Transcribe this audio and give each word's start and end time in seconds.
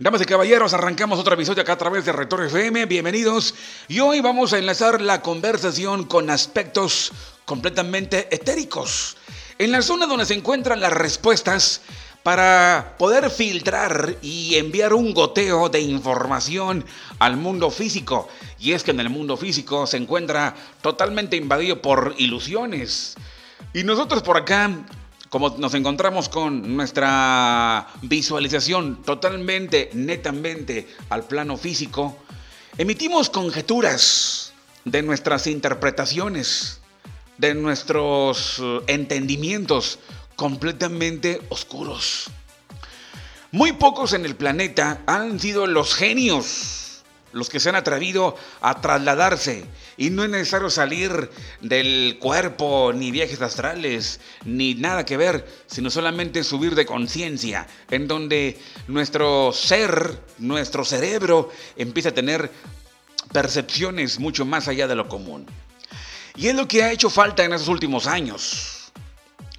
Damas 0.00 0.22
y 0.22 0.26
caballeros, 0.26 0.74
arrancamos 0.74 1.18
otro 1.18 1.34
episodio 1.34 1.62
acá 1.62 1.72
a 1.72 1.78
través 1.78 2.04
de 2.04 2.12
Rector 2.12 2.44
FM. 2.44 2.86
Bienvenidos. 2.86 3.52
Y 3.88 3.98
hoy 3.98 4.20
vamos 4.20 4.52
a 4.52 4.58
enlazar 4.58 5.00
la 5.00 5.22
conversación 5.22 6.04
con 6.04 6.30
aspectos 6.30 7.10
completamente 7.44 8.32
etéricos. 8.32 9.16
En 9.58 9.72
la 9.72 9.82
zona 9.82 10.06
donde 10.06 10.24
se 10.24 10.34
encuentran 10.34 10.80
las 10.80 10.92
respuestas 10.92 11.80
para 12.22 12.94
poder 12.96 13.28
filtrar 13.28 14.14
y 14.22 14.54
enviar 14.54 14.94
un 14.94 15.12
goteo 15.14 15.68
de 15.68 15.80
información 15.80 16.84
al 17.18 17.36
mundo 17.36 17.68
físico. 17.68 18.28
Y 18.60 18.74
es 18.74 18.84
que 18.84 18.92
en 18.92 19.00
el 19.00 19.10
mundo 19.10 19.36
físico 19.36 19.84
se 19.88 19.96
encuentra 19.96 20.54
totalmente 20.80 21.34
invadido 21.34 21.82
por 21.82 22.14
ilusiones. 22.18 23.16
Y 23.74 23.82
nosotros 23.82 24.22
por 24.22 24.36
acá 24.36 24.70
como 25.28 25.50
nos 25.58 25.74
encontramos 25.74 26.28
con 26.28 26.76
nuestra 26.76 27.86
visualización 28.02 29.02
totalmente, 29.02 29.90
netamente 29.94 30.88
al 31.10 31.24
plano 31.24 31.56
físico, 31.56 32.16
emitimos 32.78 33.28
conjeturas 33.30 34.52
de 34.84 35.02
nuestras 35.02 35.46
interpretaciones, 35.46 36.80
de 37.36 37.54
nuestros 37.54 38.58
eh, 38.58 38.80
entendimientos 38.86 39.98
completamente 40.36 41.42
oscuros. 41.50 42.30
Muy 43.50 43.72
pocos 43.72 44.12
en 44.12 44.24
el 44.24 44.36
planeta 44.36 45.02
han 45.06 45.40
sido 45.40 45.66
los 45.66 45.94
genios 45.94 46.78
los 47.32 47.48
que 47.48 47.60
se 47.60 47.68
han 47.68 47.76
atrevido 47.76 48.36
a 48.60 48.80
trasladarse. 48.80 49.64
Y 49.98 50.10
no 50.10 50.22
es 50.22 50.30
necesario 50.30 50.70
salir 50.70 51.28
del 51.60 52.18
cuerpo, 52.20 52.92
ni 52.94 53.10
viajes 53.10 53.42
astrales, 53.42 54.20
ni 54.44 54.74
nada 54.74 55.04
que 55.04 55.16
ver, 55.16 55.44
sino 55.66 55.90
solamente 55.90 56.44
subir 56.44 56.76
de 56.76 56.86
conciencia, 56.86 57.66
en 57.90 58.06
donde 58.06 58.56
nuestro 58.86 59.52
ser, 59.52 60.20
nuestro 60.38 60.84
cerebro, 60.84 61.50
empieza 61.76 62.10
a 62.10 62.14
tener 62.14 62.50
percepciones 63.32 64.20
mucho 64.20 64.44
más 64.44 64.68
allá 64.68 64.86
de 64.86 64.94
lo 64.94 65.08
común. 65.08 65.46
Y 66.36 66.46
es 66.46 66.54
lo 66.54 66.68
que 66.68 66.84
ha 66.84 66.92
hecho 66.92 67.10
falta 67.10 67.44
en 67.44 67.52
esos 67.52 67.66
últimos 67.66 68.06
años. 68.06 68.77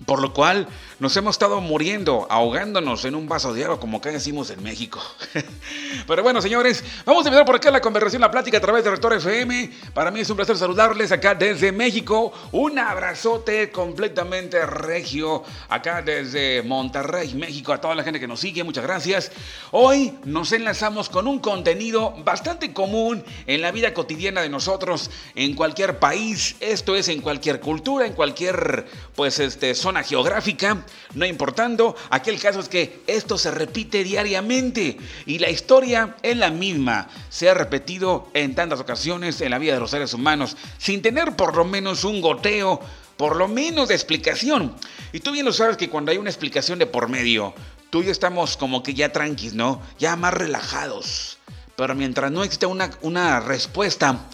Por 0.10 0.24
lo 0.24 0.34
cual 0.34 0.68
nos 0.98 1.16
hemos 1.18 1.36
estado 1.36 1.62
muriendo, 1.62 2.26
ahogándonos 2.32 3.06
en 3.06 3.14
un 3.14 3.30
vaso 3.30 3.54
de 3.54 3.64
agua, 3.64 3.80
como 3.80 3.98
acá 3.98 4.10
decimos 4.10 4.50
en 4.50 4.64
México. 4.64 5.00
Pero 6.08 6.24
bueno, 6.24 6.42
señores, 6.42 6.84
vamos 7.06 7.24
a 7.24 7.30
empezar 7.30 7.46
por 7.46 7.58
acá 7.58 7.70
la 7.70 7.80
conversación, 7.80 8.20
la 8.20 8.32
plática 8.32 8.58
a 8.58 8.60
través 8.60 8.84
de 8.84 8.90
Rector 8.90 9.14
FM. 9.14 9.70
Para 9.94 10.10
mí 10.10 10.22
es 10.22 10.30
un 10.32 10.36
placer 10.36 10.58
saludarles 10.58 11.12
acá 11.12 11.36
desde 11.36 11.72
México. 11.72 12.34
Un 12.52 12.80
abrazote 12.80 13.70
completamente 13.70 14.66
regio 14.66 15.44
acá 15.70 16.02
desde 16.02 16.64
Monterrey, 16.64 17.36
México, 17.36 17.72
a 17.72 17.80
toda 17.80 17.94
la 17.94 18.02
gente 18.02 18.20
que 18.20 18.28
nos 18.28 18.40
sigue. 18.40 18.64
Muchas 18.64 18.84
gracias. 18.84 19.32
Hoy 19.70 20.16
nos 20.26 20.52
enlazamos 20.54 21.08
con 21.08 21.28
un 21.28 21.38
contenido 21.38 22.16
bastante 22.26 22.74
común 22.74 23.24
en 23.46 23.62
la 23.62 23.72
vida 23.72 23.94
cotidiana 23.94 24.42
de 24.42 24.50
nosotros 24.50 25.12
en 25.36 25.54
cualquier 25.54 26.00
país. 26.00 26.56
Esto 26.62 26.96
es 26.96 27.10
en 27.10 27.22
cualquier 27.22 27.60
cultura, 27.60 28.08
en 28.08 28.14
cualquier, 28.14 28.88
pues, 29.16 29.38
este, 29.38 29.76
zona 29.76 29.99
geográfica, 30.04 30.84
no 31.14 31.26
importando. 31.26 31.96
Aquí 32.10 32.30
el 32.30 32.40
caso 32.40 32.60
es 32.60 32.70
que 32.70 33.02
esto 33.08 33.38
se 33.38 33.52
repite 33.52 34.04
diariamente 34.04 34.98
y 35.26 35.40
la 35.40 35.50
historia 35.50 36.16
es 36.22 36.38
la 36.38 36.50
misma. 36.50 37.08
Se 37.30 37.50
ha 37.50 37.54
repetido 37.54 38.30
en 38.34 38.56
tantas 38.56 38.80
ocasiones 38.80 39.42
en 39.42 39.52
la 39.52 39.60
vida 39.60 39.74
de 39.74 39.80
los 39.80 39.92
seres 39.92 40.14
humanos 40.14 40.58
sin 40.78 41.02
tener 41.02 41.36
por 41.36 41.56
lo 41.56 41.66
menos 41.66 42.04
un 42.04 42.22
goteo, 42.22 42.80
por 43.18 43.36
lo 43.36 43.48
menos 43.48 43.90
de 43.90 43.96
explicación. 43.96 44.76
Y 45.12 45.20
tú 45.20 45.32
bien 45.32 45.46
lo 45.46 45.54
sabes 45.54 45.78
que 45.78 45.90
cuando 45.90 46.12
hay 46.12 46.18
una 46.18 46.30
explicación 46.30 46.80
de 46.80 46.86
por 46.86 47.10
medio, 47.10 47.54
tú 47.90 48.02
y 48.02 48.06
yo 48.06 48.12
estamos 48.12 48.58
como 48.58 48.84
que 48.84 48.94
ya 48.94 49.12
tranquis, 49.12 49.54
¿no? 49.54 49.82
Ya 49.98 50.16
más 50.16 50.34
relajados. 50.34 51.38
Pero 51.76 51.96
mientras 51.96 52.32
no 52.32 52.44
existe 52.44 52.66
una, 52.66 52.92
una 53.02 53.40
respuesta, 53.40 54.28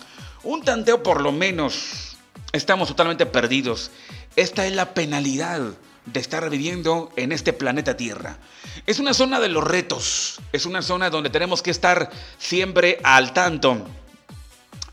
un 0.43 0.63
tanteo 0.63 1.01
por 1.03 1.21
lo 1.21 1.31
menos, 1.31 2.17
estamos 2.51 2.87
totalmente 2.87 3.25
perdidos. 3.25 3.91
Esta 4.35 4.65
es 4.65 4.73
la 4.73 4.93
penalidad 4.93 5.61
de 6.05 6.19
estar 6.19 6.49
viviendo 6.49 7.11
en 7.15 7.31
este 7.31 7.53
planeta 7.53 7.95
Tierra. 7.95 8.37
Es 8.85 8.99
una 8.99 9.13
zona 9.13 9.39
de 9.39 9.49
los 9.49 9.63
retos, 9.63 10.41
es 10.51 10.65
una 10.65 10.81
zona 10.81 11.09
donde 11.09 11.29
tenemos 11.29 11.61
que 11.61 11.71
estar 11.71 12.09
siempre 12.37 12.99
al 13.03 13.33
tanto 13.33 13.85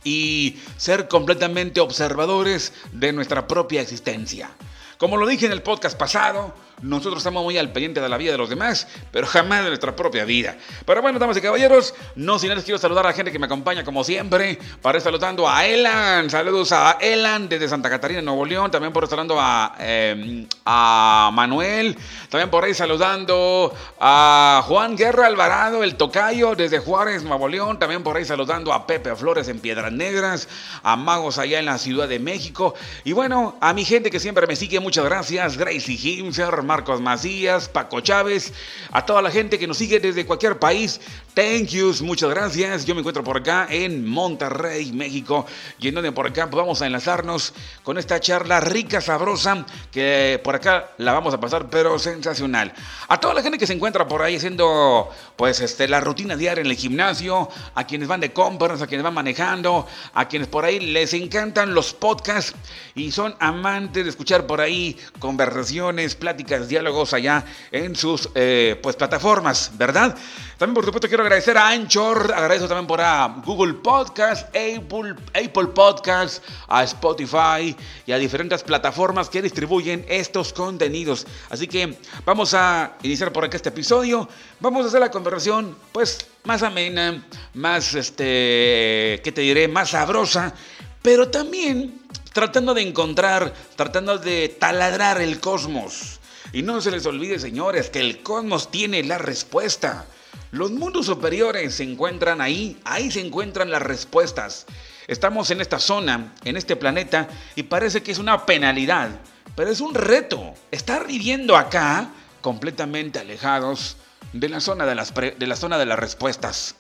y 0.05 0.57
ser 0.77 1.09
completamente 1.09 1.81
observadores 1.81 2.73
de 2.93 3.13
nuestra 3.13 3.47
propia 3.49 3.81
existencia. 3.81 4.51
Como 4.97 5.17
lo 5.17 5.27
dije 5.27 5.47
en 5.47 5.53
el 5.53 5.63
podcast 5.63 5.99
pasado, 5.99 6.55
nosotros 6.83 7.19
estamos 7.19 7.43
muy 7.45 7.57
al 7.57 7.73
pendiente 7.73 8.01
de 8.01 8.09
la 8.09 8.17
vida 8.17 8.33
de 8.33 8.39
los 8.39 8.51
demás, 8.51 8.89
pero 9.11 9.27
jamás 9.27 9.63
de 9.63 9.69
nuestra 9.69 9.97
propia 9.97 10.25
vida. 10.25 10.57
Pero 10.85 11.01
bueno, 11.01 11.19
damas 11.19 11.37
y 11.37 11.41
caballeros, 11.41 11.95
no 12.17 12.39
sin 12.39 12.51
antes 12.51 12.65
quiero 12.65 12.79
saludar 12.79 13.07
a 13.07 13.11
la 13.11 13.15
gente 13.15 13.33
que 13.33 13.39
me 13.39 13.47
acompaña 13.47 13.85
como 13.85 14.05
siempre. 14.05 14.59
Para 14.81 14.99
ir 14.99 15.03
saludando 15.03 15.49
a 15.49 15.65
Elan, 15.65 16.29
saludos 16.29 16.73
a 16.73 16.99
Elan 17.01 17.49
desde 17.49 17.69
Santa 17.69 17.89
Catarina, 17.89 18.21
Nuevo 18.21 18.45
León. 18.45 18.71
También 18.71 18.93
por 18.93 19.05
estar 19.05 19.17
saludando 19.17 19.41
a, 19.41 19.75
em, 19.79 20.47
a 20.65 21.31
Manuel. 21.33 21.97
También 22.29 22.51
por 22.51 22.65
ahí 22.65 22.75
saludando 22.75 23.73
a 24.01 24.63
Juan 24.67 24.97
Guerra 24.97 25.27
Alvarado, 25.27 25.85
el 25.85 25.97
tocayo 25.97 26.55
desde 26.55 26.79
Juárez, 26.79 27.23
Nuevo 27.23 27.49
León. 27.49 27.79
También 27.79 28.03
por 28.03 28.17
ahí 28.17 28.25
saludando 28.25 28.73
a 28.73 28.87
Pepe 28.87 29.15
Flores 29.15 29.49
en 29.49 29.61
Piedras 29.61 29.93
Negras, 29.93 30.49
a 30.83 30.97
Magos 30.97 31.39
allá 31.39 31.59
en 31.59 31.67
la 31.67 31.79
Ciudad 31.79 32.09
de 32.09 32.19
México. 32.19 32.75
Y 33.05 33.13
bueno, 33.13 33.57
a 33.61 33.73
mi 33.73 33.85
gente 33.85 34.11
que 34.11 34.19
siempre 34.19 34.47
me 34.47 34.57
sigue, 34.57 34.81
muchas 34.81 35.05
gracias. 35.05 35.57
Gracie 35.57 35.95
Himser, 35.95 36.63
Marcos 36.73 37.03
Macías, 37.03 37.69
Paco 37.69 38.01
Chávez, 38.01 38.55
a 38.93 39.05
toda 39.05 39.21
la 39.21 39.31
gente 39.31 39.59
que 39.59 39.67
nos 39.67 39.77
sigue 39.77 40.01
desde 40.01 40.25
cualquier 40.25 40.59
país. 40.59 41.03
Thank 41.35 41.69
yous, 41.69 42.03
muchas 42.03 42.29
gracias. 42.29 42.85
Yo 42.85 42.95
me 42.95 43.01
encuentro 43.01 43.25
por 43.25 43.39
acá 43.39 43.67
en 43.71 44.07
Monterrey, 44.07 44.93
México, 44.93 45.47
y 45.79 45.89
en 45.89 45.95
donde 45.95 46.13
por 46.13 46.27
acá 46.27 46.45
vamos 46.45 46.83
a 46.83 46.87
enlazarnos 46.87 47.55
con 47.83 47.97
esta 47.97 48.21
charla 48.21 48.61
rica, 48.61 49.01
sabrosa, 49.01 49.65
que 49.91 50.39
por 50.45 50.57
acá 50.57 50.91
la 50.99 51.15
vamos 51.15 51.33
a 51.33 51.41
pasar, 51.41 51.71
pero 51.71 51.99
sensacional. 51.99 52.75
A 53.09 53.19
toda 53.19 53.33
la 53.33 53.41
gente 53.41 53.57
que 53.57 53.67
se 53.67 53.73
encuentra 53.73 54.07
por 54.07 54.21
ahí 54.21 54.37
haciendo, 54.37 55.09
pues, 55.37 55.61
este, 55.61 55.89
la 55.89 56.01
rutina 56.01 56.37
diaria 56.37 56.61
en 56.61 56.67
el 56.67 56.77
gimnasio, 56.77 57.49
a 57.75 57.87
quienes 57.87 58.09
van 58.09 58.21
de 58.21 58.35
compras, 58.35 58.83
a 58.83 58.87
quienes 58.87 59.03
van 59.03 59.15
manejando, 59.15 59.87
a 60.13 60.29
quienes 60.29 60.49
por 60.49 60.67
ahí 60.67 60.81
les 60.81 61.15
encantan 61.15 61.73
los 61.73 61.95
podcasts 61.95 62.55
y 62.95 63.11
son 63.11 63.35
amantes 63.41 64.05
de 64.05 64.11
escuchar 64.11 64.47
por 64.47 64.61
ahí 64.61 64.99
conversaciones, 65.19 66.15
pláticas 66.15 66.69
diálogos 66.69 67.15
allá 67.15 67.47
en 67.71 67.97
sus 67.97 68.29
eh, 68.35 68.79
pues, 68.83 68.97
plataformas, 68.97 69.73
¿verdad? 69.79 70.15
También, 70.59 70.75
por 70.75 70.85
supuesto, 70.85 71.09
quiero 71.09 71.22
agradecer 71.23 71.57
a 71.57 71.69
Anchor, 71.69 72.33
agradezco 72.35 72.69
también 72.69 72.87
por 72.87 73.01
a 73.01 73.43
Google 73.45 73.75
Podcast, 73.75 74.49
Apple, 74.49 75.15
Apple 75.35 75.69
Podcast, 75.75 76.43
a 76.69 76.83
Spotify 76.85 77.75
y 78.07 78.13
a 78.13 78.19
diferentes 78.19 78.63
plataformas 78.63 79.29
que 79.29 79.41
distribuyen 79.41 80.05
estos 80.09 80.53
contenidos. 80.53 81.27
Así 81.51 81.67
que 81.69 81.97
vamos 82.25 82.55
a 82.55 82.97
iniciar 83.03 83.33
por 83.33 83.45
acá 83.45 83.57
este 83.57 83.69
episodio. 83.69 84.29
Vamos 84.61 84.85
a 84.85 84.89
hacer 84.89 85.01
la 85.01 85.11
conversación, 85.11 85.77
pues, 85.93 86.27
más 86.45 86.63
amena, 86.63 87.25
más, 87.55 87.95
este, 87.95 89.21
¿qué 89.23 89.33
te 89.33 89.43
diré? 89.43 89.69
Más 89.69 89.91
sabrosa, 89.91 90.55
pero 91.03 91.29
también 91.29 92.03
tratando 92.33 92.75
de 92.75 92.83
encontrar, 92.83 93.55
tratando 93.77 94.19
de 94.19 94.49
taladrar 94.49 95.21
el 95.21 95.41
cosmos. 95.41 96.21
Y 96.53 96.63
no 96.63 96.81
se 96.81 96.91
les 96.91 97.07
olvide, 97.07 97.39
señores, 97.39 97.91
que 97.91 98.01
el 98.01 98.23
cosmos 98.23 98.71
tiene 98.71 99.03
la 99.05 99.19
respuesta. 99.19 100.07
Los 100.51 100.71
mundos 100.71 101.07
superiores 101.07 101.75
se 101.75 101.85
encuentran 101.85 102.41
ahí, 102.41 102.79
ahí 102.85 103.11
se 103.11 103.21
encuentran 103.21 103.71
las 103.71 103.83
respuestas. 103.83 104.67
Estamos 105.07 105.51
en 105.51 105.61
esta 105.61 105.79
zona, 105.79 106.35
en 106.45 106.57
este 106.57 106.77
planeta, 106.77 107.29
y 107.57 107.65
parece 107.65 108.03
que 108.03 108.13
es 108.13 108.19
una 108.19 108.47
penalidad, 108.47 109.11
pero 109.57 109.71
es 109.71 109.81
un 109.81 109.95
reto. 109.95 110.55
Estar 110.71 111.07
viviendo 111.07 111.57
acá 111.57 112.11
completamente 112.41 113.19
alejados 113.19 113.97
de 114.33 114.49
la 114.49 114.61
zona 114.61 114.87
de 114.87 114.95
las, 114.95 115.15
de 115.15 115.47
la 115.47 115.57
zona 115.57 115.79
de 115.79 115.87
las 115.87 115.99
respuestas. 115.99 116.77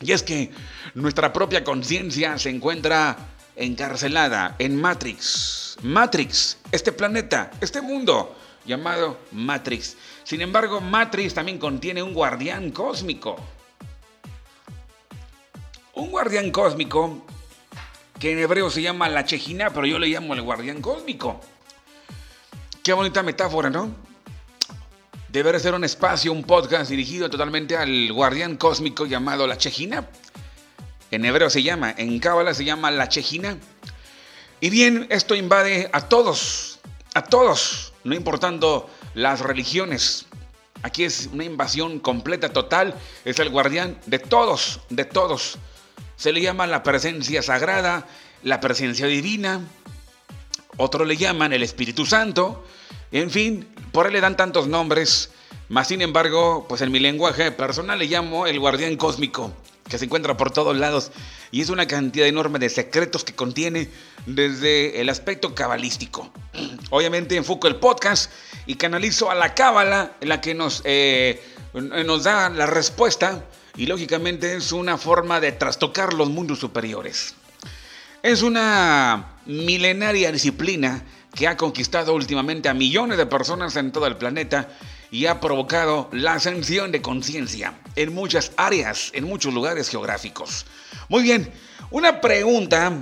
Y 0.00 0.12
es 0.12 0.22
que 0.22 0.50
nuestra 0.94 1.32
propia 1.32 1.64
conciencia 1.64 2.38
se 2.38 2.50
encuentra 2.50 3.16
encarcelada 3.56 4.56
en 4.58 4.80
Matrix. 4.80 5.76
Matrix, 5.82 6.58
este 6.70 6.92
planeta, 6.92 7.50
este 7.60 7.80
mundo 7.80 8.36
llamado 8.64 9.18
Matrix. 9.32 9.96
Sin 10.24 10.40
embargo, 10.40 10.80
Matrix 10.80 11.34
también 11.34 11.58
contiene 11.58 12.02
un 12.02 12.14
guardián 12.14 12.70
cósmico. 12.70 13.36
Un 15.94 16.10
guardián 16.10 16.50
cósmico 16.50 17.26
que 18.18 18.32
en 18.32 18.38
hebreo 18.38 18.70
se 18.70 18.82
llama 18.82 19.08
la 19.08 19.24
Chejina, 19.24 19.70
pero 19.70 19.86
yo 19.86 19.98
le 19.98 20.06
llamo 20.06 20.34
el 20.34 20.42
guardián 20.42 20.80
cósmico. 20.80 21.40
Qué 22.82 22.92
bonita 22.92 23.22
metáfora, 23.22 23.68
¿no? 23.68 23.94
Debería 25.28 25.58
ser 25.58 25.74
un 25.74 25.82
espacio, 25.82 26.30
un 26.30 26.44
podcast 26.44 26.90
dirigido 26.90 27.30
totalmente 27.30 27.76
al 27.76 28.12
guardián 28.12 28.56
cósmico 28.56 29.06
llamado 29.06 29.46
la 29.46 29.56
Chejina. 29.56 30.06
En 31.10 31.24
hebreo 31.24 31.50
se 31.50 31.62
llama, 31.62 31.94
en 31.96 32.18
Cábala 32.18 32.54
se 32.54 32.64
llama 32.64 32.90
la 32.90 33.08
Chejina. 33.08 33.58
Y 34.60 34.70
bien, 34.70 35.06
esto 35.10 35.34
invade 35.34 35.90
a 35.92 36.08
todos, 36.08 36.80
a 37.14 37.24
todos, 37.24 37.91
no 38.04 38.14
importando 38.14 38.88
las 39.14 39.40
religiones. 39.40 40.26
Aquí 40.82 41.04
es 41.04 41.28
una 41.32 41.44
invasión 41.44 42.00
completa, 42.00 42.52
total. 42.52 42.94
Es 43.24 43.38
el 43.38 43.50
guardián 43.50 43.98
de 44.06 44.18
todos, 44.18 44.80
de 44.90 45.04
todos. 45.04 45.58
Se 46.16 46.32
le 46.32 46.40
llama 46.40 46.66
la 46.66 46.82
presencia 46.82 47.42
sagrada, 47.42 48.06
la 48.42 48.60
presencia 48.60 49.06
divina. 49.06 49.60
Otros 50.76 51.06
le 51.06 51.16
llaman 51.16 51.52
el 51.52 51.62
Espíritu 51.62 52.06
Santo. 52.06 52.64
En 53.12 53.30
fin, 53.30 53.68
por 53.92 54.06
él 54.06 54.14
le 54.14 54.20
dan 54.20 54.36
tantos 54.36 54.66
nombres. 54.66 55.30
Más 55.68 55.88
sin 55.88 56.02
embargo, 56.02 56.66
pues 56.68 56.80
en 56.82 56.90
mi 56.90 56.98
lenguaje 56.98 57.52
personal 57.52 57.98
le 57.98 58.06
llamo 58.06 58.46
el 58.46 58.58
guardián 58.58 58.96
cósmico, 58.96 59.52
que 59.92 59.98
se 59.98 60.06
encuentra 60.06 60.38
por 60.38 60.50
todos 60.50 60.74
lados 60.74 61.12
y 61.50 61.60
es 61.60 61.68
una 61.68 61.86
cantidad 61.86 62.26
enorme 62.26 62.58
de 62.58 62.70
secretos 62.70 63.24
que 63.24 63.34
contiene 63.34 63.90
desde 64.24 65.02
el 65.02 65.10
aspecto 65.10 65.54
cabalístico. 65.54 66.32
Obviamente 66.90 67.36
enfoco 67.36 67.68
el 67.68 67.76
podcast 67.76 68.32
y 68.64 68.76
canalizo 68.76 69.30
a 69.30 69.34
la 69.34 69.54
cábala 69.54 70.16
en 70.22 70.30
la 70.30 70.40
que 70.40 70.54
nos, 70.54 70.80
eh, 70.86 71.42
nos 71.74 72.24
da 72.24 72.48
la 72.48 72.64
respuesta 72.64 73.44
y 73.76 73.84
lógicamente 73.84 74.56
es 74.56 74.72
una 74.72 74.96
forma 74.96 75.40
de 75.40 75.52
trastocar 75.52 76.14
los 76.14 76.30
mundos 76.30 76.58
superiores. 76.58 77.34
Es 78.22 78.40
una 78.40 79.36
milenaria 79.44 80.32
disciplina 80.32 81.04
que 81.34 81.48
ha 81.48 81.58
conquistado 81.58 82.14
últimamente 82.14 82.70
a 82.70 82.74
millones 82.74 83.18
de 83.18 83.26
personas 83.26 83.76
en 83.76 83.92
todo 83.92 84.06
el 84.06 84.16
planeta 84.16 84.70
y 85.10 85.26
ha 85.26 85.38
provocado 85.38 86.08
la 86.12 86.32
ascensión 86.32 86.92
de 86.92 87.02
conciencia 87.02 87.74
en 87.96 88.14
muchas 88.14 88.52
áreas, 88.56 89.10
en 89.14 89.24
muchos 89.24 89.52
lugares 89.52 89.88
geográficos. 89.88 90.66
Muy 91.08 91.22
bien, 91.22 91.52
una 91.90 92.20
pregunta 92.20 92.92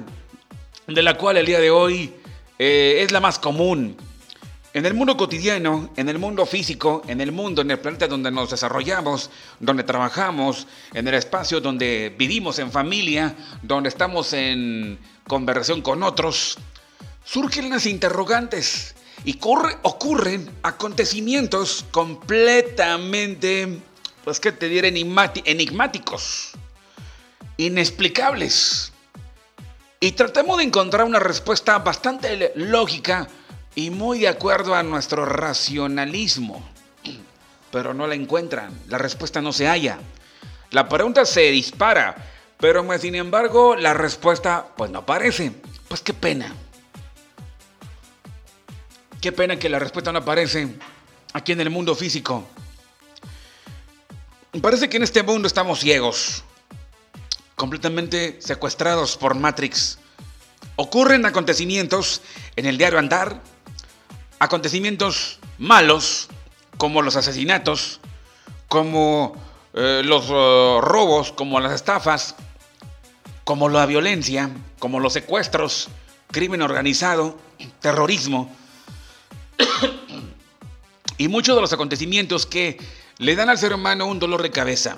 de 0.86 1.02
la 1.02 1.16
cual 1.16 1.36
el 1.36 1.46
día 1.46 1.60
de 1.60 1.70
hoy 1.70 2.12
eh, 2.58 3.02
es 3.02 3.12
la 3.12 3.20
más 3.20 3.38
común. 3.38 3.96
En 4.72 4.86
el 4.86 4.94
mundo 4.94 5.16
cotidiano, 5.16 5.90
en 5.96 6.08
el 6.08 6.18
mundo 6.18 6.46
físico, 6.46 7.02
en 7.08 7.20
el 7.20 7.32
mundo, 7.32 7.62
en 7.62 7.72
el 7.72 7.80
planeta 7.80 8.06
donde 8.06 8.30
nos 8.30 8.50
desarrollamos, 8.50 9.30
donde 9.58 9.82
trabajamos, 9.82 10.68
en 10.94 11.08
el 11.08 11.14
espacio 11.14 11.60
donde 11.60 12.14
vivimos 12.16 12.60
en 12.60 12.70
familia, 12.70 13.34
donde 13.62 13.88
estamos 13.88 14.32
en 14.32 14.98
conversación 15.26 15.82
con 15.82 16.04
otros, 16.04 16.56
surgen 17.24 17.70
las 17.70 17.86
interrogantes 17.86 18.94
y 19.24 19.38
ocurren 19.82 20.50
acontecimientos 20.62 21.84
completamente, 21.90 23.80
pues 24.24 24.40
que 24.40 24.52
te 24.52 24.68
diré, 24.68 24.88
enigmáticos, 24.88 26.52
inexplicables. 27.56 28.92
Y 30.00 30.12
tratamos 30.12 30.58
de 30.58 30.64
encontrar 30.64 31.04
una 31.04 31.18
respuesta 31.18 31.78
bastante 31.78 32.52
lógica 32.54 33.28
y 33.74 33.90
muy 33.90 34.20
de 34.20 34.28
acuerdo 34.28 34.74
a 34.74 34.82
nuestro 34.82 35.26
racionalismo. 35.26 36.66
Pero 37.70 37.94
no 37.94 38.06
la 38.06 38.14
encuentran, 38.14 38.72
la 38.88 38.98
respuesta 38.98 39.40
no 39.40 39.52
se 39.52 39.66
halla. 39.66 39.98
La 40.70 40.88
pregunta 40.88 41.24
se 41.24 41.50
dispara, 41.50 42.16
pero 42.58 42.86
sin 42.98 43.14
embargo 43.14 43.76
la 43.76 43.94
respuesta 43.94 44.66
pues 44.76 44.90
no 44.90 45.00
aparece. 45.00 45.52
Pues 45.88 46.00
qué 46.00 46.14
pena. 46.14 46.54
Qué 49.20 49.32
pena 49.32 49.58
que 49.58 49.68
la 49.68 49.78
respuesta 49.78 50.12
no 50.12 50.20
aparece 50.20 50.68
aquí 51.32 51.52
en 51.52 51.60
el 51.60 51.70
mundo 51.70 51.94
físico. 51.94 52.48
Parece 54.58 54.88
que 54.88 54.96
en 54.96 55.04
este 55.04 55.22
mundo 55.22 55.46
estamos 55.46 55.78
ciegos 55.78 56.42
completamente 57.54 58.36
secuestrados 58.40 59.16
por 59.16 59.36
Matrix. 59.36 59.98
Ocurren 60.74 61.24
acontecimientos 61.24 62.20
en 62.56 62.66
el 62.66 62.76
diario 62.76 62.98
andar, 62.98 63.40
acontecimientos 64.40 65.38
malos, 65.58 66.28
como 66.78 67.00
los 67.00 67.14
asesinatos, 67.14 68.00
como 68.66 69.36
eh, 69.72 70.02
los 70.04 70.24
eh, 70.28 70.78
robos, 70.80 71.30
como 71.30 71.60
las 71.60 71.72
estafas, 71.72 72.34
como 73.44 73.68
la 73.68 73.86
violencia, 73.86 74.50
como 74.80 74.98
los 74.98 75.12
secuestros, 75.12 75.90
crimen 76.32 76.62
organizado, 76.62 77.38
terrorismo, 77.80 78.52
y 81.18 81.28
muchos 81.28 81.54
de 81.54 81.60
los 81.60 81.72
acontecimientos 81.72 82.46
que 82.46 82.78
le 83.20 83.36
dan 83.36 83.48
al 83.48 83.58
ser 83.58 83.72
humano 83.72 84.06
un 84.06 84.18
dolor 84.18 84.42
de 84.42 84.50
cabeza 84.50 84.96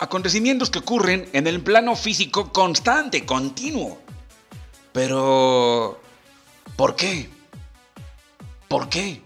acontecimientos 0.00 0.70
que 0.70 0.78
ocurren 0.78 1.28
en 1.34 1.46
el 1.46 1.60
plano 1.60 1.94
físico 1.94 2.52
constante, 2.52 3.26
continuo. 3.26 3.98
Pero, 4.92 6.00
¿por 6.74 6.96
qué? 6.96 7.28
¿Por 8.66 8.88
qué? 8.88 9.20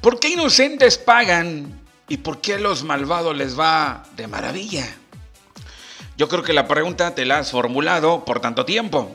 ¿Por 0.00 0.18
qué 0.18 0.30
inocentes 0.30 0.98
pagan 0.98 1.80
y 2.08 2.16
por 2.16 2.40
qué 2.40 2.54
a 2.54 2.58
los 2.58 2.82
malvados 2.82 3.36
les 3.36 3.58
va 3.58 4.04
de 4.16 4.26
maravilla? 4.26 4.86
Yo 6.16 6.28
creo 6.28 6.42
que 6.42 6.52
la 6.52 6.66
pregunta 6.66 7.14
te 7.14 7.24
la 7.24 7.38
has 7.38 7.52
formulado 7.52 8.24
por 8.24 8.40
tanto 8.40 8.64
tiempo. 8.64 9.14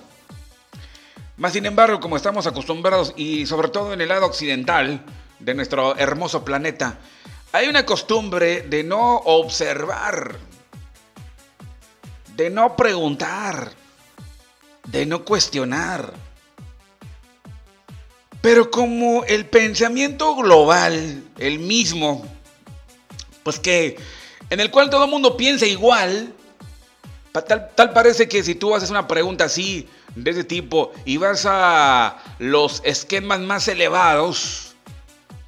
Más 1.36 1.52
sin 1.52 1.66
embargo, 1.66 2.00
como 2.00 2.16
estamos 2.16 2.48
acostumbrados 2.48 3.14
y 3.18 3.46
sobre 3.46 3.68
todo 3.68 3.92
en 3.92 4.00
el 4.00 4.08
lado 4.08 4.26
occidental 4.26 5.04
de 5.40 5.54
nuestro 5.54 5.98
hermoso 5.98 6.44
planeta, 6.44 6.98
hay 7.52 7.68
una 7.68 7.86
costumbre 7.86 8.64
de 8.64 8.84
no 8.84 9.18
observar, 9.18 10.38
de 12.36 12.50
no 12.50 12.76
preguntar, 12.76 13.72
de 14.88 15.06
no 15.06 15.24
cuestionar. 15.24 16.14
Pero 18.42 18.70
como 18.70 19.24
el 19.24 19.46
pensamiento 19.48 20.36
global, 20.36 21.24
el 21.40 21.60
mismo, 21.60 22.26
pues 23.44 23.60
que 23.60 23.98
en 24.50 24.60
el 24.60 24.70
cual 24.70 24.90
todo 24.90 25.06
el 25.06 25.10
mundo 25.10 25.36
piensa 25.38 25.66
igual, 25.66 26.34
tal, 27.32 27.72
tal, 27.76 27.94
parece 27.94 28.28
que 28.28 28.44
si 28.44 28.56
tú 28.56 28.76
haces 28.76 28.90
una 28.90 29.08
pregunta 29.08 29.46
así, 29.46 29.88
de 30.16 30.32
ese 30.32 30.44
tipo, 30.44 30.94
y 31.04 31.18
vas 31.18 31.46
a 31.46 32.18
los 32.40 32.82
esquemas 32.86 33.40
más 33.40 33.68
elevados, 33.68 34.65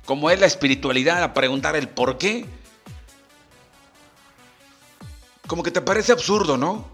como 0.07 0.31
es 0.31 0.39
la 0.39 0.45
espiritualidad, 0.45 1.21
a 1.21 1.33
preguntar 1.33 1.75
el 1.75 1.89
por 1.89 2.17
qué, 2.17 2.45
como 5.47 5.63
que 5.63 5.69
te 5.69 5.81
parece 5.81 6.13
absurdo, 6.13 6.55
¿no? 6.55 6.87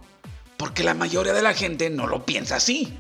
Porque 0.58 0.84
la 0.84 0.96
mayoría 0.96 1.32
de 1.32 1.44
la 1.44 1.54
gente 1.54 1.92
no 1.92 2.08
lo 2.08 2.26
piensa 2.26 2.56
así. 2.56 2.98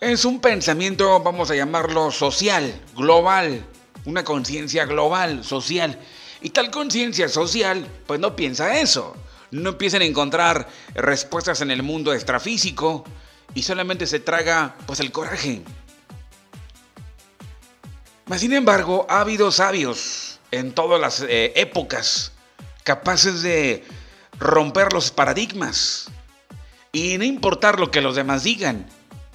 Es 0.00 0.24
un 0.24 0.40
pensamiento, 0.40 1.20
vamos 1.20 1.52
a 1.52 1.54
llamarlo 1.54 2.10
social, 2.10 2.82
global, 2.96 3.64
una 4.04 4.24
conciencia 4.24 4.86
global, 4.86 5.44
social. 5.44 5.96
Y 6.42 6.50
tal 6.50 6.72
conciencia 6.72 7.28
social, 7.28 7.86
pues 8.08 8.18
no 8.18 8.34
piensa 8.34 8.80
eso. 8.80 9.16
No 9.52 9.70
empiezan 9.70 10.02
a 10.02 10.06
encontrar 10.06 10.68
respuestas 10.94 11.60
en 11.60 11.70
el 11.70 11.84
mundo 11.84 12.12
extrafísico 12.12 13.04
y 13.54 13.62
solamente 13.62 14.08
se 14.08 14.18
traga 14.18 14.74
pues 14.84 14.98
el 14.98 15.12
coraje, 15.12 15.62
sin 18.36 18.52
embargo, 18.52 19.06
ha 19.08 19.20
habido 19.20 19.50
sabios 19.50 20.38
en 20.50 20.72
todas 20.72 21.00
las 21.00 21.22
eh, 21.22 21.52
épocas 21.56 22.32
capaces 22.84 23.42
de 23.42 23.84
romper 24.38 24.92
los 24.92 25.10
paradigmas 25.10 26.10
y 26.92 27.18
no 27.18 27.24
importar 27.24 27.78
lo 27.78 27.90
que 27.90 28.00
los 28.00 28.16
demás 28.16 28.44
digan. 28.44 28.86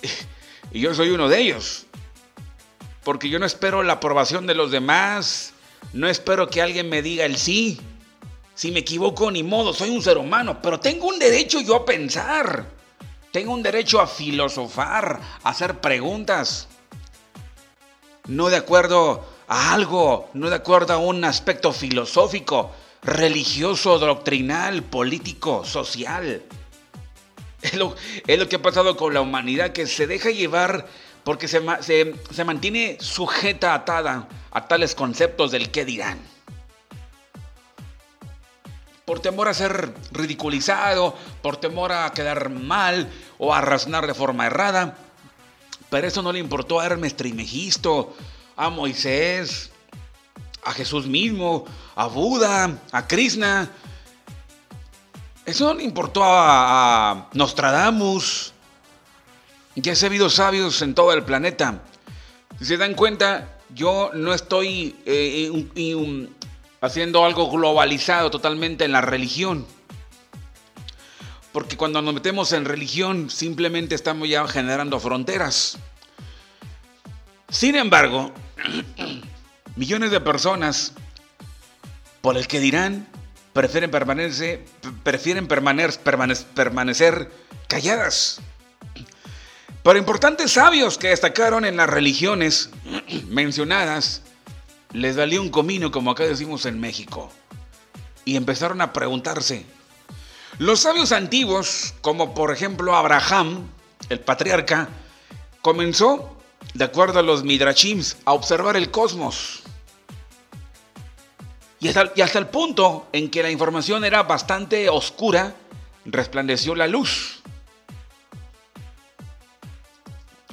Y 0.72 0.80
yo 0.80 0.96
soy 0.96 1.12
uno 1.12 1.30
de 1.30 1.40
ellos. 1.40 1.86
Porque 3.04 3.30
yo 3.30 3.38
no 3.38 3.46
espero 3.46 3.84
la 3.84 3.94
aprobación 3.94 4.48
de 4.48 4.56
los 4.56 4.72
demás, 4.72 5.54
no 5.92 6.10
espero 6.10 6.50
que 6.50 6.64
alguien 6.64 6.90
me 6.90 7.04
diga 7.04 7.26
el 7.26 7.38
sí. 7.38 7.80
Si 8.56 8.72
me 8.72 8.80
equivoco, 8.80 9.30
ni 9.30 9.44
modo, 9.44 9.72
soy 9.72 9.92
un 9.92 10.02
ser 10.02 10.18
humano, 10.18 10.64
pero 10.64 10.80
tengo 10.80 11.08
un 11.08 11.20
derecho 11.20 11.62
yo 11.62 11.76
a 11.76 11.86
pensar. 11.86 12.66
Tengo 13.32 13.54
un 13.54 13.62
derecho 13.62 14.02
a 14.02 14.08
filosofar, 14.08 15.20
a 15.44 15.50
hacer 15.50 15.80
preguntas 15.80 16.68
no 18.28 18.50
de 18.50 18.58
acuerdo 18.58 19.26
a 19.48 19.74
algo, 19.74 20.30
no 20.34 20.50
de 20.50 20.56
acuerdo 20.56 20.94
a 20.94 20.98
un 20.98 21.24
aspecto 21.26 21.74
filosófico, 21.74 22.72
religioso, 23.02 24.00
doctrinal, 24.00 24.84
político, 24.84 25.66
social. 25.66 26.44
Es 27.62 27.76
lo, 27.76 27.96
que 28.50 28.56
ha 28.58 28.62
pasado 28.62 28.98
con 28.98 29.14
la 29.14 29.22
humanidad, 29.22 29.72
que 29.72 29.88
se 29.88 30.08
deja 30.08 30.30
llevar 30.32 30.86
porque 31.24 31.48
se, 31.48 31.62
se 31.82 32.44
mantiene 32.44 32.98
sujeta, 33.00 33.74
atada 33.74 34.28
a 34.52 34.68
tales 34.68 34.96
conceptos 34.96 35.52
del 35.52 35.72
qué 35.72 35.86
dirán. 35.86 36.20
Por 39.06 39.20
temor 39.20 39.48
a 39.48 39.54
ser 39.54 39.94
ridiculizado, 40.12 41.16
por 41.42 41.58
temor 41.58 41.92
a 41.92 42.12
quedar 42.12 42.50
mal 42.50 43.10
o 43.38 43.54
a 43.54 43.62
razonar 43.62 44.08
de 44.08 44.14
forma 44.14 44.46
errada, 44.46 44.98
pero 45.94 46.08
eso 46.08 46.24
no 46.24 46.32
le 46.32 46.40
importó 46.40 46.80
a 46.80 46.88
Hermes 46.88 47.16
Trimegisto, 47.16 48.16
a 48.56 48.72
Moisés, 48.72 49.70
a 50.64 50.72
Jesús 50.74 51.06
mismo, 51.06 51.66
a 51.96 52.08
Buda, 52.08 52.80
a 52.92 53.08
Krishna. 53.08 53.70
Eso 55.46 55.66
no 55.66 55.76
le 55.76 55.84
importó 55.84 56.24
a, 56.26 57.30
Nostradamus. 57.34 58.54
Ya 59.76 59.96
se 59.96 60.08
ha 60.08 60.10
habido 60.10 60.32
sabios 60.32 60.82
en 60.82 60.96
todo 60.96 61.14
el 61.14 61.22
planeta. 61.22 61.84
Si 62.58 62.66
se 62.66 62.78
dan 62.78 62.96
cuenta, 62.96 63.60
yo 63.76 64.10
no 64.16 64.34
estoy 64.34 64.96
eh, 65.06 66.10
haciendo 66.82 67.24
algo 67.24 67.52
globalizado 67.52 68.32
totalmente 68.32 68.84
en 68.84 68.94
la 68.94 69.02
religión. 69.02 69.68
Cuando 71.84 72.02
nos 72.02 72.14
metemos 72.14 72.54
en 72.54 72.64
religión 72.64 73.30
simplemente 73.30 73.94
estamos 73.94 74.30
ya 74.30 74.48
generando 74.48 75.02
fronteras. 75.02 75.78
Sin 77.50 77.76
embargo, 77.76 78.32
millones 79.76 80.12
de 80.12 80.22
personas, 80.22 80.94
por 82.22 82.38
el 82.38 82.48
que 82.48 82.62
dirán, 82.62 83.06
prefieren 83.52 83.92
permanecer, 83.92 84.64
prefieren 85.04 85.46
permanecer, 85.50 86.00
permanecer 86.56 87.30
calladas. 87.68 88.40
Pero 89.84 90.00
importantes 90.00 90.54
sabios 90.54 90.98
que 90.98 91.10
destacaron 91.10 91.66
en 91.66 91.76
las 91.76 91.90
religiones 91.90 92.70
mencionadas, 93.28 94.22
les 94.94 95.18
valió 95.18 95.42
un 95.42 95.50
comino, 95.50 95.92
como 95.92 96.12
acá 96.12 96.24
decimos 96.24 96.66
en 96.66 96.80
México, 96.80 97.30
y 98.24 98.38
empezaron 98.38 98.80
a 98.80 98.94
preguntarse. 98.94 99.66
Los 100.60 100.82
sabios 100.82 101.12
antiguos, 101.12 101.94
como 102.02 102.34
por 102.34 102.52
ejemplo 102.52 102.96
Abraham, 102.96 103.70
el 104.10 104.20
patriarca, 104.20 104.90
comenzó, 105.62 106.38
de 106.74 106.86
acuerdo 106.86 107.20
a 107.20 107.24
los 107.24 107.44
Midrashims, 107.44 108.18
a 108.26 108.34
observar 108.34 108.78
el 108.78 108.92
cosmos. 108.92 109.64
Y 111.80 111.90
hasta, 111.90 112.12
y 112.16 112.22
hasta 112.22 112.40
el 112.40 112.48
punto 112.48 113.08
en 113.12 113.30
que 113.30 113.44
la 113.44 113.52
información 113.52 114.06
era 114.06 114.24
bastante 114.24 114.90
oscura, 114.90 115.56
resplandeció 116.06 116.76
la 116.76 116.88
luz 116.88 117.44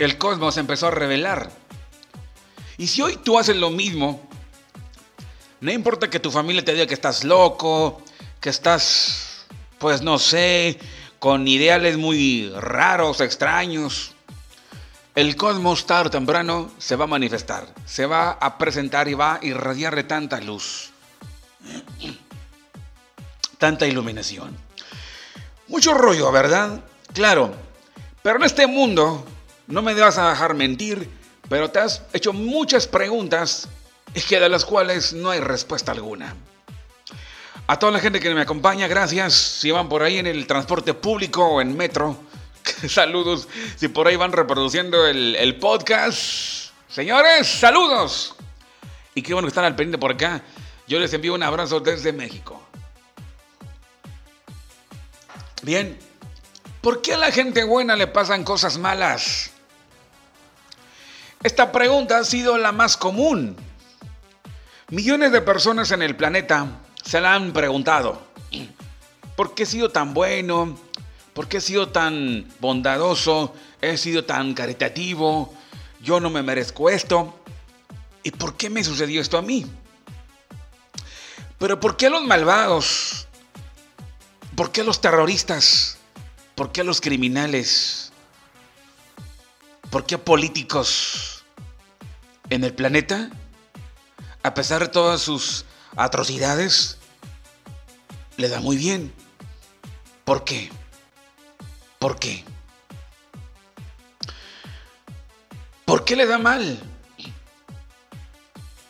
el 0.01 0.17
cosmos 0.17 0.57
empezó 0.57 0.89
a 0.89 0.91
revelar. 0.91 1.51
Y 2.79 2.87
si 2.87 3.03
hoy 3.03 3.17
tú 3.17 3.39
haces 3.39 3.57
lo 3.57 3.71
mismo, 3.71 4.21
no 5.61 5.71
importa 5.71 6.09
que 6.09 6.19
tu 6.19 6.31
familia 6.31 6.65
te 6.65 6.73
diga 6.73 6.87
que 6.87 6.95
estás 6.95 7.23
loco, 7.23 8.03
que 8.41 8.49
estás, 8.49 9.30
pues 9.81 10.03
no 10.03 10.19
sé, 10.19 10.79
con 11.19 11.49
ideales 11.49 11.97
muy 11.97 12.53
raros, 12.55 13.23
extraños, 13.23 14.13
el 15.15 15.37
cosmos 15.37 15.87
tarde 15.87 16.09
o 16.09 16.11
temprano 16.11 16.71
se 16.77 16.97
va 16.97 17.05
a 17.05 17.09
manifestar, 17.09 17.67
se 17.87 18.05
va 18.05 18.33
a 18.33 18.59
presentar 18.59 19.09
y 19.09 19.15
va 19.15 19.37
a 19.37 19.45
irradiar 19.45 19.97
de 19.97 20.05
tanta 20.05 20.39
luz, 20.41 20.91
tanta 23.59 23.87
iluminación. 23.87 24.55
Mucho 25.67 25.95
rollo, 25.95 26.31
¿verdad? 26.31 26.81
Claro, 27.15 27.55
pero 28.23 28.37
en 28.37 28.45
este 28.45 28.67
mundo 28.67 29.25
no 29.67 29.81
me 29.81 29.95
vas 29.95 30.19
a 30.19 30.29
dejar 30.29 30.53
mentir, 30.53 31.09
pero 31.49 31.71
te 31.71 31.79
has 31.79 32.03
hecho 32.13 32.35
muchas 32.35 32.87
preguntas 32.87 33.67
y 34.15 34.21
que 34.21 34.39
de 34.41 34.51
las 34.51 34.67
cuales 34.67 35.15
no 35.15 35.31
hay 35.31 35.41
respuesta 35.41 35.93
alguna. 35.93 36.37
A 37.71 37.79
toda 37.79 37.93
la 37.93 38.01
gente 38.01 38.19
que 38.19 38.35
me 38.35 38.41
acompaña, 38.41 38.89
gracias. 38.89 39.33
Si 39.33 39.71
van 39.71 39.89
por 39.89 40.03
ahí 40.03 40.19
en 40.19 40.27
el 40.27 40.45
transporte 40.49 40.93
público 40.93 41.47
o 41.47 41.61
en 41.61 41.77
metro, 41.77 42.19
saludos. 42.89 43.47
Si 43.77 43.87
por 43.87 44.09
ahí 44.09 44.17
van 44.17 44.33
reproduciendo 44.33 45.07
el, 45.07 45.57
podcast, 45.61 46.73
señores, 46.89 47.47
saludos. 47.47 48.35
Y 49.15 49.23
qué 49.23 49.35
bueno 49.35 49.47
que 49.47 49.51
están 49.51 49.67
al 49.67 49.77
pendiente 49.77 49.99
por 49.99 50.11
acá. 50.11 50.43
Yo 50.89 50.99
les 50.99 51.13
envío 51.13 51.33
un 51.33 51.45
abrazo 51.45 51.79
desde 51.79 52.13
México. 52.13 52.61
Bien, 55.63 55.97
¿por 56.81 57.01
qué 57.03 57.15
a 57.15 57.19
la 57.19 57.31
gente 57.31 57.63
buena 57.63 57.95
le 57.95 58.09
pasan 58.09 58.43
cosas 58.43 58.79
malas? 58.79 59.53
Esta 61.45 61.71
pregunta 61.71 62.19
ha 62.19 62.25
sido 62.25 62.59
la 62.59 62.73
más 62.73 62.97
común. 62.97 63.55
Millones 64.89 65.31
de 65.31 65.41
personas 65.41 65.93
en 65.93 66.03
el 66.03 66.17
planeta 66.17 66.67
se 67.11 67.21
la 67.21 67.35
han 67.35 67.53
preguntado. 67.53 68.23
¿Por 69.35 69.53
qué 69.57 69.65
he 69.65 69.67
sido 69.67 69.91
tan 69.91 70.15
bueno? 70.15 70.79
¿Por 71.35 71.49
qué 71.49 71.57
he 71.57 71.61
sido 71.61 71.89
tan 71.89 72.47
bondadoso? 72.61 73.53
¿He 73.81 73.97
sido 73.97 74.25
tan 74.25 74.55
caritativo? 74.55 75.53
¿Yo 76.01 76.21
no 76.21 76.31
me 76.31 76.45
merezco 76.45 76.89
esto? 76.89 77.43
¿Y 78.23 78.31
por 78.31 78.57
qué 78.57 78.71
me 78.71 78.85
sucedió 78.85 79.21
esto 79.21 79.39
a 79.39 79.43
mí? 79.43 79.67
Pero 81.59 81.81
¿por 81.81 81.97
qué 81.97 82.11
los 82.11 82.23
malvados? 82.23 83.27
¿Por 84.55 84.71
qué 84.71 84.85
los 84.85 85.01
terroristas? 85.01 85.99
¿Por 86.55 86.71
qué 86.71 86.85
los 86.85 87.01
criminales? 87.01 88.13
¿Por 89.91 90.07
qué 90.07 90.17
políticos 90.17 91.43
en 92.51 92.63
el 92.63 92.73
planeta, 92.73 93.31
a 94.45 94.55
pesar 94.55 94.83
de 94.83 94.89
todas 94.89 95.21
sus 95.21 95.65
atrocidades, 95.97 97.00
le 98.41 98.49
da 98.49 98.61
muy 98.61 98.77
bien? 98.77 99.13
¿Por 100.25 100.45
qué? 100.45 100.71
¿Por 101.99 102.19
qué? 102.19 102.43
¿Por 105.85 106.05
qué 106.05 106.17
le 106.17 106.27
da 106.27 106.39
mal? 106.39 106.81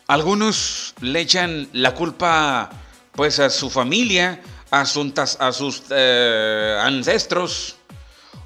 Algunos 0.07 0.95
le 1.01 1.19
echan 1.19 1.67
la 1.73 1.93
culpa 1.93 2.69
pues 3.11 3.39
a 3.39 3.49
su 3.49 3.69
familia, 3.69 4.41
a, 4.71 4.81
a 4.81 5.51
sus 5.51 5.83
eh, 5.89 6.77
ancestros, 6.81 7.75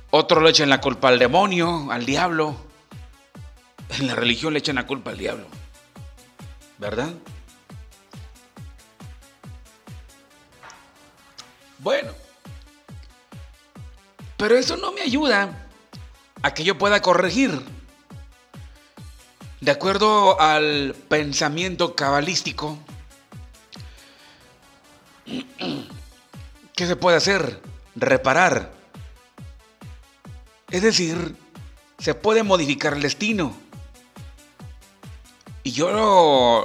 otros 0.09 0.43
le 0.43 0.50
echan 0.50 0.69
la 0.69 0.81
culpa 0.81 1.09
al 1.09 1.19
demonio, 1.19 1.91
al 1.91 2.05
diablo. 2.05 2.55
En 4.00 4.07
la 4.07 4.15
religión 4.15 4.53
le 4.53 4.59
echan 4.59 4.75
la 4.75 4.88
culpa 4.88 5.12
al 5.12 5.17
diablo. 5.17 5.45
¿Verdad? 6.79 7.13
Bueno. 11.85 12.11
Pero 14.37 14.57
eso 14.57 14.75
no 14.75 14.91
me 14.91 15.01
ayuda 15.01 15.69
a 16.41 16.53
que 16.53 16.63
yo 16.63 16.77
pueda 16.77 17.01
corregir. 17.01 17.61
De 19.61 19.71
acuerdo 19.71 20.41
al 20.41 20.95
pensamiento 21.07 21.95
cabalístico, 21.95 22.77
¿qué 26.75 26.87
se 26.87 26.95
puede 26.97 27.17
hacer? 27.17 27.61
Reparar 27.95 28.75
es 30.71 30.81
decir, 30.81 31.35
se 31.99 32.15
puede 32.15 32.43
modificar 32.43 32.95
el 32.95 33.01
destino. 33.01 33.55
Y 35.63 35.71
yo 35.71 35.91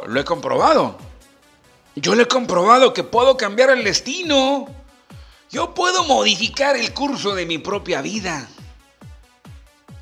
lo, 0.06 0.20
he 0.20 0.24
comprobado. 0.24 0.98
Yo 1.94 2.14
lo 2.14 2.22
he 2.22 2.26
comprobado 2.26 2.92
que 2.92 3.04
puedo 3.04 3.36
cambiar 3.36 3.70
el 3.70 3.84
destino. 3.84 4.79
Yo 5.50 5.74
puedo 5.74 6.04
modificar 6.04 6.76
el 6.76 6.94
curso 6.94 7.34
de 7.34 7.44
mi 7.44 7.58
propia 7.58 8.02
vida. 8.02 8.48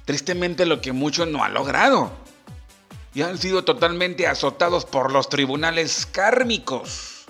Tristemente 0.04 0.66
lo 0.66 0.82
que 0.82 0.92
muchos 0.92 1.26
no 1.26 1.42
han 1.42 1.54
logrado. 1.54 2.12
Y 3.14 3.22
han 3.22 3.38
sido 3.38 3.64
totalmente 3.64 4.26
azotados 4.26 4.84
por 4.84 5.10
los 5.10 5.30
tribunales 5.30 6.04
kármicos. 6.04 7.24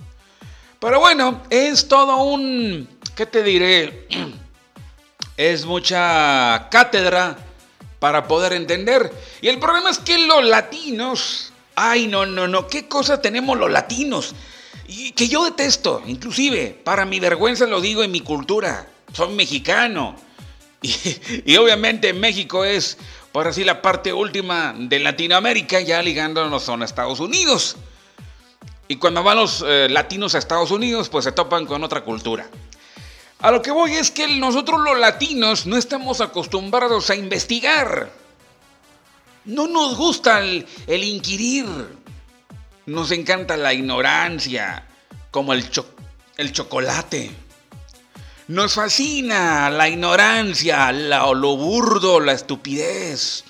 Pero 0.80 0.98
bueno, 0.98 1.42
es 1.50 1.86
todo 1.86 2.16
un... 2.16 2.88
¿Qué 3.14 3.26
te 3.26 3.44
diré? 3.44 4.08
es 5.36 5.64
mucha 5.64 6.68
cátedra 6.70 7.36
para 8.00 8.26
poder 8.26 8.52
entender. 8.52 9.12
Y 9.40 9.48
el 9.48 9.60
problema 9.60 9.90
es 9.90 9.98
que 9.98 10.18
los 10.18 10.44
latinos, 10.44 11.52
ay, 11.76 12.08
no, 12.08 12.26
no, 12.26 12.48
no, 12.48 12.66
qué 12.66 12.88
cosa 12.88 13.22
tenemos 13.22 13.56
los 13.56 13.70
latinos. 13.70 14.34
Y 14.88 15.12
que 15.12 15.28
yo 15.28 15.44
detesto, 15.44 16.02
inclusive, 16.06 16.80
para 16.82 17.04
mi 17.04 17.20
vergüenza 17.20 17.66
lo 17.66 17.80
digo 17.80 18.02
en 18.02 18.10
mi 18.10 18.20
cultura, 18.20 18.88
soy 19.12 19.34
mexicano. 19.34 20.16
Y, 20.80 21.56
obviamente 21.56 22.12
México 22.12 22.64
es, 22.64 22.98
por 23.32 23.48
así, 23.48 23.64
la 23.64 23.82
parte 23.82 24.12
última 24.12 24.74
de 24.78 24.98
Latinoamérica, 25.00 25.80
ya 25.80 26.00
ligándonos 26.00 26.64
con 26.64 26.82
Estados 26.82 27.20
Unidos. 27.20 27.76
Y 28.86 28.96
cuando 28.96 29.22
van 29.22 29.36
los 29.38 29.62
eh, 29.66 29.88
latinos 29.90 30.34
a 30.34 30.38
Estados 30.38 30.70
Unidos, 30.70 31.08
pues 31.08 31.24
se 31.24 31.32
topan 31.32 31.66
con 31.66 31.84
otra 31.84 32.02
cultura. 32.02 32.48
A 33.40 33.50
lo 33.52 33.62
que 33.62 33.70
voy 33.70 33.92
es 33.92 34.10
que 34.10 34.26
nosotros 34.38 34.80
los 34.80 34.98
latinos 34.98 35.66
no 35.66 35.76
estamos 35.76 36.20
acostumbrados 36.20 37.10
a 37.10 37.14
investigar. 37.14 38.10
No 39.44 39.68
nos 39.68 39.96
gusta 39.96 40.40
el, 40.40 40.66
inquirir. 40.88 41.66
Nos 42.88 43.10
encanta 43.12 43.58
la 43.58 43.74
ignorancia, 43.74 44.86
como 45.30 45.52
el, 45.52 45.68
el 46.38 46.52
chocolate. 46.52 47.30
Nos 48.46 48.72
fascina 48.72 49.68
la 49.68 49.90
ignorancia, 49.90 50.90
la, 50.90 51.30
lo 51.34 51.58
burdo, 51.58 52.18
la 52.18 52.32
estupidez. 52.32 53.44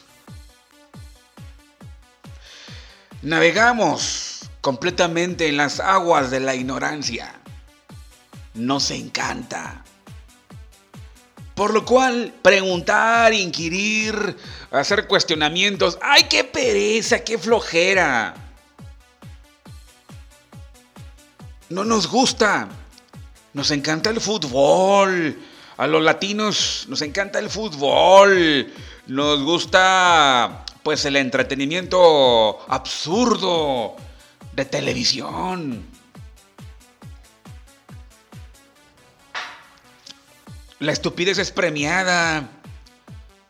Navegamos 3.23 4.50
completamente 4.61 5.47
en 5.47 5.57
las 5.57 5.78
aguas 5.78 6.33
de 6.33 6.40
la 6.40 6.57
ignorancia 6.57 7.33
nos 8.54 8.90
encanta. 8.90 9.85
Por 11.54 11.73
lo 11.73 11.85
cual, 11.85 12.35
preguntar, 12.42 13.33
inquirir, 13.33 14.37
hacer 14.73 15.07
cuestionamientos, 15.07 15.97
¡ay, 16.02 16.25
qué 16.28 16.42
pereza, 16.42 17.23
qué 17.23 17.38
flojera! 17.38 18.48
No 21.69 21.85
nos 21.85 22.07
gusta. 22.07 22.69
Nos 23.53 23.71
encanta 23.71 24.11
el 24.11 24.21
fútbol. 24.21 25.39
A 25.77 25.87
los 25.87 26.03
latinos 26.03 26.87
nos 26.89 27.03
encanta 27.03 27.39
el 27.39 27.51
fútbol. 27.51 28.73
Nos 29.07 29.43
gusta 29.43 30.65
pues 30.83 31.05
el 31.05 31.17
entretenimiento 31.17 32.59
absurdo 32.69 33.97
de 34.53 34.65
televisión. 34.65 35.87
La 40.81 40.93
estupidez 40.93 41.39
es 41.39 41.51
premiada. 41.51 42.49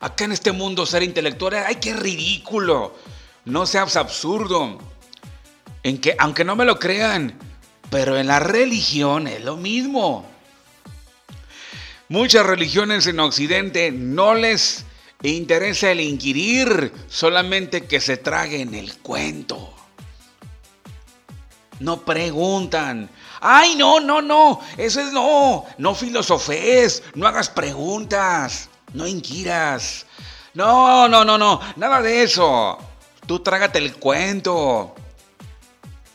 Acá 0.00 0.24
en 0.24 0.32
este 0.32 0.52
mundo 0.52 0.86
ser 0.86 1.02
intelectual, 1.02 1.64
ay, 1.66 1.76
qué 1.76 1.92
ridículo. 1.92 2.96
No 3.44 3.66
seas 3.66 3.96
absurdo. 3.96 4.78
En 5.82 5.98
que, 5.98 6.16
aunque 6.18 6.44
no 6.44 6.56
me 6.56 6.64
lo 6.64 6.78
crean, 6.78 7.38
pero 7.90 8.18
en 8.18 8.26
la 8.26 8.40
religión 8.40 9.26
es 9.26 9.42
lo 9.42 9.56
mismo. 9.56 10.26
Muchas 12.08 12.46
religiones 12.46 13.06
en 13.06 13.20
Occidente 13.20 13.90
no 13.90 14.34
les 14.34 14.84
interesa 15.22 15.90
el 15.90 16.00
inquirir, 16.00 16.92
solamente 17.08 17.86
que 17.86 18.00
se 18.00 18.16
traguen 18.16 18.74
el 18.74 18.96
cuento. 18.98 19.74
No 21.80 22.04
preguntan. 22.04 23.08
Ay, 23.40 23.76
no, 23.76 24.00
no, 24.00 24.20
no. 24.20 24.60
Eso 24.76 25.00
es 25.00 25.12
no. 25.12 25.64
No 25.78 25.94
filosofes. 25.94 27.02
No 27.14 27.26
hagas 27.26 27.48
preguntas. 27.48 28.68
No 28.94 29.06
inquiras. 29.06 30.06
No, 30.54 31.08
no, 31.08 31.24
no, 31.24 31.38
no. 31.38 31.60
Nada 31.76 32.02
de 32.02 32.22
eso. 32.22 32.78
Tú 33.26 33.40
trágate 33.40 33.78
el 33.78 33.94
cuento. 33.94 34.94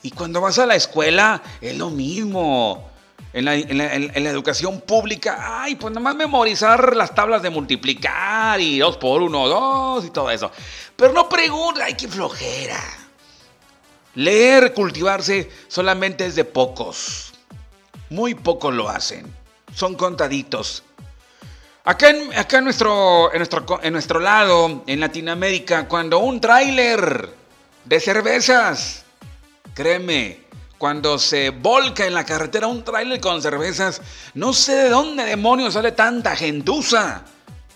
Y 0.03 0.11
cuando 0.11 0.41
vas 0.41 0.59
a 0.59 0.65
la 0.65 0.75
escuela, 0.75 1.41
es 1.61 1.77
lo 1.77 1.89
mismo. 1.89 2.89
En 3.31 3.45
la, 3.45 3.55
educación 3.55 4.81
pública, 4.81 5.63
ay, 5.63 5.75
pues 5.75 5.91
nomás 5.91 6.13
memorizar 6.13 6.95
las 6.95 7.15
tablas 7.15 7.41
de 7.41 7.49
multiplicar 7.49 8.61
y 8.61 8.77
dos 8.77 8.97
por 8.97 9.23
uno, 9.23 9.47
dos 9.47 10.05
y 10.05 10.11
todo 10.11 10.29
eso. 10.29 10.51
Pero 10.95 11.13
no 11.13 11.27
pregunta, 11.27 11.85
ay, 11.85 11.95
qué 11.95 12.07
flojera. 12.07 12.79
Leer, 14.15 14.73
cultivarse, 14.73 15.49
solamente 15.67 16.27
es 16.27 16.35
de 16.35 16.45
pocos. 16.45 17.33
Muy 18.09 18.35
pocos 18.35 18.73
lo 18.73 18.89
hacen. 18.89 19.25
Son 19.73 19.95
contaditos. 19.95 20.83
Acá, 21.85 22.09
en, 22.09 22.37
acá 22.37 22.61
nuestro, 22.61 23.31
en, 23.33 23.39
nuestro, 23.39 23.79
en 23.81 23.93
nuestro 23.93 24.19
lado, 24.19 24.83
en 24.85 24.99
Latinoamérica, 24.99 25.87
cuando 25.87 26.19
un 26.19 26.39
tráiler 26.39 27.33
de 27.85 27.99
cervezas 27.99 29.02
Créeme, 29.73 30.41
cuando 30.77 31.17
se 31.17 31.49
volca 31.49 32.05
en 32.05 32.13
la 32.13 32.25
carretera 32.25 32.67
un 32.67 32.83
tráiler 32.83 33.19
con 33.19 33.41
cervezas, 33.41 34.01
no 34.35 34.53
sé 34.53 34.75
de 34.75 34.89
dónde 34.89 35.23
demonios 35.23 35.73
sale 35.73 35.93
tanta 35.93 36.35
gentuza 36.35 37.23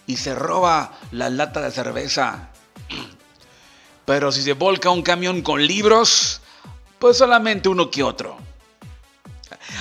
y 0.05 0.17
se 0.17 0.35
roba 0.35 0.99
la 1.11 1.29
lata 1.29 1.61
de 1.61 1.71
cerveza. 1.71 2.49
Pero 4.05 4.31
si 4.31 4.41
se 4.41 4.53
volca 4.53 4.89
un 4.89 5.01
camión 5.01 5.41
con 5.41 5.65
libros, 5.65 6.41
pues 6.99 7.17
solamente 7.17 7.67
uno 7.67 7.89
que 7.89 8.03
otro. 8.03 8.37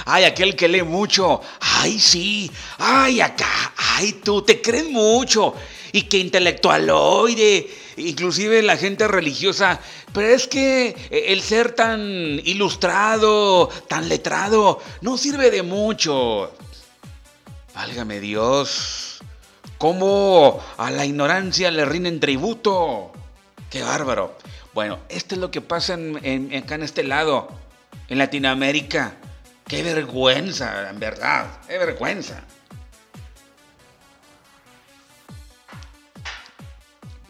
Ay, 0.05 0.25
aquel 0.25 0.57
que 0.57 0.69
lee 0.69 0.83
mucho. 0.83 1.41
Ay, 1.61 1.99
sí. 1.99 2.51
Ay, 2.79 3.21
acá. 3.21 3.73
Ay, 3.77 4.21
tú 4.25 4.43
te 4.43 4.61
crees 4.63 4.89
mucho. 4.89 5.55
Y 5.93 6.03
que 6.03 6.19
intelectualoide 6.19 7.86
inclusive 7.97 8.63
la 8.63 8.77
gente 8.77 9.09
religiosa, 9.09 9.81
pero 10.13 10.29
es 10.29 10.47
que 10.47 10.89
eh, 10.89 11.25
el 11.29 11.41
ser 11.43 11.73
tan 11.73 12.01
ilustrado, 12.45 13.69
tan 13.89 14.09
letrado, 14.09 14.81
no 15.01 15.17
sirve 15.17 15.51
de 15.51 15.63
mucho. 15.63 16.53
Válgame 17.75 18.21
Dios, 18.21 19.19
¿cómo 19.79 20.61
a 20.79 20.91
la 20.91 21.05
ignorancia 21.05 21.71
le 21.71 21.85
rinden 21.85 22.21
tributo? 22.21 23.13
Qué 23.71 23.83
bárbaro. 23.83 24.37
Bueno, 24.73 24.99
esto 25.09 25.35
es 25.35 25.41
lo 25.41 25.51
que 25.51 25.61
pasa 25.61 25.95
en, 25.95 26.55
acá 26.55 26.75
en 26.75 26.83
este 26.83 27.03
lado, 27.03 27.49
en 28.09 28.19
Latinoamérica. 28.19 29.15
Qué 29.67 29.83
vergüenza, 29.83 30.91
en 30.91 31.01
verdad, 31.01 31.47
qué 31.67 31.77
vergüenza. 31.79 32.45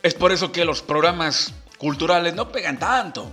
Es 0.06 0.14
por 0.14 0.30
eso 0.30 0.52
que 0.52 0.64
los 0.64 0.82
programas 0.82 1.52
culturales 1.78 2.32
no 2.32 2.52
pegan 2.52 2.78
tanto. 2.78 3.28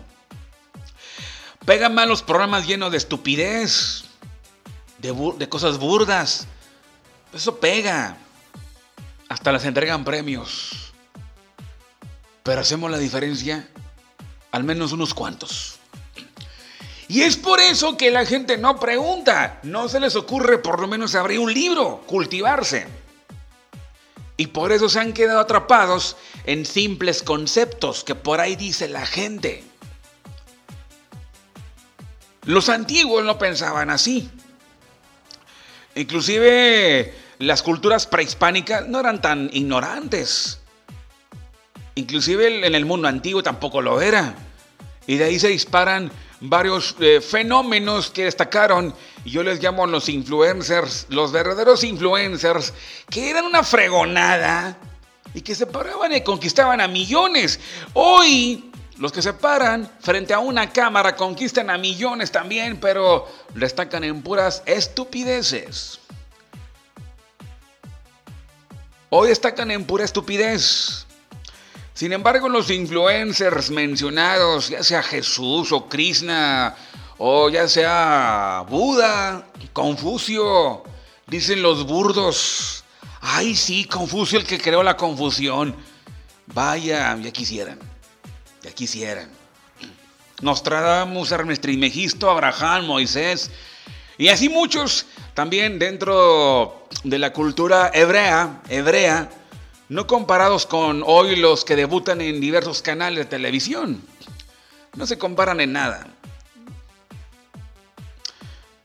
Pegan 1.68 1.94
más 1.94 2.08
los 2.08 2.24
programas 2.24 2.66
llenos 2.66 2.90
de 2.92 2.98
estupidez, 2.98 4.06
de, 4.98 5.48
cosas 5.50 5.78
burdas. 5.78 6.48
Eso 7.32 7.60
pega. 7.60 8.18
Hasta 9.30 9.52
les 9.52 9.66
entregan 9.66 10.04
premios. 10.04 10.94
Pero 12.42 12.62
hacemos 12.62 12.90
la 12.90 12.98
diferencia, 12.98 13.70
al 14.52 14.64
menos 14.64 14.94
unos 14.94 15.14
cuantos. 15.14 15.78
Y 17.08 17.22
es 17.22 17.38
por 17.38 17.60
eso 17.60 17.98
que 17.98 18.10
la 18.10 18.26
gente 18.26 18.58
no 18.58 18.80
pregunta. 18.80 19.60
No 19.62 19.88
se 19.90 20.00
les 20.00 20.16
ocurre 20.16 20.58
por 20.58 20.82
lo 20.82 20.88
menos 20.88 21.14
abrir 21.14 21.38
un 21.38 21.54
libro, 21.54 22.02
cultivarse. 22.08 23.03
Y 24.38 24.48
por 24.48 24.72
eso 24.72 24.90
se 24.90 25.00
han 25.00 25.14
quedado 25.14 25.40
atrapados 25.40 26.18
en 26.46 26.66
simples 26.66 27.22
conceptos 27.22 28.04
que 28.04 28.16
por 28.16 28.40
ahí 28.40 28.56
dice 28.56 28.88
la 28.88 29.06
gente. 29.06 29.64
Los 32.46 32.70
antiguos 32.70 33.24
no 33.24 33.38
pensaban 33.38 33.90
así. 33.90 34.30
Inclusive 35.96 37.14
las 37.40 37.62
culturas 37.62 38.08
prehispánicas 38.08 38.88
no 38.88 39.00
eran 39.00 39.22
tan 39.22 39.50
ignorantes. 39.54 40.60
Inclusive 41.96 42.66
en 42.66 42.76
el 42.76 42.86
mundo 42.86 43.08
antiguo 43.08 43.44
tampoco 43.44 43.82
lo 43.82 44.02
era. 44.02 44.36
Y 45.06 45.18
de 45.18 45.26
ahí 45.26 45.40
se 45.40 45.50
disparan 45.50 46.12
varios 46.40 46.96
eh, 47.00 47.22
fenómenos 47.22 48.10
que 48.10 48.26
destacaron, 48.26 48.94
y 49.26 49.32
yo 49.32 49.44
les 49.44 49.62
llamo 49.62 49.86
los 49.88 50.10
influencers, 50.10 51.08
los 51.10 51.32
verdaderos 51.32 51.84
influencers, 51.84 52.74
que 53.10 53.30
eran 53.30 53.46
una 53.46 53.64
fregonada 53.64 54.78
y 55.34 55.42
que 55.42 55.56
se 55.56 55.66
paraban 55.66 56.14
y 56.14 56.22
conquistaban 56.22 56.82
a 56.82 56.88
millones. 56.88 57.60
Hoy 57.94 58.72
los 58.98 59.12
que 59.12 59.22
se 59.22 59.34
paran 59.34 59.90
frente 60.00 60.34
a 60.34 60.40
una 60.40 60.72
cámara 60.72 61.16
conquistan 61.16 61.70
a 61.70 61.78
millones 61.78 62.32
también, 62.32 62.78
pero 62.80 63.28
destacan 63.56 64.04
en 64.04 64.22
puras 64.22 64.62
estupideces. 64.66 66.00
Hoy 69.10 69.30
destacan 69.30 69.72
en 69.72 69.86
pura 69.86 70.06
estupidez. 70.06 71.06
Sin 71.94 72.12
embargo, 72.14 72.50
los 72.50 72.72
influencers 72.72 73.70
mencionados, 73.70 74.70
ya 74.70 74.84
sea 74.84 75.04
Jesús 75.04 75.72
o 75.72 75.88
Krishna, 75.88 76.76
o 77.18 77.50
ya 77.50 77.68
sea 77.68 78.66
Buda, 78.70 79.48
Confucio, 79.72 80.84
dicen 81.28 81.62
los 81.62 81.86
burdos, 81.86 82.84
ay 83.22 83.56
sí, 83.56 83.86
Confucio 83.86 84.40
el 84.40 84.46
que 84.46 84.60
creó 84.60 84.84
la 84.84 84.98
confusión. 84.98 85.76
Vaya, 86.48 87.18
ya 87.18 87.32
quisieran, 87.32 87.80
ya 88.62 88.72
quisieran. 88.72 89.30
Nostradamus, 90.42 91.34
Trismegisto, 91.62 92.30
Abraham, 92.30 92.86
Moisés, 92.86 93.50
y 94.18 94.28
así 94.28 94.50
muchos 94.50 95.06
también 95.34 95.80
dentro 95.80 96.88
de 97.04 97.18
la 97.18 97.34
cultura 97.34 97.92
hebrea, 97.94 98.62
hebrea, 98.70 99.30
no 99.90 100.06
comparados 100.06 100.66
con 100.66 101.04
hoy 101.06 101.36
los 101.36 101.66
que 101.66 101.76
debutan 101.76 102.22
en 102.22 102.40
diversos 102.40 102.82
canales 102.82 103.20
de 103.20 103.26
televisión. 103.26 104.04
No 104.96 105.08
se 105.08 105.18
comparan 105.18 105.60
en 105.60 105.74
nada. 105.74 106.08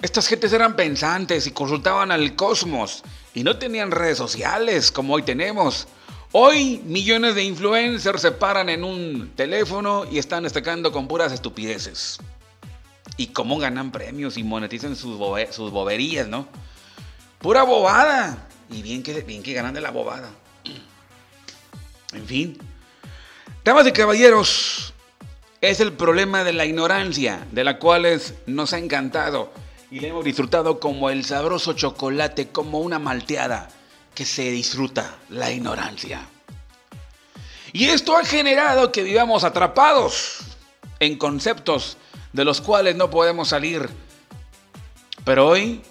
Estas 0.01 0.29
gentes 0.29 0.53
eran 0.53 0.77
pensantes 0.77 1.49
y 1.49 1.51
consultaban 1.51 2.13
al 2.13 2.37
cosmos 2.37 3.03
y 3.35 3.43
no 3.43 3.59
tenían 3.59 3.91
redes 3.91 4.17
sociales 4.17 4.93
como 4.93 5.15
hoy 5.15 5.23
tenemos. 5.23 5.89
Hoy 6.31 6.81
millones 6.85 7.35
de 7.35 7.43
influencers 7.43 8.23
se 8.23 8.31
paran 8.31 8.69
en 8.69 8.85
un 8.85 9.33
teléfono 9.35 10.05
y 10.09 10.19
están 10.19 10.45
destacando 10.45 10.93
con 10.93 11.09
puras 11.09 11.33
estupideces. 11.33 12.19
Y 13.17 13.29
cómo 13.29 13.59
ganan 13.59 13.91
premios 13.91 14.37
y 14.37 14.45
monetizan 14.45 14.95
sus, 14.95 15.19
boberías, 15.19 16.29
¿no? 16.29 16.47
Pura 17.41 17.65
bobada. 17.65 18.47
Y 18.71 18.83
bien 18.83 19.03
que, 19.03 19.23
bien 19.23 19.43
que 19.43 19.53
ganan 19.53 19.75
de 19.75 19.81
la 19.81 19.91
bobada. 19.91 20.31
En 22.13 22.25
fin. 22.25 22.57
Damas 23.65 23.87
y 23.87 23.93
caballeros, 23.93 24.95
es 25.61 25.81
el 25.81 25.93
problema 25.93 26.43
de 26.45 26.55
la 26.55 26.65
ignorancia, 26.65 27.47
de 27.51 27.65
la 27.65 27.79
cual 27.79 28.23
nos 28.47 28.73
ha 28.73 28.79
encantado 28.79 29.53
y 29.91 30.01
le 30.01 30.09
hemos 30.09 30.25
disfrutado 30.25 30.81
como 30.81 31.11
el 31.11 31.25
sabroso 31.25 31.73
chocolate, 31.73 32.49
como 32.49 32.81
una 32.81 32.99
malteada 32.99 33.69
que 34.15 34.25
se 34.25 34.51
disfruta, 34.51 35.17
la 35.29 35.51
ignorancia. 35.51 36.27
Y 37.73 37.87
esto 37.87 38.17
ha 38.17 38.25
generado 38.25 38.93
que 38.93 39.03
vivamos 39.03 39.45
atrapados 39.45 40.41
en 41.01 41.17
conceptos 41.17 41.97
de 42.33 42.45
los 42.45 42.61
cuales 42.61 42.97
no 42.97 43.11
podemos 43.11 43.49
salir. 43.49 43.89
Pero 45.25 45.49
hoy 45.49 45.83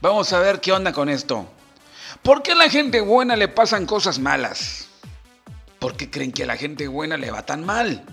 vamos 0.00 0.32
a 0.32 0.40
ver 0.40 0.60
qué 0.60 0.72
onda 0.72 0.92
con 0.92 1.08
esto. 1.08 1.46
¿Por 2.22 2.42
qué 2.42 2.52
a 2.52 2.56
la 2.56 2.70
gente 2.70 3.00
buena 3.00 3.36
le 3.36 3.48
pasan 3.48 3.86
cosas 3.86 4.18
malas? 4.18 4.88
¿Por 5.78 5.96
qué 5.96 6.10
creen 6.10 6.32
que 6.32 6.44
a 6.44 6.46
la 6.46 6.56
gente 6.56 6.88
buena 6.88 7.16
le 7.16 7.30
va 7.30 7.44
tan 7.44 7.64
mal? 7.64 8.04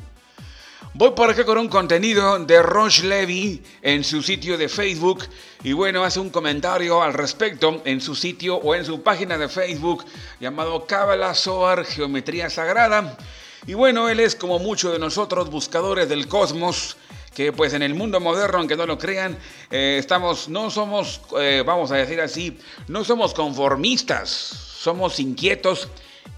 Voy 0.93 1.12
por 1.12 1.30
acá 1.30 1.45
con 1.45 1.58
un 1.58 1.69
contenido 1.69 2.38
de 2.39 2.62
Roche 2.62 3.08
Levy 3.08 3.63
en 3.82 4.04
su 4.04 4.21
sitio 4.21 4.58
de 4.58 4.67
Facebook 4.67 5.23
y 5.63 5.71
bueno, 5.71 6.04
hace 6.04 6.19
un 6.19 6.30
comentario 6.30 7.01
al 7.01 7.13
respecto 7.13 7.82
en 7.86 8.01
su 8.01 8.13
sitio 8.13 8.58
o 8.58 8.75
en 8.75 8.84
su 8.84 9.01
página 9.01 9.38
de 9.38 9.47
Facebook 9.47 10.04
llamado 10.41 10.86
Kabbalah 10.86 11.34
Zohar 11.34 11.86
Geometría 11.86 12.49
Sagrada. 12.49 13.17
Y 13.65 13.73
bueno, 13.73 14.10
él 14.10 14.19
es 14.19 14.36
como 14.36 14.60
muchos 14.60 14.91
de 14.91 14.99
nosotros 14.99 15.49
buscadores 15.49 16.10
del 16.10 16.27
cosmos 16.27 16.97
que 17.34 17.54
pues 17.54 17.71
en 17.71 17.84
el 17.84 17.93
mundo 17.93 18.19
moderno, 18.19 18.58
aunque 18.58 18.75
no 18.75 18.86
lo 18.86 18.97
crean, 18.97 19.38
eh, 19.69 19.95
estamos, 19.97 20.49
no 20.49 20.69
somos, 20.69 21.21
eh, 21.39 21.63
vamos 21.65 21.91
a 21.91 21.95
decir 21.95 22.19
así, 22.19 22.60
no 22.89 23.06
somos 23.06 23.34
conformistas, 23.34 24.30
somos 24.30 25.21
inquietos 25.21 25.88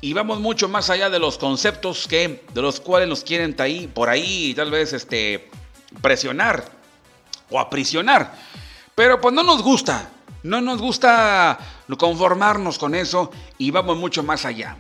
y 0.02 0.14
vamos 0.14 0.40
mucho 0.40 0.68
más 0.68 0.90
allá 0.90 1.10
de 1.10 1.20
los 1.20 1.38
conceptos 1.38 2.08
que, 2.08 2.44
de 2.54 2.62
los 2.62 2.80
cuales 2.80 3.08
nos 3.08 3.24
quieren 3.24 3.56
ahí, 3.60 3.88
por 3.88 4.10
ahí 4.10 4.54
tal 4.54 4.72
vez 4.72 4.94
este, 4.94 5.50
presionar 6.02 6.66
o 7.50 7.60
aprisionar. 7.60 8.36
Pero 8.96 9.20
pues 9.22 9.34
no 9.34 9.44
nos 9.44 9.62
gusta, 9.62 10.12
no 10.44 10.62
nos 10.62 10.82
gusta 10.82 11.58
conformarnos 11.98 12.78
con 12.78 12.96
eso 12.96 13.32
y 13.58 13.72
vamos 13.72 13.98
mucho 13.98 14.24
más 14.24 14.46
allá. 14.46 14.78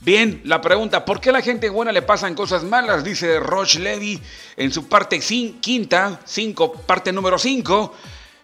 Bien, 0.00 0.42
la 0.44 0.60
pregunta, 0.60 1.04
¿por 1.06 1.18
qué 1.18 1.30
a 1.30 1.32
la 1.32 1.40
gente 1.40 1.70
buena 1.70 1.90
le 1.90 2.02
pasan 2.02 2.34
cosas 2.34 2.62
malas? 2.62 3.04
Dice 3.04 3.40
Roche 3.40 3.80
Levy 3.80 4.20
en 4.54 4.70
su 4.70 4.86
parte 4.86 5.18
quinta, 5.18 6.20
cinco, 6.26 6.72
parte 6.72 7.10
número 7.10 7.38
5. 7.38 7.94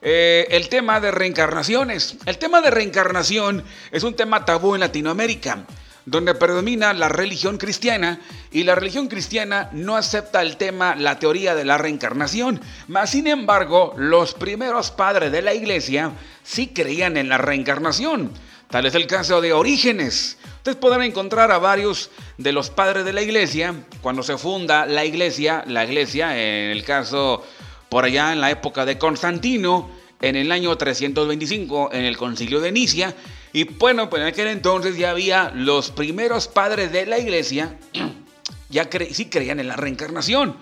Eh, 0.03 0.47
el 0.51 0.71
tema 0.71 0.99
de 0.99 1.11
reencarnaciones. 1.11 2.17
El 2.25 2.39
tema 2.39 2.63
de 2.63 2.71
reencarnación 2.71 3.63
es 3.91 4.03
un 4.03 4.15
tema 4.15 4.47
tabú 4.47 4.75
en 4.75 4.81
Latinoamérica, 4.81 5.67
donde 6.07 6.35
predomina 6.35 6.95
la 6.95 7.11
religión 7.11 7.59
cristiana 7.59 8.19
y 8.51 8.65
la 8.65 8.75
religión 8.75 9.09
cristiana 9.09 9.69
no 9.73 9.97
acepta 9.97 10.41
el 10.41 10.57
tema, 10.57 10.97
la 10.97 11.19
teoría 11.19 11.55
de 11.55 11.67
la 11.67 11.77
reencarnación. 11.77 12.63
Mas, 12.89 13.11
sin 13.11 13.27
embargo, 13.27 13.93
los 13.99 14.33
primeros 14.33 14.91
padres 14.91 15.33
de 15.33 15.43
la 15.43 15.53
iglesia 15.53 16.13
sí 16.43 16.69
creían 16.69 17.19
en 17.19 17.29
la 17.29 17.37
reencarnación. 17.37 18.33
Tal 18.71 18.87
es 18.87 18.95
el 18.95 19.07
caso 19.07 19.43
de 19.43 19.53
Orígenes. 19.53 20.39
Ustedes 20.57 20.79
podrán 20.79 21.03
encontrar 21.03 21.51
a 21.51 21.59
varios 21.59 22.11
de 22.39 22.53
los 22.53 22.71
padres 22.71 23.05
de 23.05 23.13
la 23.13 23.21
iglesia 23.21 23.75
cuando 24.01 24.23
se 24.23 24.39
funda 24.39 24.87
la 24.87 25.05
iglesia, 25.05 25.65
la 25.67 25.85
iglesia, 25.85 26.39
en 26.39 26.71
el 26.71 26.85
caso 26.85 27.45
por 27.91 28.05
allá 28.05 28.33
en 28.33 28.41
la 28.41 28.51
época 28.51 28.87
de 28.87 28.97
Constantino, 28.97 29.91
en 30.23 30.37
el 30.37 30.53
año 30.53 30.75
325, 30.77 31.91
en 31.93 32.05
el 32.05 32.17
concilio 32.17 32.61
de 32.61 32.73
Nicia. 32.73 33.15
Y 33.53 33.65
bueno, 33.65 34.09
pues 34.09 34.23
en 34.23 34.29
aquel 34.29 34.47
entonces 34.47 34.97
ya 34.97 35.11
había 35.11 35.51
los 35.55 35.91
primeros 35.91 36.49
padres 36.49 36.93
de 36.93 37.05
la 37.05 37.19
iglesia, 37.19 37.77
ya 38.71 38.89
sí 39.11 39.27
creían 39.27 39.61
en 39.61 39.69
la 39.69 39.77
reencarnación. 39.77 40.57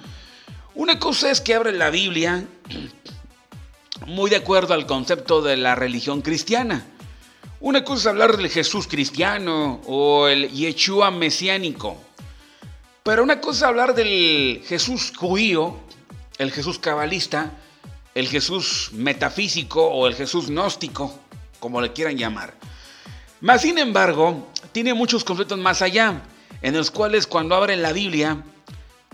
Una 0.74 0.98
cosa 0.98 1.30
es 1.30 1.40
que 1.40 1.54
abren 1.54 1.78
la 1.78 1.90
Biblia 1.90 2.46
muy 4.06 4.30
de 4.30 4.36
acuerdo 4.36 4.72
al 4.72 4.86
concepto 4.86 5.42
de 5.42 5.58
la 5.58 5.74
religión 5.74 6.22
cristiana. 6.22 6.86
Una 7.60 7.84
cosa 7.84 8.00
es 8.00 8.06
hablar 8.06 8.36
del 8.36 8.48
Jesús 8.48 8.86
cristiano 8.86 9.82
o 9.86 10.28
el 10.28 10.48
Yeshua 10.50 11.10
mesiánico. 11.10 12.00
Pero 13.02 13.22
una 13.22 13.40
cosa 13.40 13.58
es 13.58 13.62
hablar 13.64 13.94
del 13.94 14.62
Jesús 14.64 15.12
judío, 15.16 15.80
el 16.38 16.53
Jesús 16.53 16.79
cabalista, 16.79 17.53
el 18.14 18.29
Jesús 18.29 18.90
metafísico 18.92 19.87
o 19.87 20.07
el 20.07 20.14
Jesús 20.14 20.48
gnóstico, 20.48 21.18
como 21.61 21.81
le 21.81 21.92
quieran 21.92 22.16
llamar. 22.16 22.55
Más 23.40 23.62
sin 23.62 23.79
embargo, 23.79 24.48
tiene 24.72 24.94
muchos 24.94 25.24
conflictos 25.24 25.59
más 25.59 25.83
allá, 25.83 26.22
en 26.62 26.77
los 26.77 26.90
cuales 26.90 27.27
cuando 27.27 27.55
abren 27.55 27.83
la 27.83 27.92
Biblia, 27.92 28.42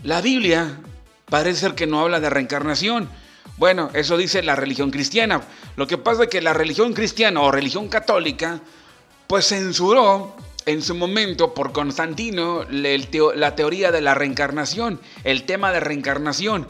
la 0.02 0.20
Biblia 0.20 0.80
parece 1.28 1.60
ser 1.60 1.74
que 1.74 1.86
no 1.86 2.00
habla 2.00 2.20
de 2.20 2.30
reencarnación, 2.30 3.08
bueno, 3.56 3.90
eso 3.94 4.16
dice 4.16 4.42
la 4.42 4.56
religión 4.56 4.90
cristiana. 4.90 5.42
Lo 5.76 5.86
que 5.86 5.98
pasa 5.98 6.24
es 6.24 6.28
que 6.28 6.40
la 6.42 6.52
religión 6.52 6.92
cristiana 6.92 7.40
o 7.40 7.52
religión 7.52 7.88
católica, 7.88 8.60
pues 9.26 9.48
censuró 9.48 10.34
en 10.66 10.82
su 10.82 10.94
momento 10.94 11.54
por 11.54 11.72
Constantino 11.72 12.64
la 12.70 13.54
teoría 13.54 13.92
de 13.92 14.00
la 14.00 14.14
reencarnación, 14.14 15.00
el 15.22 15.44
tema 15.44 15.72
de 15.72 15.80
reencarnación. 15.80 16.66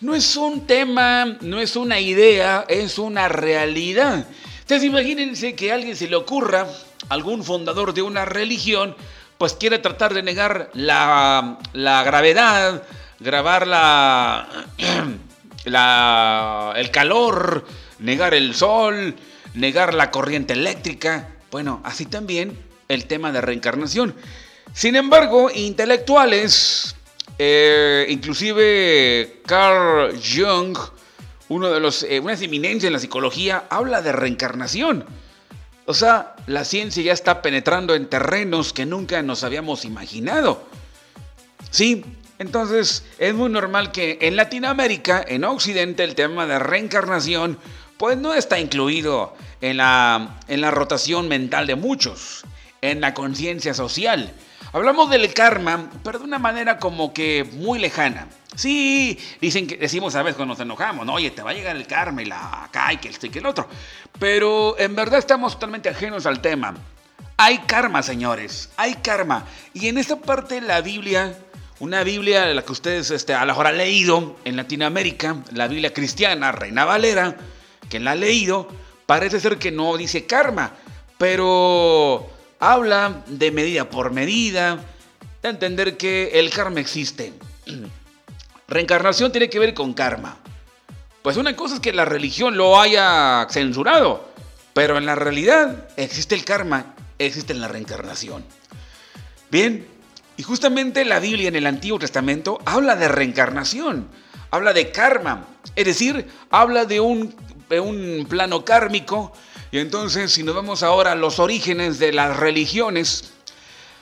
No 0.00 0.14
es 0.14 0.34
un 0.36 0.66
tema, 0.66 1.36
no 1.42 1.60
es 1.60 1.76
una 1.76 2.00
idea, 2.00 2.64
es 2.68 2.98
una 2.98 3.28
realidad. 3.28 4.26
Entonces 4.60 4.84
imagínense 4.84 5.54
que 5.54 5.70
a 5.70 5.74
alguien 5.74 5.94
se 5.94 6.08
le 6.08 6.16
ocurra, 6.16 6.66
algún 7.10 7.44
fundador 7.44 7.92
de 7.92 8.00
una 8.00 8.24
religión, 8.24 8.96
pues 9.36 9.52
quiere 9.52 9.78
tratar 9.78 10.14
de 10.14 10.22
negar 10.22 10.70
la, 10.72 11.58
la 11.74 12.02
gravedad, 12.02 12.82
grabar 13.18 13.66
la... 13.66 14.48
el 16.76 16.90
calor, 16.90 17.66
negar 17.98 18.32
el 18.32 18.54
sol, 18.54 19.14
negar 19.52 19.92
la 19.92 20.10
corriente 20.10 20.54
eléctrica. 20.54 21.28
Bueno, 21.50 21.82
así 21.84 22.06
también 22.06 22.58
el 22.88 23.06
tema 23.06 23.32
de 23.32 23.42
reencarnación. 23.42 24.14
Sin 24.72 24.96
embargo, 24.96 25.50
intelectuales, 25.54 26.96
eh, 27.42 28.04
inclusive 28.10 29.40
Carl 29.46 30.14
Jung, 30.20 30.76
uno 31.48 31.70
de 31.70 31.80
los, 31.80 32.02
eh, 32.02 32.20
una 32.20 32.34
en 32.34 32.92
la 32.92 32.98
psicología, 32.98 33.64
habla 33.70 34.02
de 34.02 34.12
reencarnación. 34.12 35.06
O 35.86 35.94
sea, 35.94 36.36
la 36.46 36.66
ciencia 36.66 37.02
ya 37.02 37.14
está 37.14 37.40
penetrando 37.40 37.94
en 37.94 38.10
terrenos 38.10 38.74
que 38.74 38.84
nunca 38.84 39.22
nos 39.22 39.42
habíamos 39.42 39.86
imaginado. 39.86 40.62
Sí, 41.70 42.04
entonces, 42.38 43.06
es 43.18 43.32
muy 43.32 43.48
normal 43.48 43.90
que 43.90 44.18
en 44.20 44.36
Latinoamérica, 44.36 45.24
en 45.26 45.44
Occidente, 45.44 46.04
el 46.04 46.14
tema 46.14 46.44
de 46.44 46.58
reencarnación, 46.58 47.58
pues 47.96 48.18
no 48.18 48.34
está 48.34 48.60
incluido 48.60 49.34
en 49.62 49.78
la, 49.78 50.38
en 50.46 50.60
la 50.60 50.70
rotación 50.70 51.26
mental 51.26 51.66
de 51.66 51.76
muchos, 51.76 52.42
en 52.82 53.00
la 53.00 53.14
conciencia 53.14 53.72
social. 53.72 54.34
Hablamos 54.72 55.10
del 55.10 55.32
karma, 55.34 55.90
pero 56.04 56.18
de 56.18 56.24
una 56.24 56.38
manera 56.38 56.78
como 56.78 57.12
que 57.12 57.44
muy 57.54 57.78
lejana. 57.78 58.28
Sí, 58.54 59.18
dicen 59.40 59.66
que 59.66 59.76
decimos 59.76 60.14
a 60.14 60.22
veces 60.22 60.36
cuando 60.36 60.54
nos 60.54 60.60
enojamos, 60.60 61.06
¿no? 61.06 61.14
Oye, 61.14 61.30
te 61.30 61.42
va 61.42 61.50
a 61.50 61.54
llegar 61.54 61.76
el 61.76 61.86
karma 61.86 62.22
y 62.22 62.26
la 62.26 62.64
acá 62.64 62.92
y 62.92 62.98
que 62.98 63.08
esto 63.08 63.26
y 63.26 63.30
que 63.30 63.40
el 63.40 63.46
otro. 63.46 63.68
Pero 64.18 64.78
en 64.78 64.94
verdad 64.94 65.18
estamos 65.18 65.54
totalmente 65.54 65.88
ajenos 65.88 66.26
al 66.26 66.40
tema. 66.40 66.74
Hay 67.36 67.58
karma, 67.58 68.02
señores, 68.02 68.70
hay 68.76 68.94
karma. 68.96 69.44
Y 69.74 69.88
en 69.88 69.98
esta 69.98 70.16
parte 70.16 70.60
la 70.60 70.80
Biblia 70.80 71.34
una 71.80 72.04
Biblia, 72.04 72.44
la 72.52 72.62
que 72.62 72.72
ustedes 72.72 73.10
este, 73.10 73.32
a 73.32 73.40
lo 73.40 73.52
mejor 73.52 73.66
han 73.66 73.78
leído 73.78 74.36
en 74.44 74.56
Latinoamérica, 74.56 75.36
la 75.54 75.66
Biblia 75.66 75.94
cristiana, 75.94 76.52
Reina 76.52 76.84
Valera, 76.84 77.38
que 77.88 77.98
la 77.98 78.10
ha 78.10 78.14
leído, 78.14 78.68
parece 79.06 79.40
ser 79.40 79.56
que 79.56 79.72
no 79.72 79.96
dice 79.96 80.26
karma, 80.26 80.74
pero 81.16 82.30
habla 82.60 83.22
de 83.26 83.50
medida 83.50 83.88
por 83.88 84.12
medida, 84.12 84.78
de 85.42 85.48
entender 85.48 85.96
que 85.96 86.38
el 86.38 86.50
karma 86.50 86.80
existe. 86.80 87.32
Reencarnación 88.68 89.32
tiene 89.32 89.50
que 89.50 89.58
ver 89.58 89.74
con 89.74 89.94
karma. 89.94 90.36
Pues 91.22 91.36
una 91.36 91.56
cosa 91.56 91.74
es 91.74 91.80
que 91.80 91.92
la 91.92 92.04
religión 92.04 92.56
lo 92.56 92.80
haya 92.80 93.46
censurado, 93.50 94.30
pero 94.72 94.96
en 94.96 95.06
la 95.06 95.16
realidad 95.16 95.88
existe 95.96 96.34
el 96.34 96.44
karma, 96.44 96.94
existe 97.18 97.52
la 97.54 97.68
reencarnación. 97.68 98.44
Bien, 99.50 99.86
y 100.36 100.42
justamente 100.42 101.04
la 101.04 101.18
Biblia 101.18 101.48
en 101.48 101.56
el 101.56 101.66
Antiguo 101.66 101.98
Testamento 101.98 102.58
habla 102.64 102.96
de 102.96 103.08
reencarnación, 103.08 104.08
habla 104.50 104.72
de 104.72 104.92
karma, 104.92 105.46
es 105.76 105.84
decir, 105.84 106.26
habla 106.50 106.84
de 106.84 107.00
un, 107.00 107.34
un 107.68 108.26
plano 108.28 108.64
kármico. 108.64 109.32
Y 109.72 109.78
entonces, 109.78 110.32
si 110.32 110.42
nos 110.42 110.56
vamos 110.56 110.82
ahora 110.82 111.14
los 111.14 111.38
orígenes 111.38 112.00
de 112.00 112.12
las 112.12 112.36
religiones, 112.36 113.32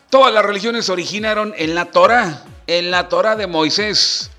todas 0.08 0.32
las 0.32 0.44
religiones 0.44 0.88
originaron 0.88 1.52
en 1.58 1.74
la 1.74 1.86
Torá, 1.86 2.44
en 2.66 2.90
la 2.90 3.08
Torá 3.10 3.36
de 3.36 3.46
Moisés. 3.46 4.30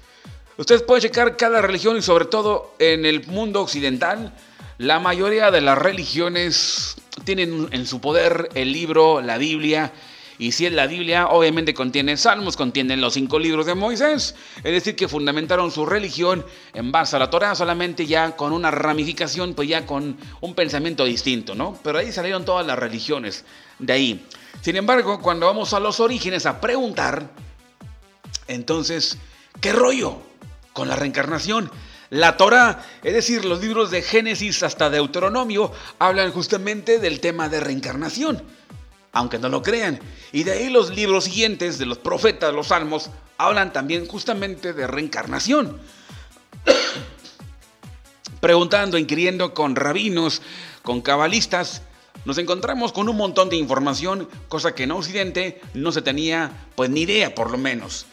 Ustedes 0.57 0.81
pueden 0.81 1.03
checar 1.03 1.37
cada 1.37 1.61
religión 1.61 1.97
y 1.97 2.01
sobre 2.01 2.25
todo 2.25 2.73
en 2.79 3.05
el 3.05 3.27
mundo 3.27 3.61
occidental, 3.61 4.33
la 4.79 4.99
mayoría 4.99 5.51
de 5.51 5.61
las 5.61 5.77
religiones 5.77 6.95
tienen 7.25 7.67
en 7.71 7.85
su 7.85 8.01
poder 8.01 8.49
el 8.55 8.71
libro, 8.71 9.21
la 9.21 9.37
Biblia, 9.37 9.93
Y 10.39 10.53
si 10.53 10.65
es 10.65 10.71
la 10.71 10.87
Biblia, 10.87 11.27
obviamente 11.27 11.73
contiene 11.73 12.15
salmos, 12.15 12.55
contiene 12.55 12.95
los 12.95 13.13
cinco 13.13 13.37
libros 13.37 13.65
de 13.65 13.75
Moisés. 13.75 14.35
Es 14.55 14.71
decir, 14.71 14.95
que 14.95 15.09
fundamentaron 15.09 15.69
su 15.69 15.85
religión 15.85 16.45
en 16.73 16.93
base 16.93 17.17
a 17.17 17.19
la 17.19 17.29
Torah, 17.29 17.55
solamente 17.55 18.07
ya 18.07 18.37
con 18.37 18.53
una 18.53 18.71
ramificación, 18.71 19.53
pues 19.53 19.67
ya 19.67 19.85
con 19.85 20.17
un 20.39 20.55
pensamiento 20.55 21.03
distinto, 21.03 21.55
¿no? 21.55 21.77
Pero 21.83 21.99
ahí 21.99 22.13
salieron 22.13 22.45
todas 22.45 22.65
las 22.65 22.79
religiones 22.79 23.43
de 23.79 23.91
ahí. 23.91 24.25
Sin 24.61 24.77
embargo, 24.77 25.21
cuando 25.21 25.45
vamos 25.45 25.73
a 25.73 25.79
los 25.81 25.99
orígenes 25.99 26.45
a 26.45 26.61
preguntar, 26.61 27.29
entonces, 28.47 29.17
¿qué 29.59 29.73
rollo 29.73 30.19
con 30.71 30.87
la 30.87 30.95
reencarnación? 30.95 31.69
La 32.11 32.37
Torah, 32.37 32.85
es 33.03 33.13
decir, 33.13 33.43
los 33.43 33.59
libros 33.59 33.91
de 33.91 34.01
Génesis 34.01 34.63
hasta 34.63 34.89
Deuteronomio, 34.89 35.73
hablan 35.99 36.31
justamente 36.31 36.97
del 36.97 37.19
tema 37.19 37.49
de 37.49 37.59
reencarnación, 37.59 38.41
aunque 39.19 39.37
no 39.37 39.49
lo 39.49 39.61
crean. 39.61 39.99
Y 40.31 40.43
de 40.43 40.53
ahí 40.53 40.69
los 40.69 40.95
libros 40.95 41.25
siguientes 41.25 41.77
de 41.77 41.85
los 41.85 41.97
profetas, 41.97 42.53
los 42.53 42.67
salmos, 42.67 43.09
hablan 43.37 43.73
también 43.73 44.07
justamente 44.07 44.71
de 44.71 44.87
reencarnación. 44.87 45.77
Preguntando, 48.39 48.97
inquiriendo 48.97 49.53
con 49.53 49.75
rabinos, 49.75 50.41
con 50.83 51.01
cabalistas, 51.01 51.81
nos 52.23 52.37
encontramos 52.37 52.93
con 52.93 53.09
un 53.09 53.17
montón 53.17 53.49
de 53.49 53.57
información, 53.57 54.29
cosa 54.47 54.73
que 54.73 54.83
en 54.83 54.91
Occidente 54.91 55.59
no 55.73 55.91
se 55.91 56.01
tenía 56.01 56.67
pues 56.75 56.89
ni 56.89 57.01
idea 57.01 57.35
por 57.35 57.51
lo 57.51 57.57
menos 57.57 58.05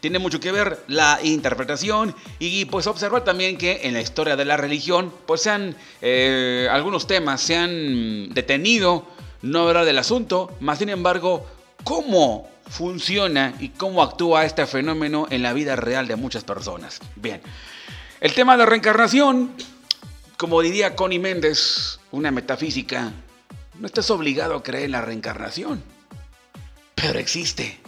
tiene 0.00 0.18
mucho 0.18 0.40
que 0.40 0.50
ver 0.50 0.82
la 0.88 1.20
interpretación 1.22 2.14
y 2.38 2.64
pues 2.64 2.86
observar 2.86 3.22
también 3.22 3.58
que 3.58 3.80
en 3.82 3.92
la 3.92 4.00
historia 4.00 4.34
de 4.34 4.46
la 4.46 4.56
religión 4.56 5.12
pues 5.26 5.46
eh, 6.00 6.68
algunos 6.70 7.06
temas 7.06 7.42
se 7.42 7.56
han 7.56 8.30
detenido, 8.30 9.06
no 9.42 9.68
hablar 9.68 9.84
del 9.84 9.98
asunto, 9.98 10.54
más 10.60 10.78
sin 10.78 10.88
embargo, 10.88 11.46
cómo 11.84 12.48
funciona 12.68 13.54
y 13.58 13.70
cómo 13.70 14.02
actúa 14.02 14.44
este 14.44 14.66
fenómeno 14.66 15.26
en 15.30 15.42
la 15.42 15.52
vida 15.52 15.76
real 15.76 16.06
de 16.06 16.16
muchas 16.16 16.44
personas. 16.44 17.00
Bien, 17.16 17.42
el 18.20 18.32
tema 18.34 18.56
de 18.56 18.66
reencarnación, 18.66 19.52
como 20.36 20.62
diría 20.62 20.94
Connie 20.94 21.18
Méndez, 21.18 22.00
una 22.12 22.30
metafísica, 22.30 23.12
no 23.78 23.86
estás 23.86 24.10
obligado 24.10 24.54
a 24.54 24.62
creer 24.62 24.84
en 24.84 24.92
la 24.92 25.00
reencarnación, 25.00 25.82
pero 26.94 27.18
existe 27.18 27.80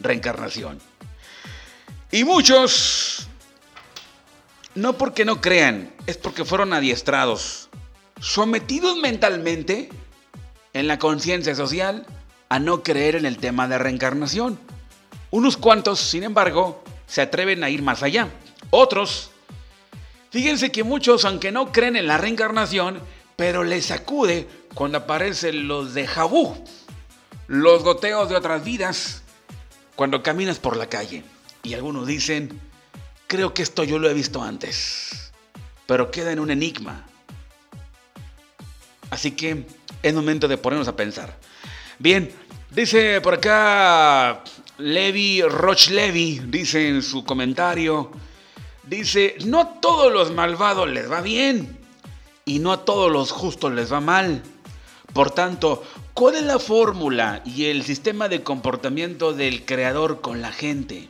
reencarnación. 0.00 0.80
Y 2.10 2.24
muchos, 2.24 3.28
no 4.74 4.98
porque 4.98 5.24
no 5.24 5.40
crean, 5.40 5.94
es 6.06 6.18
porque 6.18 6.44
fueron 6.44 6.74
adiestrados, 6.74 7.70
sometidos 8.20 8.98
mentalmente 8.98 9.88
en 10.72 10.88
la 10.88 10.98
conciencia 10.98 11.54
social 11.54 12.06
a 12.48 12.58
no 12.58 12.82
creer 12.82 13.16
en 13.16 13.26
el 13.26 13.38
tema 13.38 13.68
de 13.68 13.78
reencarnación. 13.78 14.58
Unos 15.30 15.56
cuantos, 15.56 16.00
sin 16.00 16.22
embargo, 16.22 16.82
se 17.06 17.22
atreven 17.22 17.64
a 17.64 17.70
ir 17.70 17.82
más 17.82 18.02
allá. 18.02 18.28
Otros, 18.70 19.30
fíjense 20.30 20.70
que 20.70 20.84
muchos, 20.84 21.24
aunque 21.24 21.52
no 21.52 21.72
creen 21.72 21.96
en 21.96 22.06
la 22.06 22.18
reencarnación, 22.18 23.00
pero 23.36 23.64
les 23.64 23.86
sacude 23.86 24.46
cuando 24.74 24.98
aparecen 24.98 25.68
los 25.68 25.94
de 25.94 26.06
jabú, 26.06 26.54
los 27.48 27.82
goteos 27.82 28.28
de 28.28 28.36
otras 28.36 28.64
vidas, 28.64 29.22
cuando 29.96 30.22
caminas 30.22 30.58
por 30.58 30.76
la 30.76 30.88
calle. 30.88 31.24
Y 31.62 31.74
algunos 31.74 32.06
dicen, 32.06 32.60
creo 33.26 33.54
que 33.54 33.62
esto 33.62 33.84
yo 33.84 33.98
lo 33.98 34.10
he 34.10 34.14
visto 34.14 34.42
antes, 34.42 35.32
pero 35.86 36.10
queda 36.10 36.32
en 36.32 36.40
un 36.40 36.50
enigma. 36.50 37.06
Así 39.10 39.32
que 39.32 39.66
es 40.02 40.14
momento 40.14 40.48
de 40.48 40.58
ponernos 40.58 40.88
a 40.88 40.96
pensar. 40.96 41.38
Bien, 41.98 42.30
dice 42.70 43.20
por 43.20 43.34
acá 43.34 44.42
Levi 44.78 45.42
Roch 45.42 45.88
Levi, 45.88 46.40
dice 46.46 46.88
en 46.88 47.02
su 47.02 47.24
comentario, 47.24 48.10
dice, 48.82 49.36
no 49.44 49.60
a 49.60 49.80
todos 49.80 50.12
los 50.12 50.32
malvados 50.32 50.88
les 50.88 51.10
va 51.10 51.20
bien 51.20 51.78
y 52.44 52.58
no 52.58 52.72
a 52.72 52.84
todos 52.84 53.10
los 53.10 53.30
justos 53.30 53.72
les 53.72 53.92
va 53.92 54.00
mal. 54.00 54.42
Por 55.12 55.30
tanto, 55.30 55.84
¿cuál 56.14 56.36
es 56.36 56.42
la 56.42 56.58
fórmula 56.58 57.42
y 57.44 57.66
el 57.66 57.84
sistema 57.84 58.28
de 58.28 58.42
comportamiento 58.42 59.32
del 59.32 59.64
creador 59.64 60.20
con 60.20 60.40
la 60.40 60.52
gente? 60.52 61.08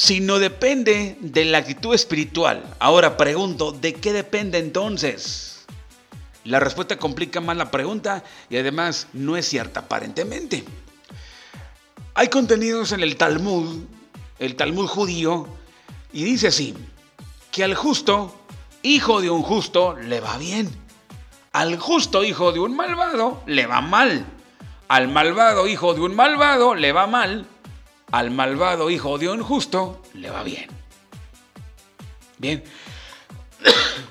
sino 0.00 0.38
depende 0.38 1.18
de 1.20 1.44
la 1.44 1.58
actitud 1.58 1.94
espiritual. 1.94 2.64
Ahora 2.78 3.18
pregunto, 3.18 3.70
¿de 3.70 3.92
qué 3.92 4.14
depende 4.14 4.56
entonces? 4.56 5.59
La 6.44 6.60
respuesta 6.60 6.96
complica 6.96 7.40
más 7.40 7.56
la 7.56 7.70
pregunta 7.70 8.24
y 8.48 8.56
además 8.56 9.08
no 9.12 9.36
es 9.36 9.48
cierta 9.48 9.80
aparentemente. 9.80 10.64
Hay 12.14 12.28
contenidos 12.28 12.92
en 12.92 13.00
el 13.00 13.16
Talmud, 13.16 13.84
el 14.38 14.56
Talmud 14.56 14.86
judío, 14.86 15.46
y 16.12 16.24
dice 16.24 16.48
así, 16.48 16.74
que 17.52 17.64
al 17.64 17.74
justo, 17.74 18.34
hijo 18.82 19.20
de 19.20 19.30
un 19.30 19.42
justo, 19.42 19.96
le 19.96 20.20
va 20.20 20.38
bien. 20.38 20.68
Al 21.52 21.78
justo 21.78 22.24
hijo 22.24 22.52
de 22.52 22.60
un 22.60 22.74
malvado, 22.74 23.42
le 23.46 23.66
va 23.66 23.80
mal. 23.80 24.24
Al 24.88 25.08
malvado 25.08 25.68
hijo 25.68 25.94
de 25.94 26.00
un 26.00 26.14
malvado, 26.14 26.74
le 26.74 26.92
va 26.92 27.06
mal 27.06 27.46
al 28.12 28.30
malvado 28.30 28.90
hijo 28.90 29.18
de 29.18 29.28
un 29.28 29.42
justo 29.42 30.02
le 30.14 30.30
va 30.30 30.42
bien. 30.42 30.68
Bien. 32.38 32.64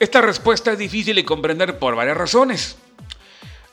Esta 0.00 0.22
respuesta 0.22 0.72
es 0.72 0.78
difícil 0.78 1.14
de 1.14 1.26
comprender 1.26 1.78
por 1.78 1.94
varias 1.94 2.16
razones. 2.16 2.76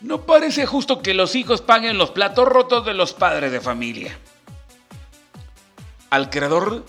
No 0.02 0.26
parece 0.26 0.66
justo 0.66 1.02
que 1.02 1.14
los 1.14 1.36
hijos 1.36 1.62
paguen 1.62 1.98
los 1.98 2.12
platos 2.12 2.46
rotos 2.46 2.86
de 2.86 2.94
los 2.94 3.14
padres 3.14 3.50
de 3.50 3.62
familia. 3.62 4.20
Al 6.10 6.30
creador, 6.30 6.84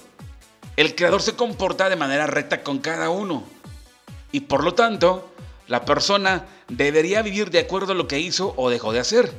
el 0.77 0.97
creador 0.97 1.23
se 1.23 1.37
comporta 1.37 1.89
de 1.89 1.95
manera 1.95 2.27
recta 2.27 2.65
con 2.65 2.79
cada 2.81 3.11
uno. 3.11 3.45
Y 4.33 4.41
por 4.41 4.65
lo 4.65 4.75
tanto, 4.75 5.33
la 5.69 5.85
persona 5.85 6.47
debería 6.67 7.23
vivir 7.23 7.51
de 7.51 7.61
acuerdo 7.61 7.93
a 7.93 7.95
lo 7.97 8.09
que 8.09 8.19
hizo 8.19 8.55
o 8.57 8.71
dejó 8.71 8.93
de 8.93 8.99
hacer 8.99 9.33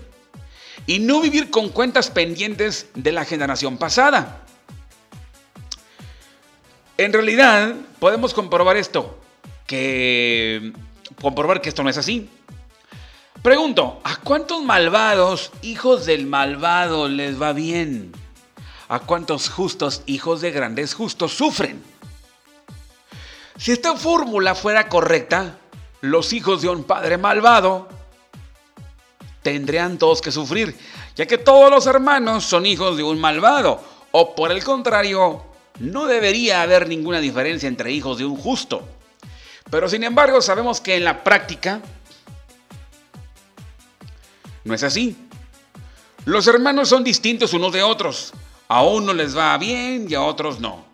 y 0.88 1.00
no 1.00 1.20
vivir 1.20 1.52
con 1.52 1.68
cuentas 1.68 2.10
pendientes 2.10 2.88
de 2.96 3.12
la 3.12 3.26
generación 3.26 3.78
pasada. 3.78 4.46
En 6.98 7.12
realidad, 7.12 7.76
podemos 8.00 8.34
comprobar 8.34 8.78
esto, 8.78 9.19
que 9.70 10.74
comprobar 11.22 11.62
que 11.62 11.70
esto 11.70 11.84
no 11.84 11.92
es 11.92 11.98
así. 11.98 12.28
Pregunto, 13.44 14.02
¿a 14.04 14.16
cuántos 14.16 14.64
malvados, 14.64 15.52
hijos 15.62 16.08
del 16.08 16.26
malvado, 16.26 17.08
les 17.08 17.40
va 17.40 17.54
bien? 17.54 18.12
¿A 18.88 19.00
cuántos 19.00 19.48
justos, 19.48 20.02
hijos 20.08 20.42
de 20.42 20.50
grandes 20.50 20.96
justos, 20.96 21.34
sufren? 21.34 21.84
Si 23.58 23.72
esta 23.72 23.96
fórmula 23.96 24.56
fuera 24.56 24.90
correcta, 24.90 25.60
los 26.02 26.34
hijos 26.34 26.64
de 26.64 26.70
un 26.70 26.84
padre 26.84 27.20
malvado 27.20 27.90
tendrían 29.44 30.00
todos 30.00 30.20
que 30.20 30.32
sufrir, 30.32 30.76
ya 31.16 31.28
que 31.28 31.38
todos 31.38 31.70
los 31.70 31.86
hermanos 31.86 32.44
son 32.44 32.66
hijos 32.66 32.98
de 32.98 33.04
un 33.04 33.22
malvado, 33.22 33.84
o 34.12 34.34
por 34.34 34.52
el 34.52 34.64
contrario, 34.64 35.44
no 35.78 36.08
debería 36.08 36.64
haber 36.64 36.88
ninguna 36.88 37.20
diferencia 37.20 37.70
entre 37.70 37.92
hijos 37.92 38.18
de 38.18 38.26
un 38.26 38.36
justo. 38.36 38.84
Pero 39.70 39.88
sin 39.88 40.04
embargo 40.04 40.42
sabemos 40.42 40.82
que 40.82 40.96
en 40.96 41.04
la 41.04 41.24
práctica 41.24 41.82
no 44.64 44.74
es 44.74 44.84
así. 44.84 45.16
Los 46.26 46.48
hermanos 46.48 46.90
son 46.90 47.04
distintos 47.04 47.54
unos 47.54 47.74
de 47.74 47.84
otros. 47.84 48.34
A 48.68 48.84
uno 48.84 49.14
les 49.14 49.36
va 49.36 49.58
bien 49.58 50.08
y 50.10 50.16
a 50.16 50.22
otros 50.22 50.60
no. 50.60 50.86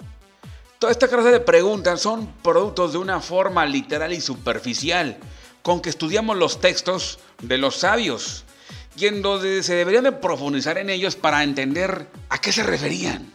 Toda 0.80 0.92
esta 0.92 1.08
clase 1.08 1.32
de 1.32 1.40
preguntas 1.40 2.02
son 2.02 2.28
productos 2.42 2.94
de 2.94 3.00
una 3.00 3.20
forma 3.20 3.66
literal 3.66 4.14
y 4.14 4.22
superficial 4.22 5.18
con 5.62 5.82
que 5.82 5.90
estudiamos 5.90 6.38
los 6.38 6.62
textos 6.62 7.20
de 7.42 7.58
los 7.58 7.78
sabios 7.78 8.44
y 8.98 9.08
en 9.08 9.22
donde 9.22 9.64
se 9.64 9.76
debería 9.76 10.02
de 10.02 10.12
profundizar 10.12 10.78
en 10.78 10.90
ellos 10.90 11.16
para 11.16 11.44
entender 11.44 12.08
a 12.30 12.38
qué 12.40 12.52
se 12.52 12.64
referían. 12.64 13.32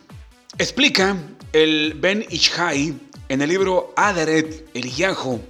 Explica 0.59 1.17
el 1.53 1.95
Ben 1.97 2.25
Ishai 2.31 2.95
en 3.31 3.41
el 3.41 3.49
libro 3.49 3.95
Aderet 3.97 4.69
Eliyahu 4.75 5.41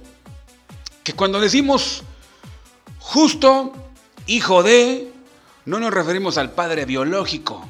que 1.03 1.13
cuando 1.13 1.41
decimos 1.41 2.03
justo 2.99 3.73
hijo 4.27 4.61
de, 4.61 5.11
no 5.65 5.79
nos 5.79 5.91
referimos 5.91 6.37
al 6.37 6.51
padre 6.51 6.85
biológico, 6.85 7.67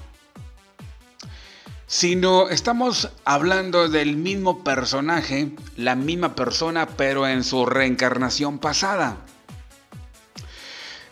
sino 1.88 2.50
estamos 2.50 3.10
hablando 3.24 3.88
del 3.88 4.18
mismo 4.18 4.66
personaje, 4.66 5.54
la 5.78 5.96
misma 5.96 6.36
persona, 6.36 6.88
pero 6.88 7.26
en 7.26 7.46
su 7.46 7.66
reencarnación 7.66 8.60
pasada. 8.60 9.16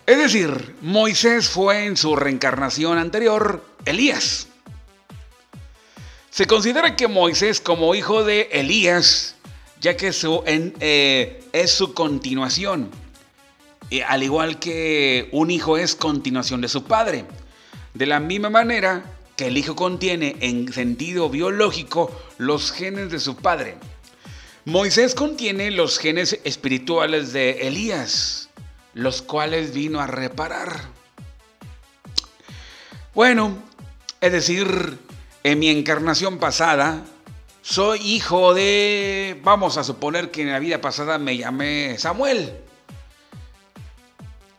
Es 0.04 0.18
decir, 0.18 0.76
Moisés 0.82 1.48
fue 1.48 1.86
en 1.86 1.96
su 1.96 2.16
reencarnación 2.16 2.98
anterior 2.98 3.64
Elías. 3.86 4.49
Se 6.40 6.46
considera 6.46 6.96
que 6.96 7.06
Moisés 7.06 7.60
como 7.60 7.94
hijo 7.94 8.24
de 8.24 8.48
Elías, 8.50 9.34
ya 9.78 9.94
que 9.94 10.10
eh, 10.46 11.44
es 11.52 11.70
su 11.70 11.92
continuación. 11.92 12.90
al 14.06 14.22
igual 14.22 14.58
que 14.58 15.28
un 15.32 15.50
hijo 15.50 15.76
es 15.76 15.94
continuación 15.94 16.62
de 16.62 16.68
su 16.68 16.84
padre. 16.84 17.26
De 17.92 18.06
la 18.06 18.20
misma 18.20 18.48
manera 18.48 19.04
que 19.36 19.48
el 19.48 19.58
hijo 19.58 19.76
contiene 19.76 20.36
en 20.40 20.72
sentido 20.72 21.28
biológico 21.28 22.10
los 22.38 22.72
genes 22.72 23.10
de 23.10 23.20
su 23.20 23.36
padre. 23.36 23.76
Moisés 24.64 25.14
contiene 25.14 25.70
los 25.70 25.98
genes 25.98 26.40
espirituales 26.44 27.34
de 27.34 27.68
Elías, 27.68 28.48
los 28.94 29.20
cuales 29.20 29.74
vino 29.74 30.00
a 30.00 30.06
reparar. 30.06 30.88
Bueno, 33.12 33.58
es 34.22 34.32
decir, 34.32 34.98
en 35.42 35.58
mi 35.58 35.68
encarnación 35.68 36.38
pasada, 36.38 37.02
soy 37.62 38.00
hijo 38.00 38.54
de, 38.54 39.40
vamos 39.42 39.76
a 39.76 39.84
suponer 39.84 40.30
que 40.30 40.42
en 40.42 40.52
la 40.52 40.58
vida 40.58 40.80
pasada 40.80 41.18
me 41.18 41.36
llamé 41.36 41.98
Samuel. 41.98 42.58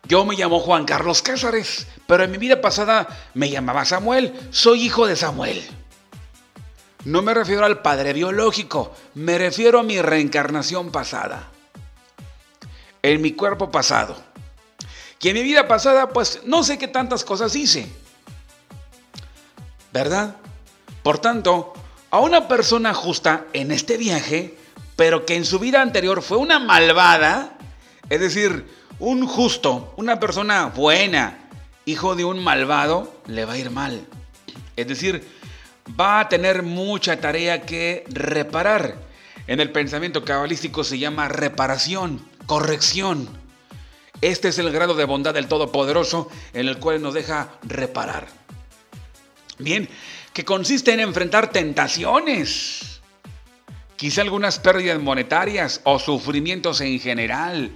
Yo 0.07 0.25
me 0.25 0.35
llamo 0.35 0.59
Juan 0.59 0.85
Carlos 0.85 1.21
Cázares, 1.21 1.87
pero 2.05 2.23
en 2.23 2.31
mi 2.31 2.37
vida 2.37 2.59
pasada 2.61 3.07
me 3.33 3.49
llamaba 3.49 3.85
Samuel. 3.85 4.33
Soy 4.51 4.83
hijo 4.83 5.07
de 5.07 5.15
Samuel. 5.15 5.63
No 7.05 7.21
me 7.21 7.33
refiero 7.33 7.65
al 7.65 7.81
padre 7.81 8.13
biológico, 8.13 8.93
me 9.15 9.37
refiero 9.37 9.79
a 9.79 9.83
mi 9.83 10.01
reencarnación 10.01 10.91
pasada. 10.91 11.47
En 13.01 13.21
mi 13.21 13.31
cuerpo 13.31 13.71
pasado. 13.71 14.15
Y 15.21 15.29
en 15.29 15.35
mi 15.35 15.43
vida 15.43 15.67
pasada, 15.67 16.09
pues 16.09 16.41
no 16.45 16.63
sé 16.63 16.77
qué 16.77 16.87
tantas 16.87 17.23
cosas 17.23 17.55
hice. 17.55 17.87
¿Verdad? 19.93 20.35
Por 21.03 21.19
tanto, 21.19 21.73
a 22.09 22.19
una 22.19 22.47
persona 22.47 22.93
justa 22.93 23.45
en 23.53 23.71
este 23.71 23.97
viaje, 23.97 24.57
pero 24.95 25.25
que 25.25 25.35
en 25.35 25.45
su 25.45 25.59
vida 25.59 25.81
anterior 25.81 26.21
fue 26.21 26.37
una 26.37 26.59
malvada, 26.59 27.57
es 28.09 28.19
decir, 28.19 28.65
un 28.99 29.25
justo, 29.25 29.93
una 29.97 30.19
persona 30.19 30.67
buena, 30.67 31.49
hijo 31.85 32.15
de 32.15 32.23
un 32.23 32.43
malvado, 32.43 33.11
le 33.25 33.45
va 33.45 33.53
a 33.53 33.57
ir 33.57 33.71
mal. 33.71 34.05
Es 34.75 34.87
decir, 34.87 35.27
va 35.99 36.19
a 36.19 36.29
tener 36.29 36.63
mucha 36.63 37.19
tarea 37.19 37.63
que 37.63 38.03
reparar. 38.09 38.95
En 39.47 39.59
el 39.59 39.71
pensamiento 39.71 40.23
cabalístico 40.23 40.83
se 40.83 40.99
llama 40.99 41.27
reparación, 41.27 42.23
corrección. 42.45 43.27
Este 44.21 44.49
es 44.49 44.59
el 44.59 44.71
grado 44.71 44.93
de 44.93 45.05
bondad 45.05 45.33
del 45.33 45.47
Todopoderoso 45.47 46.29
en 46.53 46.67
el 46.67 46.77
cual 46.77 47.01
nos 47.01 47.15
deja 47.15 47.49
reparar. 47.63 48.27
Bien, 49.57 49.89
que 50.33 50.45
consiste 50.45 50.93
en 50.93 50.99
enfrentar 50.99 51.51
tentaciones, 51.51 53.01
quizá 53.95 54.21
algunas 54.21 54.59
pérdidas 54.59 54.99
monetarias 54.99 55.81
o 55.83 55.99
sufrimientos 55.99 56.81
en 56.81 56.99
general, 56.99 57.71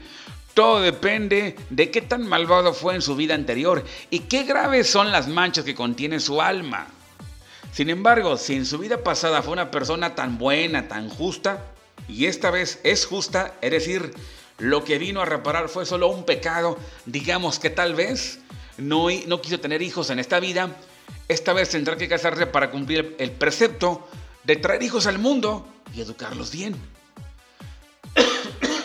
todo 0.53 0.81
depende 0.81 1.57
de 1.69 1.91
qué 1.91 2.01
tan 2.01 2.27
malvado 2.27 2.73
fue 2.73 2.95
en 2.95 3.01
su 3.01 3.15
vida 3.15 3.35
anterior 3.35 3.83
y 4.09 4.19
qué 4.19 4.43
graves 4.43 4.89
son 4.89 5.11
las 5.11 5.27
manchas 5.27 5.65
que 5.65 5.75
contiene 5.75 6.21
su 6.21 6.41
alma. 6.41 6.87
Sin 7.73 7.89
embargo, 7.89 8.37
si 8.37 8.55
en 8.55 8.65
su 8.65 8.77
vida 8.77 9.03
pasada 9.03 9.41
fue 9.41 9.51
una 9.51 9.69
persona 9.69 10.15
tan 10.15 10.37
buena, 10.37 10.87
tan 10.87 11.09
justa, 11.09 11.65
y 12.07 12.27
esta 12.27 12.51
vez 12.51 12.79
es 12.83 13.05
justa, 13.05 13.55
es 13.61 13.71
decir, 13.71 14.13
lo 14.57 14.85
que 14.85 14.97
vino 14.97 15.21
a 15.21 15.25
reparar 15.25 15.67
fue 15.67 15.85
solo 15.85 16.07
un 16.07 16.23
pecado, 16.23 16.77
digamos 17.05 17.59
que 17.59 17.69
tal 17.69 17.93
vez 17.93 18.39
no, 18.77 19.07
no 19.27 19.41
quiso 19.41 19.59
tener 19.59 19.81
hijos 19.81 20.09
en 20.09 20.19
esta 20.19 20.39
vida, 20.39 20.77
esta 21.27 21.53
vez 21.53 21.69
tendrá 21.69 21.97
que 21.97 22.07
casarse 22.07 22.45
para 22.47 22.69
cumplir 22.69 23.15
el 23.19 23.31
precepto 23.31 24.07
de 24.43 24.57
traer 24.57 24.83
hijos 24.83 25.07
al 25.07 25.17
mundo 25.17 25.67
y 25.93 26.01
educarlos 26.01 26.51
bien. 26.51 26.75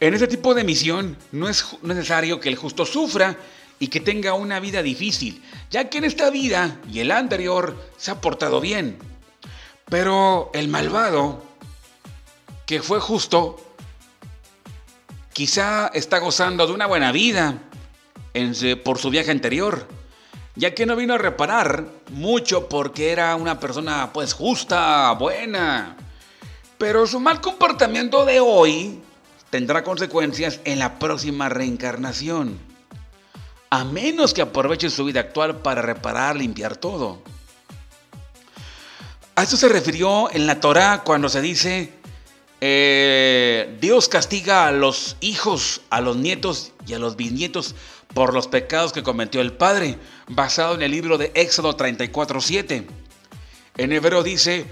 En 0.00 0.14
este 0.14 0.28
tipo 0.28 0.54
de 0.54 0.62
misión 0.62 1.18
no 1.32 1.48
es 1.48 1.64
necesario 1.82 2.38
que 2.38 2.48
el 2.48 2.54
justo 2.54 2.86
sufra 2.86 3.36
y 3.80 3.88
que 3.88 3.98
tenga 3.98 4.34
una 4.34 4.60
vida 4.60 4.80
difícil, 4.80 5.42
ya 5.70 5.90
que 5.90 5.98
en 5.98 6.04
esta 6.04 6.30
vida 6.30 6.80
y 6.88 7.00
el 7.00 7.10
anterior 7.10 7.76
se 7.96 8.12
ha 8.12 8.20
portado 8.20 8.60
bien. 8.60 8.96
Pero 9.86 10.52
el 10.54 10.68
malvado, 10.68 11.42
que 12.64 12.80
fue 12.80 13.00
justo, 13.00 13.56
quizá 15.32 15.88
está 15.88 16.18
gozando 16.18 16.64
de 16.64 16.74
una 16.74 16.86
buena 16.86 17.10
vida 17.10 17.58
por 18.84 18.98
su 18.98 19.10
viaje 19.10 19.32
anterior, 19.32 19.88
ya 20.58 20.74
que 20.74 20.86
no 20.86 20.96
vino 20.96 21.14
a 21.14 21.18
reparar 21.18 21.86
mucho 22.10 22.68
porque 22.68 23.12
era 23.12 23.36
una 23.36 23.60
persona 23.60 24.10
pues 24.12 24.32
justa, 24.32 25.12
buena. 25.12 25.96
Pero 26.76 27.06
su 27.06 27.20
mal 27.20 27.40
comportamiento 27.40 28.24
de 28.24 28.40
hoy 28.40 29.00
tendrá 29.50 29.84
consecuencias 29.84 30.60
en 30.64 30.80
la 30.80 30.98
próxima 30.98 31.48
reencarnación. 31.48 32.58
A 33.70 33.84
menos 33.84 34.34
que 34.34 34.42
aproveche 34.42 34.90
su 34.90 35.04
vida 35.04 35.20
actual 35.20 35.58
para 35.58 35.80
reparar, 35.80 36.34
limpiar 36.34 36.76
todo. 36.76 37.22
A 39.36 39.44
esto 39.44 39.56
se 39.56 39.68
refirió 39.68 40.28
en 40.32 40.48
la 40.48 40.58
Torá 40.58 41.02
cuando 41.04 41.28
se 41.28 41.40
dice, 41.40 41.92
eh, 42.60 43.78
Dios 43.80 44.08
castiga 44.08 44.66
a 44.66 44.72
los 44.72 45.16
hijos, 45.20 45.82
a 45.90 46.00
los 46.00 46.16
nietos 46.16 46.72
y 46.84 46.94
a 46.94 46.98
los 46.98 47.14
bisnietos 47.14 47.76
por 48.18 48.34
los 48.34 48.48
pecados 48.48 48.92
que 48.92 49.04
cometió 49.04 49.40
el 49.40 49.52
padre, 49.52 49.96
basado 50.26 50.74
en 50.74 50.82
el 50.82 50.90
libro 50.90 51.18
de 51.18 51.30
Éxodo 51.36 51.76
34.7. 51.76 52.84
En 53.76 53.92
hebreo 53.92 54.24
dice, 54.24 54.66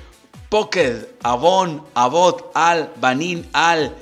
Poked, 0.49 1.07
Abon, 1.23 1.85
Abot, 1.95 2.51
Al, 2.55 2.93
Banin, 3.01 3.49
Al, 3.53 3.95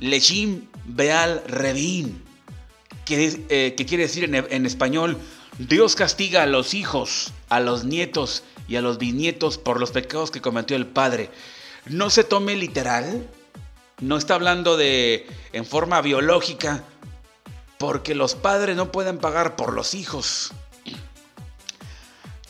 Lechim 0.00 0.68
Beal 0.86 1.42
Revin, 1.46 2.24
que, 3.04 3.44
eh, 3.50 3.74
que 3.76 3.84
quiere 3.84 4.04
decir 4.04 4.24
en, 4.24 4.64
español, 4.64 5.18
Dios 5.58 5.94
castiga 5.94 6.44
a 6.44 6.46
los 6.46 6.72
hijos, 6.72 7.30
a 7.50 7.60
los 7.60 7.84
nietos 7.84 8.42
y 8.66 8.76
a 8.76 8.80
los 8.80 8.96
bisnietos 8.96 9.58
por 9.58 9.78
los 9.78 9.90
pecados 9.90 10.30
que 10.30 10.40
cometió 10.40 10.78
el 10.78 10.86
Padre. 10.86 11.28
No 11.84 12.08
se 12.08 12.24
tome 12.24 12.56
literal, 12.56 13.28
no 14.00 14.16
está 14.16 14.34
hablando 14.36 14.78
de 14.78 15.26
en 15.52 15.66
forma 15.66 16.00
biológica, 16.00 16.84
porque 17.84 18.14
los 18.14 18.34
padres 18.34 18.76
no 18.76 18.90
pueden 18.90 19.18
pagar 19.18 19.56
por 19.56 19.74
los 19.74 19.92
hijos. 19.92 20.52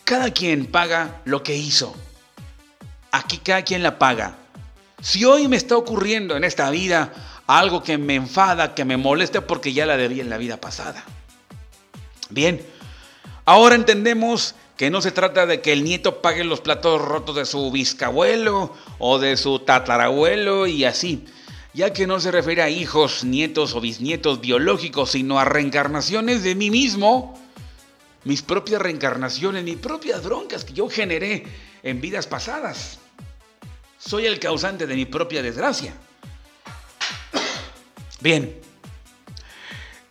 Cada 0.04 0.30
quien 0.30 0.66
paga 0.66 1.22
lo 1.24 1.42
que 1.42 1.56
hizo. 1.56 1.92
Aquí 3.10 3.38
cada 3.38 3.62
quien 3.62 3.82
la 3.82 3.98
paga. 3.98 4.36
Si 5.02 5.24
hoy 5.24 5.48
me 5.48 5.56
está 5.56 5.76
ocurriendo 5.76 6.36
en 6.36 6.44
esta 6.44 6.70
vida 6.70 7.12
algo 7.48 7.82
que 7.82 7.98
me 7.98 8.14
enfada, 8.14 8.76
que 8.76 8.84
me 8.84 8.96
molesta 8.96 9.44
porque 9.44 9.72
ya 9.72 9.86
la 9.86 9.96
debí 9.96 10.20
en 10.20 10.30
la 10.30 10.38
vida 10.38 10.60
pasada. 10.60 11.04
Bien, 12.30 12.64
ahora 13.44 13.74
entendemos 13.74 14.54
que 14.76 14.88
no 14.88 15.02
se 15.02 15.10
trata 15.10 15.46
de 15.46 15.60
que 15.60 15.72
el 15.72 15.82
nieto 15.82 16.22
pague 16.22 16.44
los 16.44 16.60
platos 16.60 17.02
rotos 17.02 17.34
de 17.34 17.44
su 17.44 17.72
bisabuelo 17.72 18.72
o 19.00 19.18
de 19.18 19.36
su 19.36 19.58
tatarabuelo 19.58 20.68
y 20.68 20.84
así, 20.84 21.26
ya 21.74 21.92
que 21.92 22.06
no 22.06 22.20
se 22.20 22.30
refiere 22.30 22.62
a 22.62 22.70
hijos, 22.70 23.24
nietos 23.24 23.74
o 23.74 23.80
bisnietos 23.80 24.40
biológicos, 24.40 25.10
sino 25.10 25.40
a 25.40 25.44
reencarnaciones 25.44 26.44
de 26.44 26.54
mí 26.54 26.70
mismo, 26.70 27.38
mis 28.22 28.42
propias 28.42 28.80
reencarnaciones, 28.80 29.64
mis 29.64 29.76
propias 29.76 30.22
broncas 30.22 30.64
que 30.64 30.72
yo 30.72 30.88
generé 30.88 31.44
en 31.82 32.00
vidas 32.00 32.28
pasadas. 32.28 33.00
Soy 33.98 34.26
el 34.26 34.38
causante 34.38 34.86
de 34.86 34.94
mi 34.94 35.04
propia 35.04 35.42
desgracia. 35.42 35.94
Bien. 38.20 38.60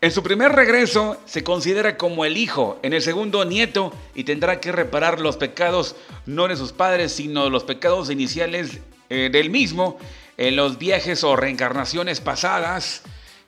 En 0.02 0.12
su 0.12 0.21
primer 0.21 0.52
regreso 0.52 1.17
se 1.26 1.45
considera 1.45 1.97
como 1.97 2.26
el 2.26 2.36
hijo, 2.36 2.78
en 2.84 2.91
el 2.91 3.02
segundo 3.02 3.45
nieto 3.45 3.93
y 4.13 4.26
tendrá 4.26 4.60
que 4.60 4.73
reparar 4.73 5.21
los 5.21 5.38
pecados 5.38 5.95
no 6.26 6.49
de 6.49 6.58
sus 6.58 6.73
padres, 6.73 7.13
sino 7.13 7.49
los 7.49 7.63
pecados 7.63 8.10
iniciales 8.10 8.82
eh, 9.10 9.30
del 9.32 9.49
mismo 9.49 9.97
en 10.38 10.56
los 10.56 10.78
viajes 10.78 11.24
o 11.24 11.36
reencarnaciones 11.36 12.22
pasadas 12.22 13.04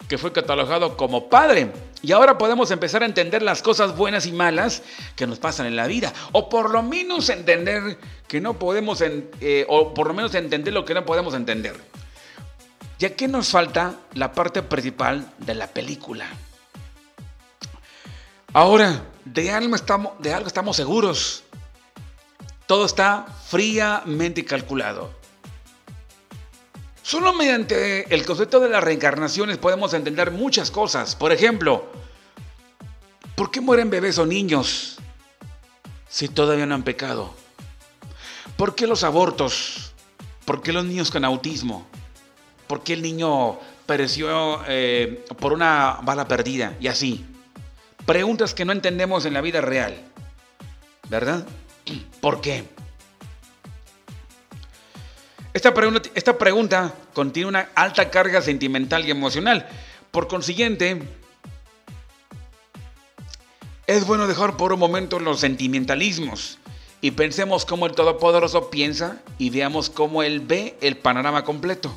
que 0.08 0.18
fue 0.18 0.32
catalogado 0.32 0.98
como 0.98 1.30
padre. 1.30 1.72
Y 2.02 2.12
ahora 2.12 2.38
podemos 2.38 2.70
empezar 2.72 3.02
a 3.02 3.06
entender 3.06 3.42
las 3.42 3.62
cosas 3.62 3.96
buenas 3.96 4.26
y 4.26 4.32
malas 4.32 4.84
que 5.16 5.26
nos 5.26 5.40
pasan 5.40 5.66
en 5.66 5.76
la 5.76 5.88
vida. 5.88 6.14
O 6.32 6.50
por 6.50 6.70
lo 6.70 6.84
menos 6.84 7.30
entender 7.30 7.98
que 8.28 8.40
no 8.40 8.60
podemos, 8.60 9.02
eh, 9.02 9.66
o 9.68 9.94
por 9.94 10.08
lo 10.08 10.14
menos 10.14 10.36
entender 10.36 10.74
lo 10.74 10.86
que 10.86 10.94
no 10.94 11.06
podemos 11.06 11.34
entender. 11.34 11.76
Ya 13.00 13.16
que 13.16 13.28
nos 13.28 13.50
falta 13.50 13.96
la 14.14 14.32
parte 14.34 14.62
principal 14.62 15.34
de 15.40 15.56
la 15.56 15.68
película. 15.68 16.28
Ahora, 18.54 19.04
de 19.26 19.52
algo 19.52 19.76
estamos, 19.76 20.14
de 20.20 20.34
algo 20.34 20.48
estamos 20.48 20.78
seguros. 20.78 21.44
Todo 22.68 22.86
está 22.86 23.26
fríamente 23.48 24.46
calculado. 24.46 25.25
Solo 27.06 27.34
mediante 27.34 28.12
el 28.12 28.26
concepto 28.26 28.60
de 28.60 28.68
las 28.68 28.84
reencarnaciones 28.84 29.60
podemos 29.60 29.94
entender 29.94 30.32
muchas 30.32 30.72
cosas. 30.72 31.16
Por 31.16 31.32
ejemplo, 31.32 31.86
¿por 33.36 33.52
qué 33.52 33.62
mueren 33.62 33.92
bebés 33.92 34.18
o 34.18 34.26
niños 34.26 34.98
si 36.10 36.30
todavía 36.30 36.66
no 36.66 36.74
han 36.74 36.82
pecado? 36.82 37.36
¿Por 38.58 38.74
qué 38.74 38.88
los 38.88 39.04
abortos? 39.04 39.94
¿Por 40.46 40.64
qué 40.64 40.74
los 40.74 40.84
niños 40.84 41.12
con 41.12 41.24
autismo? 41.26 41.86
¿Por 42.66 42.82
qué 42.82 42.94
el 42.94 43.04
niño 43.04 43.60
pereció 43.86 44.62
eh, 44.68 45.24
por 45.40 45.54
una 45.54 46.00
bala 46.02 46.28
perdida 46.28 46.76
y 46.80 46.88
así. 46.88 47.24
Preguntas 48.08 48.56
que 48.56 48.66
no 48.66 48.72
entendemos 48.72 49.26
en 49.26 49.34
la 49.36 49.42
vida 49.42 49.62
real. 49.62 49.96
¿Verdad? 51.08 51.46
¿Por 52.20 52.42
qué? 52.42 52.75
Esta 55.56 56.38
pregunta, 56.38 56.94
contiene 57.14 57.48
una 57.48 57.70
alta 57.76 58.10
carga 58.10 58.42
sentimental 58.42 59.08
y 59.08 59.12
emocional. 59.12 59.66
Por 60.12 60.28
consiguiente, 60.28 61.02
es 63.88 64.06
bueno 64.06 64.28
dejar 64.28 64.58
por 64.58 64.74
un 64.74 64.80
momento 64.80 65.18
los 65.18 65.40
sentimentalismos 65.40 66.58
y 67.00 67.12
pensemos 67.12 67.64
cómo 67.64 67.86
el 67.86 67.94
Todopoderoso 67.94 68.70
piensa 68.70 69.22
y 69.38 69.50
veamos 69.50 69.90
cómo 69.90 70.24
Él 70.24 70.42
ve 70.42 70.76
el 70.82 70.98
panorama 70.98 71.46
completo. 71.46 71.96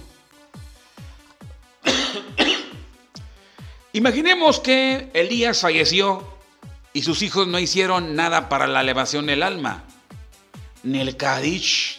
Imaginemos 3.92 4.61
que 4.61 5.11
Elías 5.14 5.62
falleció 5.62 6.24
y 6.92 7.02
sus 7.02 7.22
hijos 7.22 7.48
no 7.48 7.59
hicieron 7.59 8.14
nada 8.14 8.48
para 8.48 8.68
la 8.68 8.82
elevación 8.82 9.26
del 9.26 9.42
alma, 9.42 9.82
ni 10.84 11.00
el 11.00 11.16
Kadish, 11.16 11.98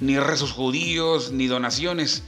ni 0.00 0.18
rezos 0.18 0.52
judíos, 0.52 1.30
ni 1.30 1.46
donaciones. 1.46 2.24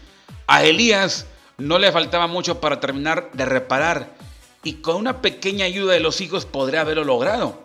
A 0.47 0.65
Elías 0.65 1.27
no 1.59 1.79
le 1.79 1.93
faltaba 1.93 2.27
mucho 2.27 2.61
para 2.61 2.81
terminar 2.81 3.31
de 3.33 3.45
reparar 3.45 4.15
y 4.63 4.75
con 4.75 4.97
una 4.97 5.21
pequeña 5.21 5.65
ayuda 5.65 5.95
de 5.95 6.01
los 6.01 6.21
hijos 6.21 6.47
podría 6.47 6.83
haberlo 6.83 7.05
logrado. 7.05 7.63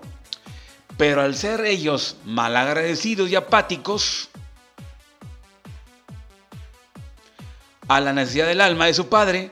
Pero 0.98 1.22
al 1.22 1.36
ser 1.36 1.66
ellos 1.66 2.16
malagradecidos 2.26 3.30
y 3.30 3.36
apáticos 3.36 4.30
a 7.88 8.02
la 8.02 8.14
necesidad 8.14 8.48
del 8.48 8.62
alma 8.62 8.88
de 8.88 8.94
su 8.94 9.08
padre, 9.08 9.52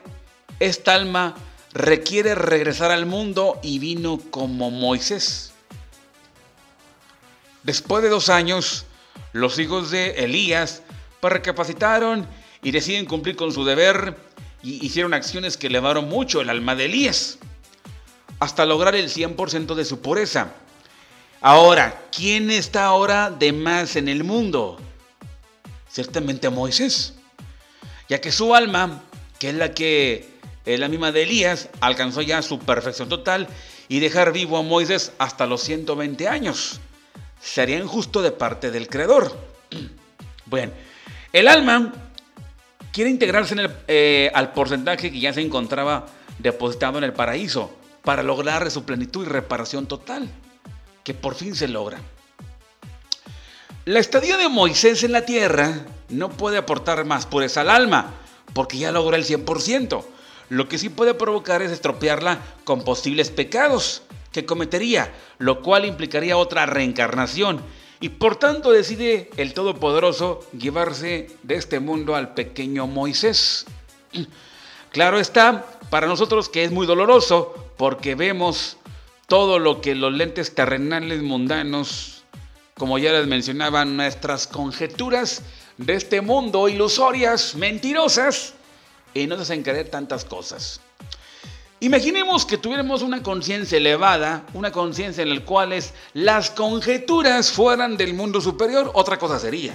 esta 0.58 0.94
alma 0.94 1.34
requiere 1.72 2.34
regresar 2.34 2.90
al 2.90 3.06
mundo 3.06 3.60
y 3.62 3.78
vino 3.78 4.18
como 4.30 4.70
Moisés. 4.70 5.52
Después 7.62 8.02
de 8.02 8.08
dos 8.08 8.28
años, 8.28 8.86
los 9.32 9.58
hijos 9.58 9.90
de 9.90 10.24
Elías 10.24 10.82
pues, 11.20 11.32
recapacitaron 11.32 12.26
y 12.62 12.70
deciden 12.70 13.06
cumplir 13.06 13.36
con 13.36 13.52
su 13.52 13.64
deber 13.64 14.16
y 14.62 14.84
hicieron 14.84 15.14
acciones 15.14 15.56
que 15.56 15.68
elevaron 15.68 16.08
mucho 16.08 16.40
el 16.40 16.50
alma 16.50 16.74
de 16.74 16.86
Elías, 16.86 17.38
hasta 18.38 18.66
lograr 18.66 18.94
el 18.94 19.08
100% 19.08 19.74
de 19.74 19.84
su 19.84 20.00
pureza. 20.00 20.52
Ahora, 21.40 22.02
¿quién 22.10 22.50
está 22.50 22.86
ahora 22.86 23.30
de 23.30 23.52
más 23.52 23.96
en 23.96 24.08
el 24.08 24.24
mundo? 24.24 24.78
Ciertamente 25.88 26.50
Moisés, 26.50 27.14
ya 28.08 28.20
que 28.20 28.32
su 28.32 28.54
alma, 28.54 29.02
que 29.38 29.50
es 29.50 29.54
la 29.54 29.72
que 29.72 30.28
la 30.64 30.88
misma 30.88 31.12
de 31.12 31.22
Elías, 31.22 31.68
alcanzó 31.80 32.22
ya 32.22 32.42
su 32.42 32.58
perfección 32.58 33.08
total 33.08 33.48
y 33.88 34.00
dejar 34.00 34.32
vivo 34.32 34.58
a 34.58 34.62
Moisés 34.62 35.12
hasta 35.18 35.46
los 35.46 35.62
120 35.62 36.28
años. 36.28 36.80
Sería 37.46 37.78
injusto 37.78 38.22
de 38.22 38.32
parte 38.32 38.70
del 38.70 38.88
creador. 38.88 39.32
Bueno, 40.48 40.70
el 41.32 41.48
alma 41.48 41.92
quiere 42.92 43.10
integrarse 43.10 43.54
en 43.54 43.60
el, 43.60 43.70
eh, 43.88 44.30
al 44.32 44.52
porcentaje 44.52 45.10
que 45.10 45.18
ya 45.18 45.32
se 45.32 45.40
encontraba 45.40 46.06
depositado 46.38 46.98
en 46.98 47.04
el 47.04 47.12
paraíso 47.12 47.74
para 48.04 48.22
lograr 48.22 48.70
su 48.70 48.84
plenitud 48.84 49.26
y 49.26 49.28
reparación 49.28 49.88
total, 49.88 50.28
que 51.02 51.14
por 51.14 51.34
fin 51.34 51.56
se 51.56 51.66
logra. 51.66 51.98
La 53.86 53.98
estadía 53.98 54.36
de 54.36 54.48
Moisés 54.48 55.02
en 55.02 55.10
la 55.10 55.26
tierra 55.26 55.84
no 56.10 56.28
puede 56.28 56.58
aportar 56.58 57.04
más 57.04 57.26
pureza 57.26 57.62
al 57.62 57.70
alma, 57.70 58.14
porque 58.52 58.78
ya 58.78 58.92
logró 58.92 59.16
el 59.16 59.24
100%. 59.24 60.04
Lo 60.50 60.68
que 60.68 60.78
sí 60.78 60.90
puede 60.90 61.14
provocar 61.14 61.60
es 61.60 61.72
estropearla 61.72 62.38
con 62.62 62.84
posibles 62.84 63.30
pecados 63.30 64.02
que 64.36 64.46
cometería, 64.46 65.12
lo 65.38 65.62
cual 65.62 65.86
implicaría 65.86 66.36
otra 66.36 66.66
reencarnación. 66.66 67.62
Y 68.00 68.10
por 68.10 68.36
tanto 68.36 68.70
decide 68.70 69.30
el 69.38 69.54
Todopoderoso 69.54 70.46
llevarse 70.56 71.30
de 71.42 71.54
este 71.54 71.80
mundo 71.80 72.14
al 72.14 72.34
pequeño 72.34 72.86
Moisés. 72.86 73.66
Claro 74.92 75.18
está, 75.18 75.66
para 75.90 76.06
nosotros 76.06 76.48
que 76.48 76.64
es 76.64 76.70
muy 76.70 76.86
doloroso, 76.86 77.54
porque 77.76 78.14
vemos 78.14 78.78
todo 79.26 79.58
lo 79.58 79.82
que 79.82 79.94
los 79.94 80.10
lentes 80.10 80.54
terrenales 80.54 81.22
mundanos, 81.22 82.22
como 82.78 82.96
ya 82.96 83.12
les 83.12 83.26
mencionaba, 83.26 83.84
nuestras 83.84 84.46
conjeturas 84.46 85.42
de 85.76 85.96
este 85.96 86.22
mundo 86.22 86.66
ilusorias, 86.70 87.56
mentirosas, 87.56 88.54
y 89.12 89.26
nos 89.26 89.40
hacen 89.40 89.62
creer 89.62 89.90
tantas 89.90 90.24
cosas. 90.24 90.80
Imaginemos 91.80 92.46
que 92.46 92.56
tuviéramos 92.56 93.02
una 93.02 93.22
conciencia 93.22 93.76
elevada, 93.76 94.44
una 94.54 94.72
conciencia 94.72 95.22
en 95.22 95.34
la 95.34 95.44
cual 95.44 95.74
las 96.14 96.50
conjeturas 96.50 97.50
fueran 97.50 97.96
del 97.96 98.14
mundo 98.14 98.40
superior, 98.40 98.90
otra 98.94 99.18
cosa 99.18 99.38
sería. 99.38 99.74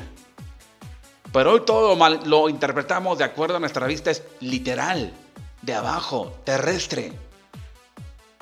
Pero 1.31 1.53
hoy 1.53 1.61
todo 1.65 1.95
lo 2.25 2.49
interpretamos 2.49 3.17
de 3.17 3.23
acuerdo 3.23 3.57
a 3.57 3.59
nuestra 3.59 3.87
vista 3.87 4.11
es 4.11 4.23
literal, 4.39 5.13
de 5.61 5.73
abajo, 5.73 6.35
terrestre, 6.43 7.13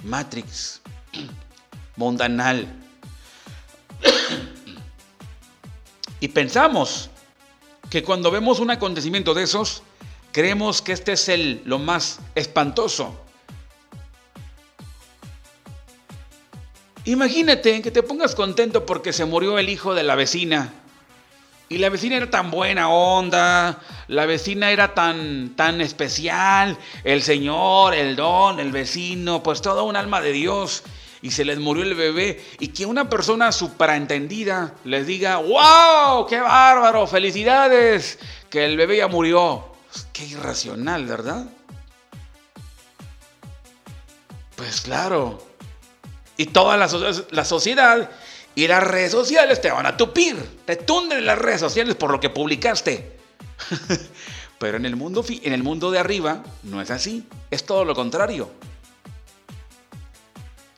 matrix, 0.03 0.81
mundanal. 1.97 2.65
y 6.21 6.27
pensamos 6.29 7.09
que 7.89 8.03
cuando 8.03 8.31
vemos 8.31 8.59
un 8.59 8.71
acontecimiento 8.71 9.33
de 9.33 9.43
esos, 9.43 9.83
Creemos 10.31 10.83
que 10.83 10.91
este 10.91 11.13
es 11.13 11.27
el, 11.27 11.61
lo 11.65 11.79
más 11.79 12.19
espantoso. 12.35 13.19
Imagínate 17.09 17.81
que 17.81 17.89
te 17.89 18.03
pongas 18.03 18.35
contento 18.35 18.85
porque 18.85 19.13
se 19.13 19.25
murió 19.25 19.57
el 19.57 19.67
hijo 19.67 19.95
de 19.95 20.03
la 20.03 20.13
vecina. 20.13 20.71
Y 21.67 21.79
la 21.79 21.89
vecina 21.89 22.17
era 22.17 22.29
tan 22.29 22.51
buena 22.51 22.89
onda, 22.89 23.79
la 24.07 24.27
vecina 24.27 24.69
era 24.69 24.93
tan, 24.93 25.55
tan 25.55 25.81
especial, 25.81 26.77
el 27.03 27.23
Señor, 27.23 27.95
el 27.95 28.15
don, 28.15 28.59
el 28.59 28.71
vecino, 28.71 29.41
pues 29.41 29.59
todo 29.63 29.85
un 29.85 29.95
alma 29.95 30.21
de 30.21 30.33
Dios. 30.33 30.83
Y 31.23 31.31
se 31.31 31.45
les 31.45 31.57
murió 31.57 31.83
el 31.83 31.95
bebé. 31.95 32.45
Y 32.59 32.67
que 32.67 32.85
una 32.85 33.09
persona 33.09 33.51
supraentendida 33.51 34.75
les 34.83 35.07
diga, 35.07 35.37
wow, 35.37 36.27
qué 36.27 36.39
bárbaro, 36.39 37.07
felicidades, 37.07 38.19
que 38.51 38.65
el 38.65 38.77
bebé 38.77 38.97
ya 38.97 39.07
murió. 39.07 39.65
Pues, 39.91 40.07
qué 40.13 40.25
irracional, 40.25 41.07
¿verdad? 41.07 41.47
Pues 44.55 44.81
claro. 44.81 45.48
Y 46.39 46.45
toda 46.45 46.77
la, 46.77 46.87
sociedad 46.87 48.09
y 48.55 48.65
las 48.65 48.81
redes 48.81 49.11
sociales 49.11 49.59
te 49.59 49.71
van 49.71 49.85
a 49.85 49.97
tupir. 49.97 50.37
Te 50.63 50.77
tunden 50.77 51.25
las 51.25 51.37
redes 51.37 51.59
sociales 51.59 51.95
por 51.95 52.11
lo 52.11 52.21
que 52.21 52.29
publicaste. 52.29 53.19
Pero 54.57 54.77
en 54.77 54.85
el, 54.85 54.95
mundo, 54.95 55.25
en 55.27 55.51
el 55.51 55.63
mundo 55.63 55.91
de 55.91 55.99
arriba 55.99 56.41
no 56.63 56.81
es 56.81 56.91
así. 56.91 57.27
Es 57.51 57.65
todo 57.65 57.83
lo 57.83 57.93
contrario. 57.93 58.49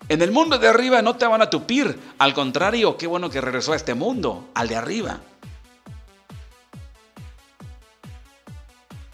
En 0.09 0.23
el 0.23 0.31
mundo 0.31 0.57
de 0.57 0.67
arriba 0.67 1.03
no 1.03 1.15
te 1.17 1.27
van 1.27 1.43
a 1.43 1.51
tupir. 1.51 1.95
Al 2.17 2.33
contrario, 2.33 2.97
qué 2.97 3.05
bueno 3.05 3.29
que 3.29 3.39
regresó 3.39 3.73
a 3.73 3.75
este 3.75 3.93
mundo, 3.93 4.49
al 4.55 4.67
de 4.67 4.77
arriba. 4.77 5.19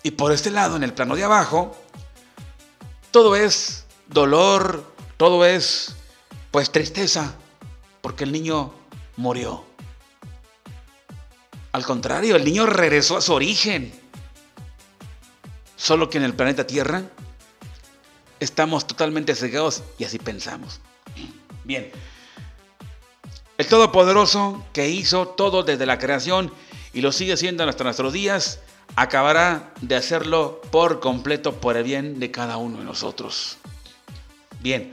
Y 0.02 0.12
por 0.12 0.32
este 0.32 0.50
lado, 0.50 0.78
en 0.78 0.84
el 0.84 0.94
plano 0.94 1.18
de 1.18 1.26
abajo, 1.26 1.76
todo 3.12 3.36
es 3.36 3.86
dolor, 4.08 4.96
todo 5.18 5.44
es 5.46 5.97
pues 6.58 6.72
tristeza, 6.72 7.36
porque 8.02 8.24
el 8.24 8.32
niño 8.32 8.74
murió. 9.16 9.64
Al 11.72 11.86
contrario, 11.86 12.36
el 12.36 12.44
niño 12.44 12.66
regresó 12.66 13.16
a 13.16 13.22
su 13.22 13.32
origen. 13.32 13.94
Solo 15.76 16.10
que 16.10 16.18
en 16.18 16.24
el 16.24 16.34
planeta 16.34 16.66
Tierra 16.66 17.04
estamos 18.40 18.88
totalmente 18.88 19.36
cegados 19.36 19.84
y 20.00 20.06
así 20.06 20.18
pensamos. 20.18 20.82
Bien. 21.64 21.92
El 23.60 23.68
Todopoderoso 23.68 24.66
que 24.74 24.90
hizo 24.90 25.28
todo 25.28 25.62
desde 25.62 25.86
la 25.86 26.00
creación 26.00 26.52
y 26.92 27.02
lo 27.02 27.12
sigue 27.12 27.34
haciendo 27.34 27.66
hasta 27.66 27.84
nuestros 27.84 28.14
días, 28.14 28.62
acabará 28.96 29.76
de 29.82 29.96
hacerlo 29.96 30.60
por 30.72 31.02
completo 31.02 31.62
por 31.62 31.78
el 31.78 31.84
bien 31.84 32.20
de 32.20 32.32
cada 32.32 32.58
uno 32.58 32.80
de 32.80 32.84
nosotros. 32.84 33.60
Bien, 34.60 34.92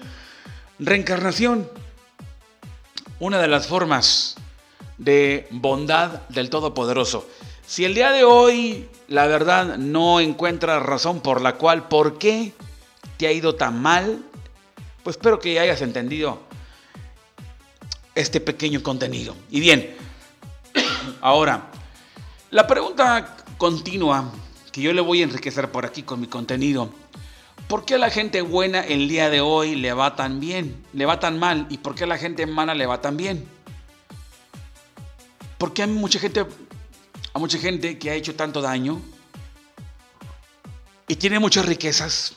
reencarnación, 0.86 1.68
una 3.20 3.40
de 3.40 3.48
las 3.48 3.66
formas 3.66 4.36
de 4.98 5.48
bondad 5.50 6.28
del 6.28 6.50
Todopoderoso. 6.50 7.28
Si 7.66 7.84
el 7.84 7.94
día 7.94 8.12
de 8.12 8.24
hoy 8.24 8.88
la 9.08 9.26
verdad 9.26 9.76
no 9.78 10.20
encuentra 10.20 10.80
razón 10.80 11.20
por 11.20 11.40
la 11.40 11.54
cual, 11.54 11.88
¿por 11.88 12.18
qué 12.18 12.52
te 13.16 13.26
ha 13.26 13.32
ido 13.32 13.54
tan 13.54 13.80
mal? 13.80 14.22
Pues 15.02 15.16
espero 15.16 15.38
que 15.38 15.58
hayas 15.58 15.80
entendido 15.82 16.40
este 18.14 18.40
pequeño 18.40 18.82
contenido. 18.82 19.34
Y 19.50 19.60
bien, 19.60 19.96
ahora, 21.20 21.70
la 22.50 22.66
pregunta 22.66 23.36
continua 23.56 24.30
que 24.72 24.82
yo 24.82 24.92
le 24.92 25.00
voy 25.00 25.20
a 25.20 25.24
enriquecer 25.24 25.70
por 25.70 25.86
aquí 25.86 26.02
con 26.02 26.20
mi 26.20 26.26
contenido. 26.26 26.90
¿Por 27.68 27.86
qué 27.86 27.94
a 27.94 27.98
la 27.98 28.10
gente 28.10 28.42
buena 28.42 28.80
el 28.80 29.08
día 29.08 29.30
de 29.30 29.40
hoy 29.40 29.74
le 29.74 29.92
va 29.94 30.16
tan 30.16 30.38
bien, 30.38 30.84
le 30.92 31.06
va 31.06 31.18
tan 31.18 31.38
mal? 31.38 31.66
¿Y 31.70 31.78
por 31.78 31.94
qué 31.94 32.04
a 32.04 32.06
la 32.06 32.18
gente 32.18 32.46
mala 32.46 32.74
le 32.74 32.86
va 32.86 33.00
tan 33.00 33.16
bien? 33.16 33.48
Porque 35.56 35.82
hay 35.82 35.88
mucha 35.88 36.18
gente, 36.18 36.40
hay 36.40 37.40
mucha 37.40 37.58
gente 37.58 37.98
que 37.98 38.10
ha 38.10 38.14
hecho 38.14 38.34
tanto 38.34 38.60
daño 38.60 39.00
y 41.08 41.16
tiene 41.16 41.38
muchas 41.38 41.64
riquezas. 41.64 42.34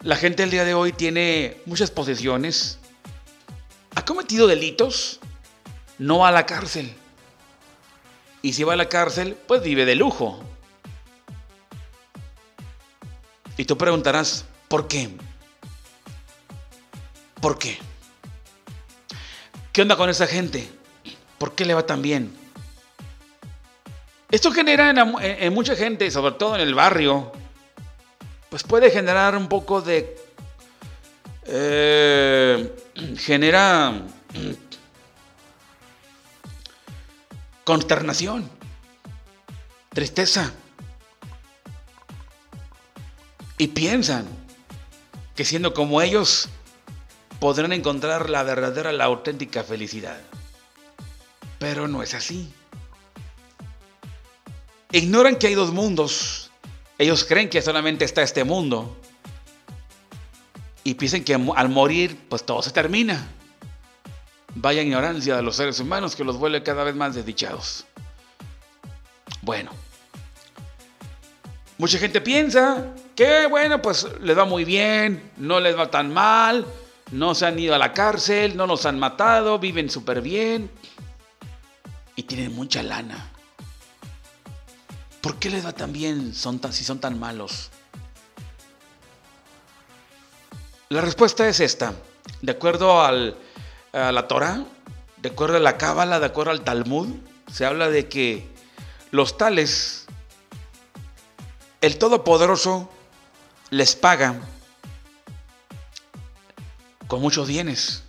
La 0.00 0.16
gente 0.16 0.42
el 0.42 0.50
día 0.50 0.64
de 0.64 0.74
hoy 0.74 0.92
tiene 0.92 1.58
muchas 1.66 1.90
posesiones, 1.90 2.78
ha 3.94 4.04
cometido 4.04 4.46
delitos, 4.46 5.20
no 5.98 6.20
va 6.20 6.28
a 6.28 6.32
la 6.32 6.46
cárcel. 6.46 6.94
Y 8.40 8.54
si 8.54 8.64
va 8.64 8.72
a 8.72 8.76
la 8.76 8.88
cárcel, 8.88 9.36
pues 9.46 9.62
vive 9.62 9.84
de 9.84 9.94
lujo. 9.94 10.42
Y 13.56 13.64
tú 13.64 13.76
preguntarás, 13.76 14.44
¿por 14.68 14.88
qué? 14.88 15.10
¿Por 17.40 17.58
qué? 17.58 17.78
¿Qué 19.72 19.82
onda 19.82 19.96
con 19.96 20.10
esa 20.10 20.26
gente? 20.26 20.68
¿Por 21.38 21.54
qué 21.54 21.64
le 21.64 21.74
va 21.74 21.84
tan 21.84 22.02
bien? 22.02 22.34
Esto 24.30 24.52
genera 24.52 24.90
en, 24.90 25.52
mucha 25.52 25.76
gente, 25.76 26.10
sobre 26.10 26.34
todo 26.34 26.54
en 26.54 26.62
el 26.62 26.74
barrio, 26.74 27.32
pues 28.48 28.62
puede 28.62 28.90
generar 28.90 29.36
un 29.36 29.48
poco 29.48 29.82
de... 29.82 30.16
Eh, 31.44 32.74
genera 33.18 33.92
consternación, 37.64 38.48
tristeza. 39.90 40.52
Y 43.62 43.68
piensan 43.68 44.26
que 45.36 45.44
siendo 45.44 45.72
como 45.72 46.02
ellos 46.02 46.48
podrán 47.38 47.72
encontrar 47.72 48.28
la 48.28 48.42
verdadera, 48.42 48.90
la 48.90 49.04
auténtica 49.04 49.62
felicidad. 49.62 50.20
Pero 51.60 51.86
no 51.86 52.02
es 52.02 52.12
así. 52.12 52.52
Ignoran 54.90 55.36
que 55.36 55.46
hay 55.46 55.54
dos 55.54 55.72
mundos. 55.72 56.50
Ellos 56.98 57.22
creen 57.22 57.48
que 57.48 57.62
solamente 57.62 58.04
está 58.04 58.22
este 58.22 58.42
mundo. 58.42 58.96
Y 60.82 60.94
piensan 60.94 61.22
que 61.22 61.34
al 61.54 61.68
morir, 61.68 62.18
pues 62.28 62.44
todo 62.44 62.62
se 62.62 62.72
termina. 62.72 63.28
Vaya 64.56 64.82
ignorancia 64.82 65.36
de 65.36 65.42
los 65.42 65.54
seres 65.54 65.78
humanos 65.78 66.16
que 66.16 66.24
los 66.24 66.36
vuelve 66.36 66.64
cada 66.64 66.82
vez 66.82 66.96
más 66.96 67.14
desdichados. 67.14 67.86
Bueno, 69.40 69.70
mucha 71.78 71.98
gente 71.98 72.20
piensa 72.20 72.92
que, 73.14 73.46
bueno, 73.46 73.80
pues 73.82 74.06
les 74.20 74.36
va 74.36 74.44
muy 74.44 74.64
bien, 74.64 75.32
no 75.36 75.60
les 75.60 75.76
va 75.78 75.90
tan 75.90 76.12
mal, 76.12 76.66
no 77.10 77.34
se 77.34 77.46
han 77.46 77.58
ido 77.58 77.74
a 77.74 77.78
la 77.78 77.92
cárcel, 77.92 78.56
no 78.56 78.66
los 78.66 78.86
han 78.86 78.98
matado, 78.98 79.58
viven 79.58 79.90
súper 79.90 80.20
bien 80.20 80.70
y 82.16 82.22
tienen 82.24 82.54
mucha 82.54 82.82
lana. 82.82 83.30
¿Por 85.20 85.38
qué 85.38 85.50
les 85.50 85.64
va 85.64 85.72
tan 85.72 85.92
bien 85.92 86.34
si 86.34 86.84
son 86.84 86.98
tan 86.98 87.18
malos? 87.18 87.70
La 90.88 91.00
respuesta 91.00 91.48
es 91.48 91.60
esta. 91.60 91.94
De 92.40 92.52
acuerdo 92.52 93.02
al 93.02 93.36
a 93.92 94.12
la 94.12 94.26
Torah, 94.26 94.64
de 95.18 95.28
acuerdo 95.28 95.56
a 95.56 95.60
la 95.60 95.76
Cábala, 95.76 96.18
de 96.18 96.26
acuerdo 96.26 96.50
al 96.50 96.62
Talmud, 96.62 97.08
se 97.50 97.66
habla 97.66 97.90
de 97.90 98.08
que 98.08 98.48
los 99.10 99.36
tales, 99.36 100.06
el 101.80 101.98
Todopoderoso 101.98 102.90
les 103.72 103.96
paga 103.96 104.38
con 107.06 107.22
muchos 107.22 107.48
bienes. 107.48 108.04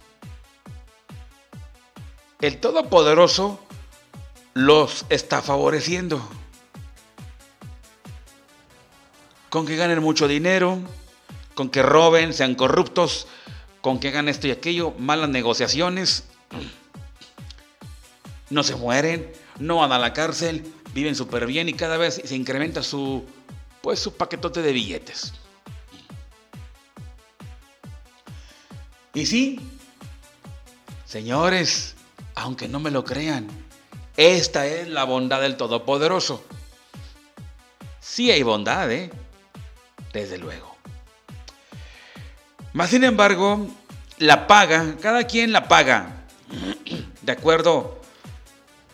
El 2.41 2.59
Todopoderoso 2.59 3.61
los 4.53 5.05
está 5.07 5.41
favoreciendo. 5.41 6.21
Con 9.49 9.65
que 9.65 9.77
ganen 9.77 10.03
mucho 10.03 10.27
dinero, 10.27 10.79
con 11.55 11.69
que 11.69 11.81
roben, 11.81 12.33
sean 12.33 12.55
corruptos, 12.55 13.27
con 13.79 14.01
que 14.01 14.09
hagan 14.09 14.27
esto 14.27 14.47
y 14.47 14.51
aquello, 14.51 14.91
malas 14.99 15.29
negociaciones, 15.29 16.25
no 18.49 18.63
se 18.63 18.75
mueren, 18.75 19.31
no 19.59 19.77
van 19.77 19.93
a 19.93 19.97
la 19.97 20.11
cárcel, 20.11 20.73
viven 20.93 21.15
súper 21.15 21.45
bien 21.45 21.69
y 21.69 21.73
cada 21.73 21.95
vez 21.95 22.21
se 22.21 22.35
incrementa 22.35 22.83
su, 22.83 23.23
pues, 23.81 23.99
su 23.99 24.17
paquetote 24.17 24.61
de 24.61 24.73
billetes. 24.73 25.31
Y 29.13 29.27
sí, 29.27 29.59
señores, 31.05 31.95
aunque 32.33 32.67
no 32.67 32.79
me 32.79 32.89
lo 32.89 33.03
crean, 33.03 33.47
esta 34.17 34.65
es 34.65 34.87
la 34.87 35.03
bondad 35.03 35.41
del 35.41 35.55
Todopoderoso. 35.55 36.43
Sí 37.99 38.31
hay 38.31 38.41
bondad, 38.41 38.91
¿eh? 38.91 39.11
Desde 40.13 40.39
luego. 40.39 40.75
Más 42.73 42.89
sin 42.89 43.03
embargo, 43.03 43.67
la 44.17 44.47
paga, 44.47 44.95
cada 44.99 45.25
quien 45.27 45.51
la 45.51 45.67
paga, 45.67 46.25
de 47.21 47.31
acuerdo 47.31 48.01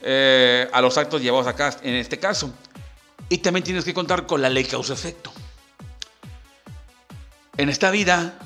eh, 0.02 0.70
a 0.74 0.82
los 0.82 0.98
actos 0.98 1.22
llevados 1.22 1.48
acá, 1.48 1.78
en 1.82 1.96
este 1.96 2.20
caso. 2.20 2.54
Y 3.30 3.38
también 3.38 3.64
tienes 3.64 3.86
que 3.86 3.94
contar 3.94 4.26
con 4.26 4.42
la 4.42 4.50
ley 4.50 4.66
causa-efecto. 4.66 5.32
En 7.56 7.70
esta 7.70 7.90
vida, 7.90 8.38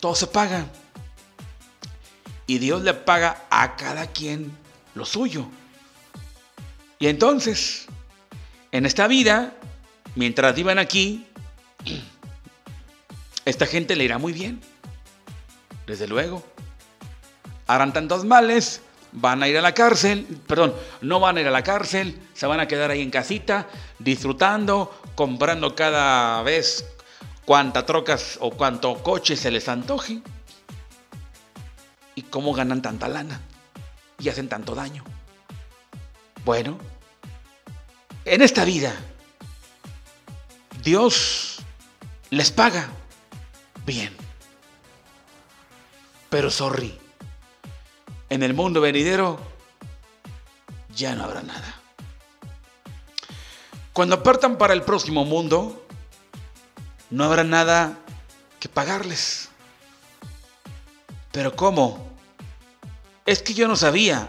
todo 0.00 0.14
se 0.14 0.26
paga. 0.26 0.66
Y 2.50 2.58
Dios 2.58 2.82
le 2.82 2.94
paga 2.94 3.44
a 3.48 3.76
cada 3.76 4.08
quien 4.08 4.50
lo 4.96 5.04
suyo. 5.04 5.46
Y 6.98 7.06
entonces, 7.06 7.86
en 8.72 8.86
esta 8.86 9.06
vida, 9.06 9.54
mientras 10.16 10.56
vivan 10.56 10.80
aquí, 10.80 11.28
esta 13.44 13.66
gente 13.66 13.94
le 13.94 14.02
irá 14.02 14.18
muy 14.18 14.32
bien. 14.32 14.60
Desde 15.86 16.08
luego. 16.08 16.44
Harán 17.68 17.92
tantos 17.92 18.24
males, 18.24 18.80
van 19.12 19.44
a 19.44 19.48
ir 19.48 19.56
a 19.56 19.62
la 19.62 19.72
cárcel, 19.72 20.26
perdón, 20.48 20.74
no 21.02 21.20
van 21.20 21.36
a 21.36 21.42
ir 21.42 21.46
a 21.46 21.52
la 21.52 21.62
cárcel, 21.62 22.20
se 22.34 22.48
van 22.48 22.58
a 22.58 22.66
quedar 22.66 22.90
ahí 22.90 23.00
en 23.00 23.12
casita, 23.12 23.68
disfrutando, 24.00 24.92
comprando 25.14 25.76
cada 25.76 26.42
vez 26.42 26.84
cuántas 27.44 27.86
trocas 27.86 28.38
o 28.40 28.50
cuánto 28.50 29.00
coche 29.04 29.36
se 29.36 29.52
les 29.52 29.68
antoje. 29.68 30.20
¿Y 32.14 32.22
cómo 32.22 32.52
ganan 32.52 32.82
tanta 32.82 33.08
lana? 33.08 33.40
Y 34.18 34.28
hacen 34.28 34.48
tanto 34.48 34.74
daño. 34.74 35.04
Bueno, 36.44 36.78
en 38.24 38.42
esta 38.42 38.64
vida, 38.64 38.94
Dios 40.82 41.58
les 42.30 42.50
paga 42.50 42.88
bien. 43.84 44.14
Pero 46.30 46.50
sorry, 46.50 46.98
en 48.28 48.42
el 48.42 48.54
mundo 48.54 48.80
venidero 48.80 49.38
ya 50.94 51.14
no 51.14 51.24
habrá 51.24 51.42
nada. 51.42 51.76
Cuando 53.92 54.22
partan 54.22 54.56
para 54.56 54.72
el 54.72 54.82
próximo 54.82 55.24
mundo, 55.24 55.86
no 57.10 57.24
habrá 57.24 57.44
nada 57.44 57.98
que 58.60 58.68
pagarles. 58.68 59.49
Pero 61.32 61.54
¿cómo? 61.54 62.06
Es 63.26 63.42
que 63.42 63.54
yo 63.54 63.68
no 63.68 63.76
sabía. 63.76 64.28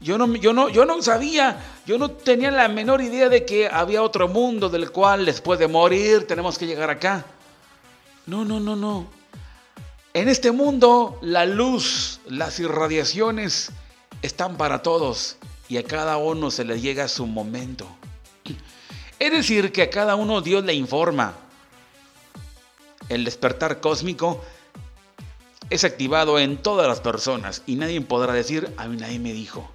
Yo 0.00 0.18
no, 0.18 0.32
yo, 0.36 0.52
no, 0.52 0.68
yo 0.68 0.84
no 0.84 1.02
sabía, 1.02 1.58
yo 1.86 1.98
no 1.98 2.10
tenía 2.10 2.50
la 2.50 2.68
menor 2.68 3.00
idea 3.00 3.28
de 3.28 3.44
que 3.44 3.66
había 3.66 4.02
otro 4.02 4.28
mundo 4.28 4.68
del 4.68 4.92
cual 4.92 5.24
después 5.24 5.58
de 5.58 5.68
morir 5.68 6.26
tenemos 6.26 6.58
que 6.58 6.66
llegar 6.66 6.90
acá. 6.90 7.24
No, 8.26 8.44
no, 8.44 8.60
no, 8.60 8.76
no. 8.76 9.06
En 10.12 10.28
este 10.28 10.52
mundo 10.52 11.18
la 11.22 11.44
luz, 11.46 12.20
las 12.26 12.60
irradiaciones 12.60 13.70
están 14.22 14.56
para 14.56 14.82
todos 14.82 15.38
y 15.68 15.78
a 15.78 15.84
cada 15.84 16.18
uno 16.18 16.50
se 16.50 16.64
le 16.64 16.80
llega 16.80 17.08
su 17.08 17.26
momento. 17.26 17.88
Es 19.18 19.32
decir, 19.32 19.72
que 19.72 19.82
a 19.82 19.90
cada 19.90 20.14
uno 20.14 20.40
Dios 20.40 20.64
le 20.64 20.74
informa. 20.74 21.34
El 23.08 23.24
despertar 23.24 23.80
cósmico 23.80 24.42
es 25.70 25.84
activado 25.84 26.38
en 26.38 26.56
todas 26.58 26.86
las 26.86 27.00
personas 27.00 27.62
y 27.66 27.76
nadie 27.76 28.00
podrá 28.00 28.32
decir, 28.32 28.72
a 28.76 28.86
mí 28.86 28.96
nadie 28.96 29.18
me 29.18 29.32
dijo. 29.32 29.70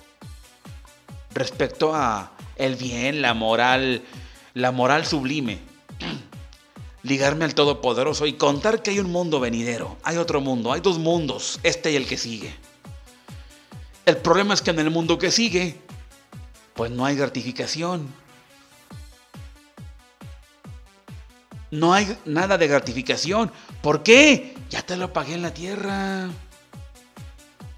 Respecto 1.34 1.96
a 1.96 2.32
el 2.56 2.76
bien, 2.76 3.22
la 3.22 3.34
moral, 3.34 4.04
la 4.54 4.72
moral 4.72 5.06
sublime 5.06 5.60
ligarme 7.04 7.46
al 7.46 7.56
Todopoderoso 7.56 8.26
y 8.26 8.34
contar 8.34 8.82
que 8.84 8.92
hay 8.92 9.00
un 9.00 9.12
mundo 9.12 9.40
venidero, 9.40 9.98
hay 10.04 10.18
otro 10.18 10.42
mundo, 10.42 10.72
hay 10.72 10.82
dos 10.82 11.00
mundos, 11.00 11.60
este 11.64 11.92
y 11.92 11.96
el 11.96 12.08
que 12.08 12.18
sigue. 12.18 12.54
El 14.06 14.18
problema 14.18 14.54
es 14.54 14.62
que 14.62 14.72
en 14.72 14.80
el 14.80 14.90
mundo 14.90 15.18
que 15.18 15.32
sigue, 15.32 15.78
pues 16.74 16.92
no 16.92 17.06
hay 17.06 17.16
gratificación, 17.16 18.08
No 21.72 21.94
hay 21.94 22.18
nada 22.26 22.58
de 22.58 22.68
gratificación. 22.68 23.50
¿Por 23.82 24.04
qué? 24.04 24.54
Ya 24.72 24.82
te 24.82 24.96
lo 24.96 25.12
pagué 25.12 25.34
en 25.34 25.42
la 25.42 25.54
tierra. 25.54 26.30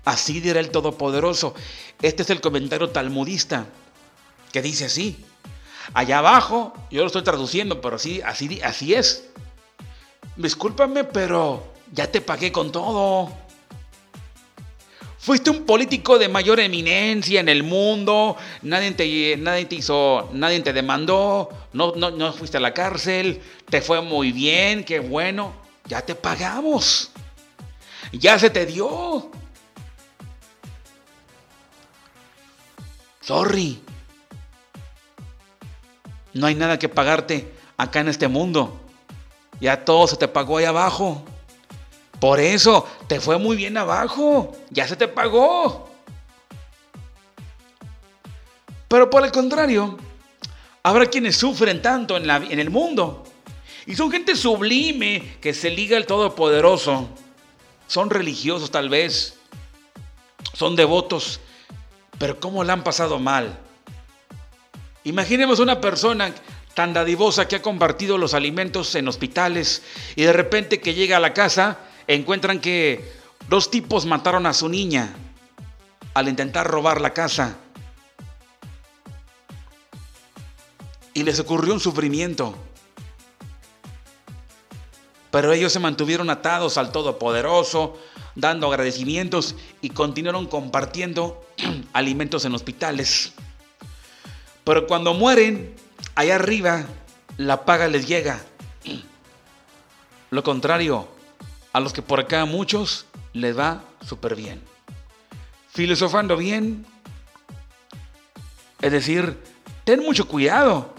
Así 0.06 0.40
dirá 0.40 0.60
el 0.60 0.70
Todopoderoso. 0.70 1.56
Este 2.02 2.22
es 2.22 2.30
el 2.30 2.40
comentario 2.40 2.92
talmudista 2.92 3.66
que 4.52 4.62
dice 4.62 4.86
así. 4.86 5.26
Allá 5.96 6.20
abajo, 6.20 6.74
yo 6.92 7.02
lo 7.02 7.08
estoy 7.08 7.24
traduciendo, 7.24 7.82
pero 7.82 7.96
así, 7.96 8.22
así, 8.22 8.62
así 8.62 8.94
es. 8.94 9.26
Discúlpame, 10.38 11.04
pero 11.04 11.74
ya 11.92 12.12
te 12.12 12.22
pagué 12.22 12.52
con 12.52 12.72
todo. 12.72 13.34
Fuiste 15.18 15.50
un 15.50 15.66
político 15.66 16.20
de 16.20 16.28
mayor 16.28 16.60
eminencia 16.60 17.40
en 17.40 17.50
el 17.50 17.64
mundo, 17.64 18.38
nadie 18.62 18.92
te, 18.92 19.38
nadie 19.38 19.66
te 19.66 19.76
hizo, 19.76 20.30
nadie 20.34 20.60
te 20.60 20.74
demandó, 20.74 21.50
no, 21.72 21.94
no, 21.96 22.12
no 22.12 22.34
fuiste 22.34 22.58
a 22.58 22.60
la 22.60 22.74
cárcel, 22.74 23.42
te 23.70 23.82
fue 23.82 24.02
muy 24.02 24.34
bien, 24.34 24.84
qué 24.84 25.00
bueno, 25.00 25.63
ya 25.86 26.02
te 26.02 26.16
pagamos, 26.16 27.12
ya 28.12 28.38
se 28.40 28.50
te 28.50 28.66
dio. 28.66 29.32
Sorry, 33.22 33.82
no 36.34 36.48
hay 36.48 36.56
nada 36.56 36.78
que 36.78 36.90
pagarte 36.90 37.54
acá 37.78 38.02
en 38.02 38.10
este 38.10 38.28
mundo, 38.28 38.82
ya 39.60 39.86
todo 39.86 40.08
se 40.08 40.18
te 40.18 40.28
pagó 40.28 40.58
ahí 40.58 40.66
abajo. 40.66 41.24
Por 42.20 42.40
eso 42.40 42.88
te 43.08 43.20
fue 43.20 43.38
muy 43.38 43.58
bien 43.58 43.78
abajo, 43.78 44.56
ya 44.70 44.88
se 44.88 44.96
te 44.96 45.08
pagó. 45.08 45.90
Pero 48.88 49.10
por 49.10 49.26
el 49.26 49.32
contrario, 49.32 49.98
habrá 50.84 51.08
quienes 51.08 51.36
sufren 51.36 51.82
tanto 51.82 52.16
en, 52.16 52.28
la, 52.28 52.38
en 52.38 52.60
el 52.60 52.70
mundo. 52.70 53.24
Y 53.86 53.96
son 53.96 54.12
gente 54.12 54.36
sublime 54.36 55.38
que 55.42 55.54
se 55.54 55.70
liga 55.70 55.98
al 55.98 56.06
Todopoderoso. 56.06 57.10
Son 57.88 58.10
religiosos 58.10 58.72
tal 58.72 58.90
vez. 58.90 59.38
Son 60.54 60.76
devotos. 60.76 61.40
Pero 62.18 62.40
¿cómo 62.40 62.64
la 62.64 62.74
han 62.74 62.84
pasado 62.84 63.20
mal? 63.20 63.60
Imaginemos 65.04 65.60
una 65.60 65.82
persona 65.82 66.34
tan 66.74 66.94
dadivosa 66.94 67.48
que 67.48 67.58
ha 67.58 67.62
compartido 67.62 68.18
los 68.18 68.34
alimentos 68.34 68.96
en 68.96 69.08
hospitales 69.08 69.84
y 70.16 70.24
de 70.24 70.34
repente 70.34 70.80
que 70.80 70.94
llega 70.94 71.18
a 71.18 71.20
la 71.20 71.34
casa 71.34 71.80
encuentran 72.08 72.60
que 72.60 73.12
dos 73.50 73.70
tipos 73.70 74.06
mataron 74.06 74.46
a 74.46 74.54
su 74.54 74.70
niña 74.70 75.14
al 76.14 76.30
intentar 76.30 76.68
robar 76.68 77.02
la 77.02 77.14
casa. 77.14 77.58
Y 81.14 81.24
les 81.24 81.40
ocurrió 81.40 81.74
un 81.74 81.80
sufrimiento. 81.80 82.56
Pero 85.34 85.52
ellos 85.52 85.74
se 85.74 85.80
mantuvieron 85.80 86.30
atados 86.30 86.78
al 86.78 86.92
Todopoderoso, 86.92 87.98
dando 88.36 88.68
agradecimientos 88.68 89.56
y 89.82 89.90
continuaron 89.90 90.46
compartiendo 90.46 91.44
alimentos 91.94 92.46
en 92.46 92.54
hospitales. 92.54 93.34
Pero 94.64 94.86
cuando 94.86 95.16
mueren, 95.16 95.76
allá 96.14 96.36
arriba, 96.36 96.86
la 97.38 97.66
paga 97.66 97.88
les 97.88 98.08
llega. 98.08 98.44
Lo 100.30 100.44
contrario, 100.44 101.08
a 101.74 101.80
los 101.80 101.94
que 101.94 102.04
por 102.04 102.20
acá 102.20 102.46
muchos 102.46 103.08
les 103.34 103.58
va 103.58 103.82
súper 104.06 104.36
bien. 104.36 104.62
Filosofando 105.70 106.38
bien, 106.38 106.86
es 108.82 108.92
decir, 108.92 109.40
ten 109.84 110.04
mucho 110.04 110.28
cuidado 110.28 110.94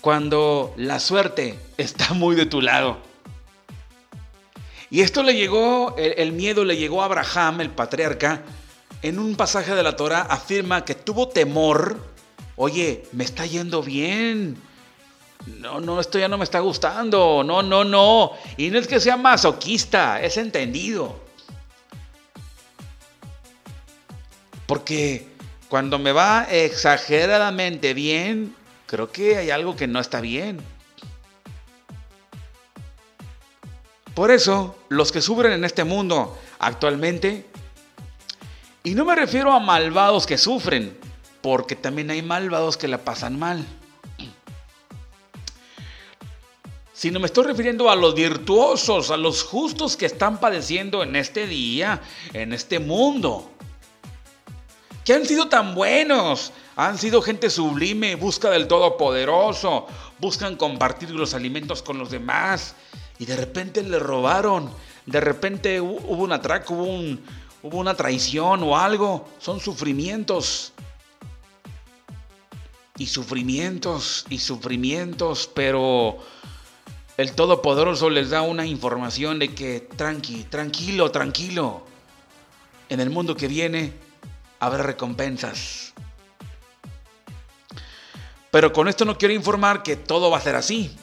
cuando 0.00 0.72
la 0.78 1.00
suerte 1.00 1.58
está 1.76 2.14
muy 2.14 2.34
de 2.34 2.46
tu 2.46 2.62
lado. 2.62 3.06
Y 4.90 5.02
esto 5.02 5.22
le 5.22 5.34
llegó, 5.34 5.94
el, 5.98 6.32
miedo 6.32 6.64
le 6.64 6.76
llegó 6.76 7.02
a 7.02 7.06
Abraham, 7.06 7.60
el 7.60 7.70
patriarca, 7.70 8.42
en 9.02 9.18
un 9.18 9.36
pasaje 9.36 9.74
de 9.74 9.82
la 9.82 9.96
Torah 9.96 10.22
afirma 10.22 10.84
que 10.84 10.94
tuvo 10.94 11.28
temor, 11.28 11.98
oye, 12.56 13.04
me 13.12 13.24
está 13.24 13.44
yendo 13.46 13.82
bien, 13.82 14.56
no, 15.46 15.80
no, 15.80 16.00
esto 16.00 16.18
ya 16.18 16.28
no 16.28 16.38
me 16.38 16.44
está 16.44 16.60
gustando. 16.60 17.42
No, 17.44 17.62
no, 17.62 17.84
no. 17.84 18.32
Y 18.56 18.70
no 18.70 18.78
es 18.78 18.86
que 18.86 19.00
sea 19.00 19.16
masoquista, 19.16 20.20
es 20.20 20.36
entendido. 20.36 21.20
Porque 24.66 25.26
cuando 25.68 25.98
me 25.98 26.12
va 26.12 26.46
exageradamente 26.50 27.94
bien, 27.94 28.54
creo 28.86 29.10
que 29.10 29.36
hay 29.36 29.50
algo 29.50 29.76
que 29.76 29.86
no 29.86 30.00
está 30.00 30.20
bien. 30.20 30.60
Por 34.18 34.32
eso, 34.32 34.74
los 34.88 35.12
que 35.12 35.22
sufren 35.22 35.52
en 35.52 35.64
este 35.64 35.84
mundo 35.84 36.36
actualmente, 36.58 37.46
y 38.82 38.96
no 38.96 39.04
me 39.04 39.14
refiero 39.14 39.52
a 39.52 39.60
malvados 39.60 40.26
que 40.26 40.36
sufren, 40.36 40.98
porque 41.40 41.76
también 41.76 42.10
hay 42.10 42.20
malvados 42.20 42.76
que 42.76 42.88
la 42.88 42.98
pasan 42.98 43.38
mal 43.38 43.64
sino 46.92 47.20
me 47.20 47.26
estoy 47.26 47.44
refiriendo 47.44 47.90
a 47.90 47.94
los 47.94 48.16
virtuosos, 48.16 49.12
a 49.12 49.16
los 49.16 49.44
justos 49.44 49.96
que 49.96 50.06
están 50.06 50.40
padeciendo 50.40 51.04
en 51.04 51.14
este 51.14 51.46
día, 51.46 52.02
en 52.32 52.52
este 52.52 52.80
mundo. 52.80 53.52
Que 55.04 55.14
han 55.14 55.24
sido 55.24 55.46
tan 55.46 55.76
buenos, 55.76 56.52
han 56.74 56.98
sido 56.98 57.22
gente 57.22 57.50
sublime, 57.50 58.16
busca 58.16 58.50
del 58.50 58.66
Todopoderoso, 58.66 59.86
buscan 60.18 60.56
compartir 60.56 61.10
los 61.10 61.34
alimentos 61.34 61.84
con 61.84 61.98
los 61.98 62.10
demás 62.10 62.74
y 63.18 63.26
de 63.26 63.36
repente 63.36 63.82
le 63.82 63.98
robaron, 63.98 64.70
de 65.06 65.20
repente 65.20 65.80
hubo 65.80 66.22
un 66.22 66.32
atraco, 66.32 66.74
hubo, 66.74 67.18
hubo 67.62 67.78
una 67.78 67.94
traición 67.94 68.62
o 68.62 68.76
algo, 68.76 69.28
son 69.38 69.60
sufrimientos. 69.60 70.72
Y 72.96 73.06
sufrimientos 73.06 74.26
y 74.28 74.38
sufrimientos, 74.38 75.48
pero 75.54 76.18
el 77.16 77.32
Todopoderoso 77.32 78.10
les 78.10 78.30
da 78.30 78.42
una 78.42 78.66
información 78.66 79.38
de 79.38 79.54
que 79.54 79.80
tranqui, 79.80 80.44
tranquilo, 80.44 81.10
tranquilo. 81.10 81.82
En 82.88 83.00
el 83.00 83.10
mundo 83.10 83.36
que 83.36 83.46
viene 83.46 83.92
habrá 84.60 84.82
recompensas. 84.82 85.92
Pero 88.50 88.72
con 88.72 88.88
esto 88.88 89.04
no 89.04 89.18
quiero 89.18 89.34
informar 89.34 89.82
que 89.82 89.96
todo 89.96 90.30
va 90.30 90.38
a 90.38 90.40
ser 90.40 90.56
así. 90.56 90.96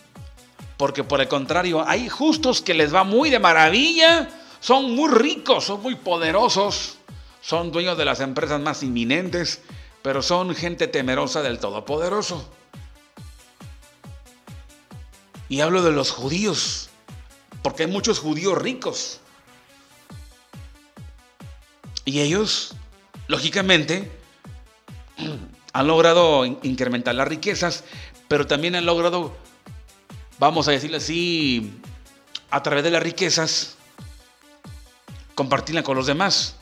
Porque 0.77 1.03
por 1.03 1.21
el 1.21 1.27
contrario, 1.27 1.87
hay 1.87 2.09
justos 2.09 2.61
que 2.61 2.73
les 2.73 2.93
va 2.93 3.03
muy 3.03 3.29
de 3.29 3.39
maravilla. 3.39 4.29
Son 4.59 4.93
muy 4.93 5.09
ricos, 5.09 5.65
son 5.65 5.81
muy 5.81 5.95
poderosos. 5.95 6.97
Son 7.41 7.71
dueños 7.71 7.97
de 7.97 8.05
las 8.05 8.19
empresas 8.19 8.59
más 8.59 8.83
inminentes. 8.83 9.61
Pero 10.01 10.21
son 10.21 10.53
gente 10.55 10.87
temerosa 10.87 11.41
del 11.41 11.59
Todopoderoso. 11.59 12.49
Y 15.47 15.61
hablo 15.61 15.83
de 15.83 15.91
los 15.91 16.11
judíos, 16.11 16.89
porque 17.61 17.83
hay 17.83 17.91
muchos 17.91 18.19
judíos 18.19 18.57
ricos. 18.57 19.19
Y 22.03 22.21
ellos, 22.21 22.75
lógicamente, 23.27 24.11
han 25.73 25.87
logrado 25.87 26.45
incrementar 26.45 27.15
las 27.15 27.27
riquezas, 27.27 27.83
pero 28.27 28.47
también 28.47 28.75
han 28.75 28.85
logrado, 28.85 29.35
vamos 30.39 30.67
a 30.67 30.71
decirlo 30.71 30.97
así, 30.97 31.79
a 32.49 32.61
través 32.63 32.83
de 32.83 32.91
las 32.91 33.03
riquezas, 33.03 33.75
compartirla 35.35 35.83
con 35.83 35.97
los 35.97 36.07
demás. 36.07 36.55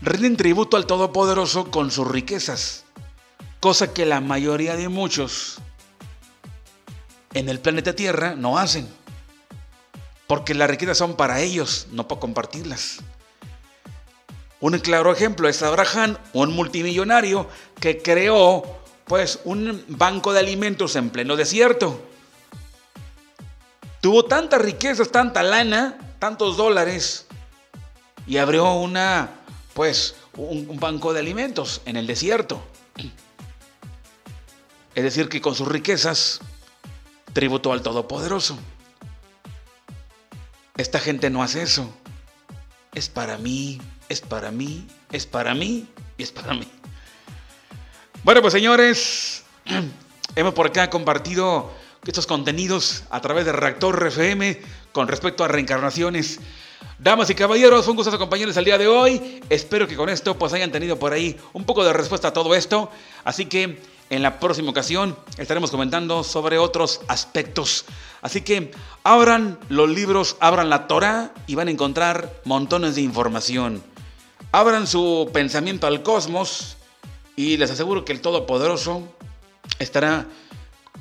Rinden 0.00 0.36
tributo 0.36 0.76
al 0.76 0.86
Todopoderoso 0.86 1.70
con 1.70 1.90
sus 1.90 2.06
riquezas, 2.08 2.84
cosa 3.60 3.92
que 3.92 4.06
la 4.06 4.20
mayoría 4.20 4.76
de 4.76 4.88
muchos 4.88 5.58
en 7.34 7.48
el 7.48 7.60
planeta 7.60 7.94
Tierra 7.94 8.34
no 8.34 8.58
hacen. 8.58 8.88
Porque 10.26 10.54
las 10.54 10.68
riquezas 10.68 10.98
son 10.98 11.16
para 11.16 11.40
ellos, 11.40 11.88
no 11.90 12.06
para 12.06 12.20
compartirlas. 12.20 12.98
Un 14.60 14.78
claro 14.80 15.12
ejemplo 15.12 15.48
es 15.48 15.62
Abraham, 15.62 16.16
un 16.32 16.52
multimillonario 16.52 17.48
que 17.80 18.02
creó 18.02 18.62
pues 19.06 19.40
un 19.44 19.84
banco 19.88 20.32
de 20.32 20.40
alimentos 20.40 20.96
en 20.96 21.10
pleno 21.10 21.36
desierto. 21.36 22.07
Tuvo 24.00 24.24
tantas 24.24 24.60
riquezas, 24.60 25.10
tanta 25.10 25.42
lana, 25.42 25.98
tantos 26.18 26.56
dólares 26.56 27.26
y 28.26 28.38
abrió 28.38 28.72
una 28.74 29.30
pues 29.74 30.16
un 30.36 30.78
banco 30.80 31.12
de 31.12 31.20
alimentos 31.20 31.82
en 31.84 31.96
el 31.96 32.06
desierto. 32.06 32.62
Es 34.94 35.04
decir, 35.04 35.28
que 35.28 35.40
con 35.40 35.54
sus 35.54 35.68
riquezas 35.68 36.40
tributo 37.32 37.72
al 37.72 37.82
Todopoderoso. 37.82 38.58
Esta 40.76 40.98
gente 40.98 41.30
no 41.30 41.42
hace 41.42 41.62
eso. 41.62 41.88
Es 42.94 43.08
para 43.08 43.38
mí, 43.38 43.80
es 44.08 44.20
para 44.20 44.50
mí, 44.50 44.88
es 45.12 45.26
para 45.26 45.54
mí 45.54 45.88
y 46.16 46.22
es 46.22 46.32
para 46.32 46.54
mí. 46.54 46.68
Bueno, 48.24 48.42
pues 48.42 48.52
señores, 48.52 49.44
hemos 50.34 50.54
por 50.54 50.66
acá 50.66 50.90
compartido 50.90 51.70
estos 52.06 52.26
contenidos 52.26 53.04
a 53.10 53.20
través 53.20 53.44
de 53.44 53.52
Reactor 53.52 54.06
FM 54.06 54.60
con 54.92 55.08
respecto 55.08 55.44
a 55.44 55.48
reencarnaciones. 55.48 56.40
Damas 56.98 57.30
y 57.30 57.34
caballeros, 57.34 57.84
fue 57.84 57.92
un 57.92 57.96
gusto 57.96 58.14
acompañarles 58.14 58.56
al 58.56 58.64
día 58.64 58.78
de 58.78 58.88
hoy. 58.88 59.40
Espero 59.48 59.86
que 59.86 59.96
con 59.96 60.08
esto 60.08 60.36
pues 60.36 60.52
hayan 60.52 60.72
tenido 60.72 60.98
por 60.98 61.12
ahí 61.12 61.36
un 61.52 61.64
poco 61.64 61.84
de 61.84 61.92
respuesta 61.92 62.28
a 62.28 62.32
todo 62.32 62.54
esto. 62.54 62.90
Así 63.24 63.46
que 63.46 63.80
en 64.10 64.22
la 64.22 64.40
próxima 64.40 64.70
ocasión 64.70 65.16
estaremos 65.36 65.70
comentando 65.70 66.24
sobre 66.24 66.58
otros 66.58 67.02
aspectos. 67.08 67.84
Así 68.22 68.40
que 68.40 68.70
abran 69.04 69.58
los 69.68 69.88
libros, 69.88 70.36
abran 70.40 70.70
la 70.70 70.86
Torah 70.86 71.32
y 71.46 71.54
van 71.54 71.68
a 71.68 71.70
encontrar 71.70 72.32
montones 72.44 72.94
de 72.94 73.02
información. 73.02 73.82
Abran 74.50 74.86
su 74.86 75.30
pensamiento 75.32 75.86
al 75.86 76.02
cosmos 76.02 76.78
y 77.36 77.58
les 77.58 77.70
aseguro 77.70 78.04
que 78.04 78.12
el 78.12 78.20
Todopoderoso 78.20 79.02
estará 79.78 80.26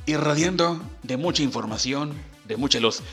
irradiando 0.08 0.82
de 1.04 1.18
mucha 1.18 1.44
información, 1.44 2.14
de 2.46 2.58
mucha 2.58 2.80
luz. 2.80 3.04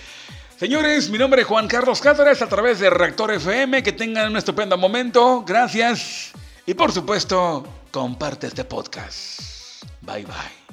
Señores, 0.57 1.11
mi 1.11 1.19
nombre 1.19 1.43
es 1.43 1.47
Juan 1.47 1.69
Carlos 1.69 2.01
Cáceres 2.01 2.41
a 2.41 2.49
través 2.49 2.79
de 2.79 2.89
Reactor 2.89 3.33
FM. 3.33 3.83
Que 3.83 3.93
tengan 3.93 4.31
un 4.31 4.37
estupendo 4.39 4.79
momento. 4.79 5.45
Gracias. 5.47 6.33
Y 6.65 6.75
por 6.75 6.93
supuesto, 6.93 7.67
comparte 7.91 8.47
este 8.47 8.65
podcast. 8.65 9.85
Bye 10.01 10.25
bye. 10.25 10.64